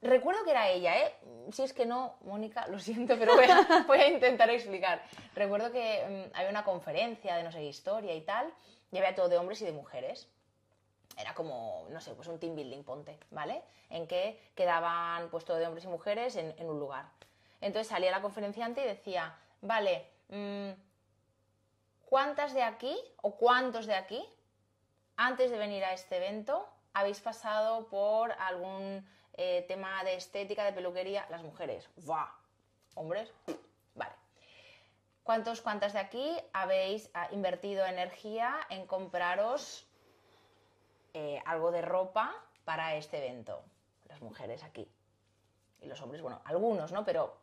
Recuerdo 0.06 0.44
que 0.44 0.50
era 0.50 0.68
ella, 0.68 0.96
¿eh? 0.98 1.14
Si 1.52 1.62
es 1.62 1.72
que 1.72 1.84
no, 1.84 2.16
Mónica, 2.22 2.66
lo 2.68 2.78
siento, 2.78 3.16
pero 3.18 3.34
voy 3.86 3.98
a, 3.98 4.08
intentar 4.08 4.48
explicar. 4.50 5.02
Recuerdo 5.34 5.72
que 5.72 6.28
mm, 6.32 6.36
había 6.36 6.50
una 6.50 6.64
conferencia 6.64 7.36
de 7.36 7.42
no 7.42 7.52
sé 7.52 7.58
qué 7.58 7.66
historia 7.66 8.14
y 8.14 8.20
tal, 8.20 8.52
y 8.92 8.98
había 8.98 9.14
todo 9.14 9.28
de 9.28 9.36
hombres 9.36 9.60
y 9.62 9.64
de 9.64 9.72
mujeres. 9.72 10.28
Era 11.18 11.34
como, 11.34 11.86
no 11.90 12.00
sé, 12.00 12.14
pues 12.14 12.28
un 12.28 12.38
team 12.38 12.54
building, 12.54 12.84
ponte, 12.84 13.18
¿vale? 13.30 13.62
En 13.90 14.06
que 14.06 14.50
quedaban 14.54 15.28
pues 15.30 15.44
todo 15.44 15.56
de 15.56 15.66
hombres 15.66 15.84
y 15.84 15.88
mujeres 15.88 16.36
en, 16.36 16.54
un 16.68 16.78
lugar. 16.78 17.06
Entonces 17.60 17.88
salía 17.88 18.10
la 18.10 18.20
conferenciante 18.20 18.82
y 18.82 18.86
decía, 18.86 19.34
vale, 19.62 20.06
mm, 20.28 20.70
¿cuántas 22.04 22.54
de 22.54 22.62
aquí 22.62 22.96
o 23.22 23.36
cuántos 23.36 23.86
de 23.86 23.94
aquí, 23.94 24.24
antes 25.16 25.50
de 25.50 25.58
venir 25.58 25.84
a 25.84 25.94
este 25.94 26.18
evento, 26.18 26.68
habéis 26.92 27.20
pasado 27.20 27.88
por 27.88 28.32
algún 28.32 29.06
eh, 29.36 29.64
tema 29.68 30.02
de 30.04 30.14
estética, 30.14 30.64
de 30.64 30.72
peluquería, 30.72 31.26
las 31.30 31.42
mujeres. 31.42 31.88
¡Buah! 31.96 32.28
Hombres, 32.94 33.30
vale. 33.94 34.12
¿Cuántos, 35.22 35.60
cuántas 35.60 35.92
de 35.92 35.98
aquí 35.98 36.36
habéis 36.52 37.10
ah, 37.12 37.28
invertido 37.32 37.84
energía 37.84 38.56
en 38.70 38.86
compraros 38.86 39.86
eh, 41.12 41.42
algo 41.44 41.70
de 41.70 41.82
ropa 41.82 42.34
para 42.64 42.96
este 42.96 43.18
evento? 43.18 43.62
Las 44.08 44.22
mujeres 44.22 44.64
aquí. 44.64 44.88
Y 45.80 45.86
los 45.86 46.00
hombres, 46.00 46.22
bueno, 46.22 46.40
algunos, 46.44 46.92
¿no? 46.92 47.04
Pero 47.04 47.36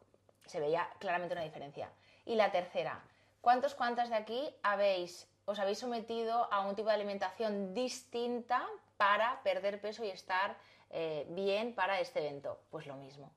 se 0.45 0.59
veía 0.59 0.89
claramente 0.99 1.35
una 1.35 1.43
diferencia. 1.43 1.91
Y 2.25 2.35
la 2.35 2.51
tercera, 2.51 3.03
¿cuántos, 3.41 3.75
cuántas 3.75 4.09
de 4.09 4.15
aquí 4.15 4.55
habéis, 4.63 5.27
os 5.45 5.59
habéis 5.59 5.79
sometido 5.79 6.51
a 6.51 6.61
un 6.61 6.75
tipo 6.75 6.87
de 6.87 6.95
alimentación 6.95 7.73
distinta 7.73 8.65
para 8.97 9.43
perder 9.43 9.81
peso 9.81 10.03
y 10.03 10.09
estar 10.09 10.55
eh, 10.93 11.25
bien 11.29 11.75
para 11.75 11.99
este 11.99 12.19
evento. 12.19 12.61
Pues 12.69 12.87
lo 12.87 12.95
mismo. 12.95 13.31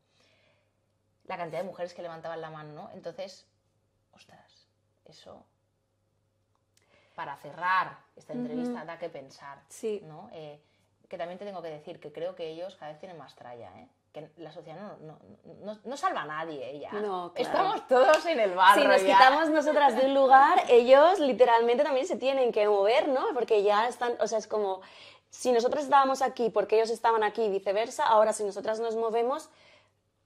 La 1.25 1.37
cantidad 1.37 1.63
de 1.63 1.67
mujeres 1.67 1.93
que 1.95 2.03
levantaban 2.03 2.41
la 2.41 2.51
mano, 2.51 2.73
¿no? 2.73 2.91
Entonces, 2.93 3.47
ostras, 4.13 4.69
eso 5.05 5.45
para 7.17 7.35
cerrar 7.39 7.97
esta 8.15 8.35
entrevista 8.35 8.85
da 8.85 8.99
que 8.99 9.09
pensar. 9.09 9.59
Sí. 9.69 10.03
¿no? 10.05 10.29
Eh, 10.33 10.61
que 11.09 11.19
también 11.19 11.39
te 11.39 11.45
tengo 11.45 11.63
que 11.63 11.71
decir 11.71 11.99
que 11.99 12.13
creo 12.13 12.35
que 12.35 12.51
ellos 12.51 12.77
cada 12.77 12.93
vez 12.93 13.01
tienen 13.01 13.17
más 13.17 13.35
tralla, 13.35 13.71
¿eh? 13.81 13.89
que 14.13 14.31
la 14.37 14.51
sociedad 14.51 14.97
no, 15.85 15.97
salva 15.97 16.23
a 16.23 16.27
nadie 16.27 16.71
ella. 16.71 16.91
No, 16.93 17.33
Estamos 17.35 17.87
todos 17.87 18.25
en 18.27 18.41
el 18.41 18.55
barro. 18.55 18.81
Si 18.81 18.89
nos 18.89 19.03
quitamos 19.03 19.51
nosotras 19.51 19.95
de 19.97 20.07
un 20.07 20.15
lugar, 20.15 20.65
ellos 20.69 21.19
literalmente 21.21 21.85
también 21.85 22.07
se 22.07 22.17
tienen 22.17 22.51
que 22.53 22.67
mover, 22.67 23.09
¿no? 23.09 23.27
Porque 23.35 23.63
ya 23.63 23.89
están, 23.89 24.15
o 24.21 24.27
sea, 24.27 24.39
es 24.39 24.47
como, 24.47 24.81
si 25.37 25.53
nosotros 25.53 25.85
estábamos 25.85 26.23
aquí 26.23 26.49
porque 26.49 26.77
ellos 26.77 26.89
estaban 26.89 27.23
aquí 27.23 27.43
y 27.43 27.51
viceversa, 27.51 28.07
ahora 28.07 28.33
si 28.33 28.43
nosotras 28.43 28.81
nos 28.81 28.97
movemos, 28.97 29.51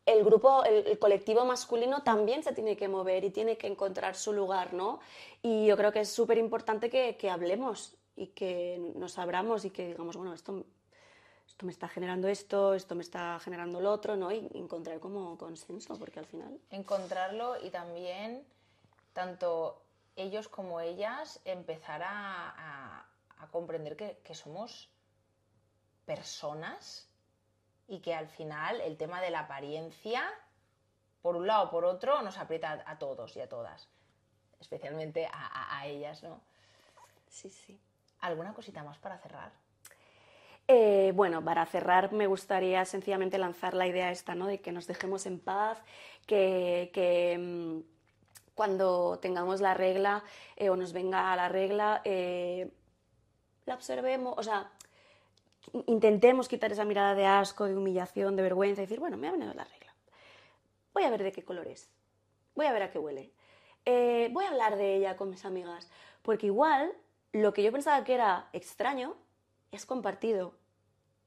el 0.06 0.24
grupo, 0.24 0.62
el, 0.62 0.98
colectivo 1.00 1.44
masculino 1.44 2.04
también 2.04 2.44
se 2.44 2.52
tiene 2.52 2.76
que 2.76 2.86
mover 2.86 3.24
y 3.24 3.30
tiene 3.30 3.56
que 3.56 3.66
encontrar 3.66 4.14
su 4.14 4.32
lugar, 4.32 4.72
¿no? 4.72 5.00
Y 5.42 5.66
yo 5.66 5.76
creo 5.76 5.90
que 5.90 6.00
es 6.00 6.10
súper 6.10 6.38
importante 6.38 6.90
que, 6.90 7.16
que, 7.16 7.28
hablemos 7.28 7.96
y 8.14 8.28
que 8.28 8.80
nos 8.94 9.18
abramos 9.18 9.64
y 9.64 9.70
que 9.70 9.88
digamos, 9.88 10.16
bueno, 10.16 10.32
esto, 10.32 10.64
esto 11.46 11.66
me 11.66 11.72
está 11.72 11.88
generando 11.88 12.28
esto, 12.28 12.74
esto 12.74 12.94
me 12.94 13.02
está 13.02 13.40
generando 13.40 13.80
lo 13.80 13.90
otro, 13.90 14.16
¿no? 14.16 14.30
Y 14.30 14.48
encontrar 14.54 15.00
como 15.00 15.36
consenso, 15.36 15.98
porque 15.98 16.20
al 16.20 16.26
final... 16.26 16.56
Encontrarlo 16.70 17.60
y 17.64 17.70
también, 17.70 18.44
tanto 19.12 19.82
ellos 20.14 20.48
como 20.48 20.80
ellas, 20.80 21.40
empezar 21.44 22.02
a 22.04 23.06
a 23.40 23.46
comprender 23.48 23.96
que, 23.96 24.34
somos 24.34 24.88
personas 26.10 27.08
y 27.86 28.00
que 28.00 28.12
al 28.12 28.26
final 28.26 28.80
el 28.80 28.96
tema 28.96 29.20
de 29.20 29.30
la 29.30 29.40
apariencia, 29.40 30.24
por 31.22 31.36
un 31.36 31.46
lado 31.46 31.68
o 31.68 31.70
por 31.70 31.84
otro, 31.84 32.20
nos 32.22 32.36
aprieta 32.36 32.82
a 32.84 32.98
todos 32.98 33.36
y 33.36 33.40
a 33.40 33.48
todas, 33.48 33.88
especialmente 34.60 35.28
a, 35.32 35.86
ellas, 35.86 36.24
¿no? 36.24 36.40
Sí, 37.28 37.48
sí. 37.48 37.78
¿Alguna 38.22 38.52
cosita 38.54 38.82
más 38.82 38.98
para 38.98 39.18
cerrar? 39.18 39.52
Eh, 40.66 41.12
bueno, 41.14 41.44
para 41.44 41.64
cerrar 41.64 42.12
me 42.12 42.26
gustaría 42.26 42.84
sencillamente 42.84 43.38
lanzar 43.38 43.74
la 43.74 43.86
idea 43.86 44.10
esta, 44.10 44.34
¿no? 44.34 44.46
De 44.46 44.60
que 44.60 44.72
nos 44.72 44.88
dejemos 44.88 45.26
en 45.26 45.38
paz, 45.38 45.78
que, 46.26 47.36
mm, 47.38 47.80
cuando 48.56 49.20
tengamos 49.20 49.60
la 49.60 49.74
regla 49.74 50.24
eh, 50.56 50.70
o 50.70 50.76
nos 50.76 50.92
venga 50.92 51.36
la 51.36 51.48
regla, 51.48 52.02
eh, 52.04 52.68
la 53.64 53.74
observemos, 53.74 54.34
o 54.36 54.42
sea, 54.42 54.72
intentemos 55.86 56.48
quitar 56.48 56.72
esa 56.72 56.84
mirada 56.84 57.14
de 57.14 57.26
asco, 57.26 57.66
de 57.66 57.76
humillación, 57.76 58.36
de 58.36 58.42
vergüenza 58.42 58.82
y 58.82 58.84
decir, 58.84 59.00
bueno, 59.00 59.16
me 59.16 59.28
ha 59.28 59.32
venido 59.32 59.52
la 59.54 59.64
regla. 59.64 59.94
Voy 60.92 61.04
a 61.04 61.10
ver 61.10 61.22
de 61.22 61.32
qué 61.32 61.44
color 61.44 61.68
es. 61.68 61.90
Voy 62.54 62.66
a 62.66 62.72
ver 62.72 62.82
a 62.82 62.90
qué 62.90 62.98
huele. 62.98 63.32
Eh, 63.84 64.28
voy 64.32 64.44
a 64.44 64.48
hablar 64.48 64.76
de 64.76 64.96
ella 64.96 65.16
con 65.16 65.30
mis 65.30 65.44
amigas. 65.44 65.88
Porque 66.22 66.46
igual 66.46 66.92
lo 67.32 67.52
que 67.52 67.62
yo 67.62 67.72
pensaba 67.72 68.04
que 68.04 68.14
era 68.14 68.48
extraño 68.52 69.16
es 69.70 69.86
compartido. 69.86 70.54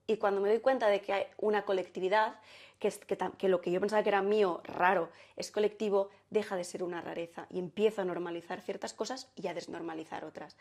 Y 0.05 0.17
cuando 0.17 0.41
me 0.41 0.49
doy 0.49 0.59
cuenta 0.59 0.87
de 0.87 1.01
que 1.01 1.13
hay 1.13 1.25
una 1.37 1.63
colectividad, 1.63 2.39
que, 2.77 2.91
que, 2.91 3.17
que, 3.37 3.47
lo 3.47 3.61
que 3.61 3.71
yo 3.71 3.79
pensaba 3.79 4.03
que 4.03 4.09
era 4.09 4.21
mío, 4.21 4.61
raro, 4.65 5.09
es 5.37 5.49
colectivo, 5.49 6.09
deja 6.29 6.57
de 6.57 6.65
ser 6.65 6.83
una 6.83 7.01
rareza 7.01 7.47
y 7.49 7.59
empiezo 7.59 8.01
a 8.01 8.05
normalizar 8.05 8.59
ciertas 8.59 8.93
cosas 8.93 9.31
y 9.35 9.47
a 9.47 9.53
desnormalizar 9.53 10.25
otras. 10.25 10.57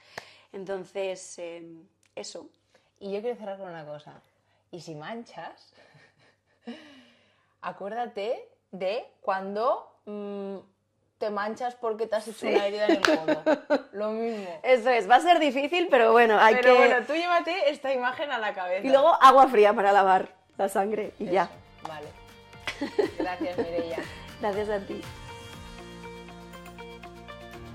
Entonces, 0.53 1.39
em, 1.39 1.89
eso. 2.15 2.49
Y 3.03 3.11
yo 3.11 3.21
quiero 3.21 3.37
cerrar 3.37 3.59
con 3.59 3.69
una 3.69 3.85
cosa. 3.85 4.13
Y 4.71 4.81
si 4.81 4.95
manchas, 4.95 5.73
acuérdate 7.61 8.49
de 8.71 9.05
cuando 9.21 9.93
mm, 10.07 10.59
te 11.19 11.29
manchas 11.31 11.75
porque 11.75 12.07
te 12.07 12.15
has 12.15 12.29
hecho 12.29 12.47
una 12.47 12.65
herida 12.65 12.87
en 12.87 12.91
el 12.93 13.03
codo. 13.03 13.43
Lo 13.93 14.11
mismo. 14.13 14.47
Eso 14.63 14.89
es, 14.91 15.11
va 15.11 15.17
a 15.17 15.21
ser 15.21 15.41
difícil, 15.41 15.89
pero 15.91 16.13
bueno, 16.13 16.39
hay 16.39 16.55
pero 16.55 16.77
bueno, 16.77 17.05
tú 17.05 17.15
llévate 17.15 17.71
esta 17.71 17.93
imagen 17.93 18.31
a 18.31 18.39
la 18.39 18.55
cabeza. 18.55 18.87
Y 18.87 18.91
luego 18.91 19.21
agua 19.21 19.49
fría 19.49 19.75
para 19.75 19.91
lavar 19.91 20.29
la 20.57 20.69
sangre 20.69 21.13
y 21.19 21.25
ya. 21.25 21.51
Vale. 21.89 22.07
Gracias, 23.19 23.59
Mireia. 23.59 23.99
Gracias 24.41 24.69
a 24.69 24.79
ti. 24.79 25.01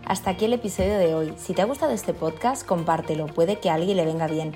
Hasta 0.06 0.30
aquí 0.30 0.46
el 0.46 0.54
episodio 0.54 0.98
de 0.98 1.14
hoy. 1.16 1.34
Si 1.38 1.54
te 1.54 1.62
ha 1.62 1.66
gustado 1.66 1.92
este 1.92 2.14
podcast, 2.14 2.66
compártelo, 2.66 3.26
puede 3.26 3.60
que 3.60 3.70
a 3.70 3.74
alguien 3.74 3.98
le 3.98 4.06
venga 4.06 4.28
bien. 4.28 4.56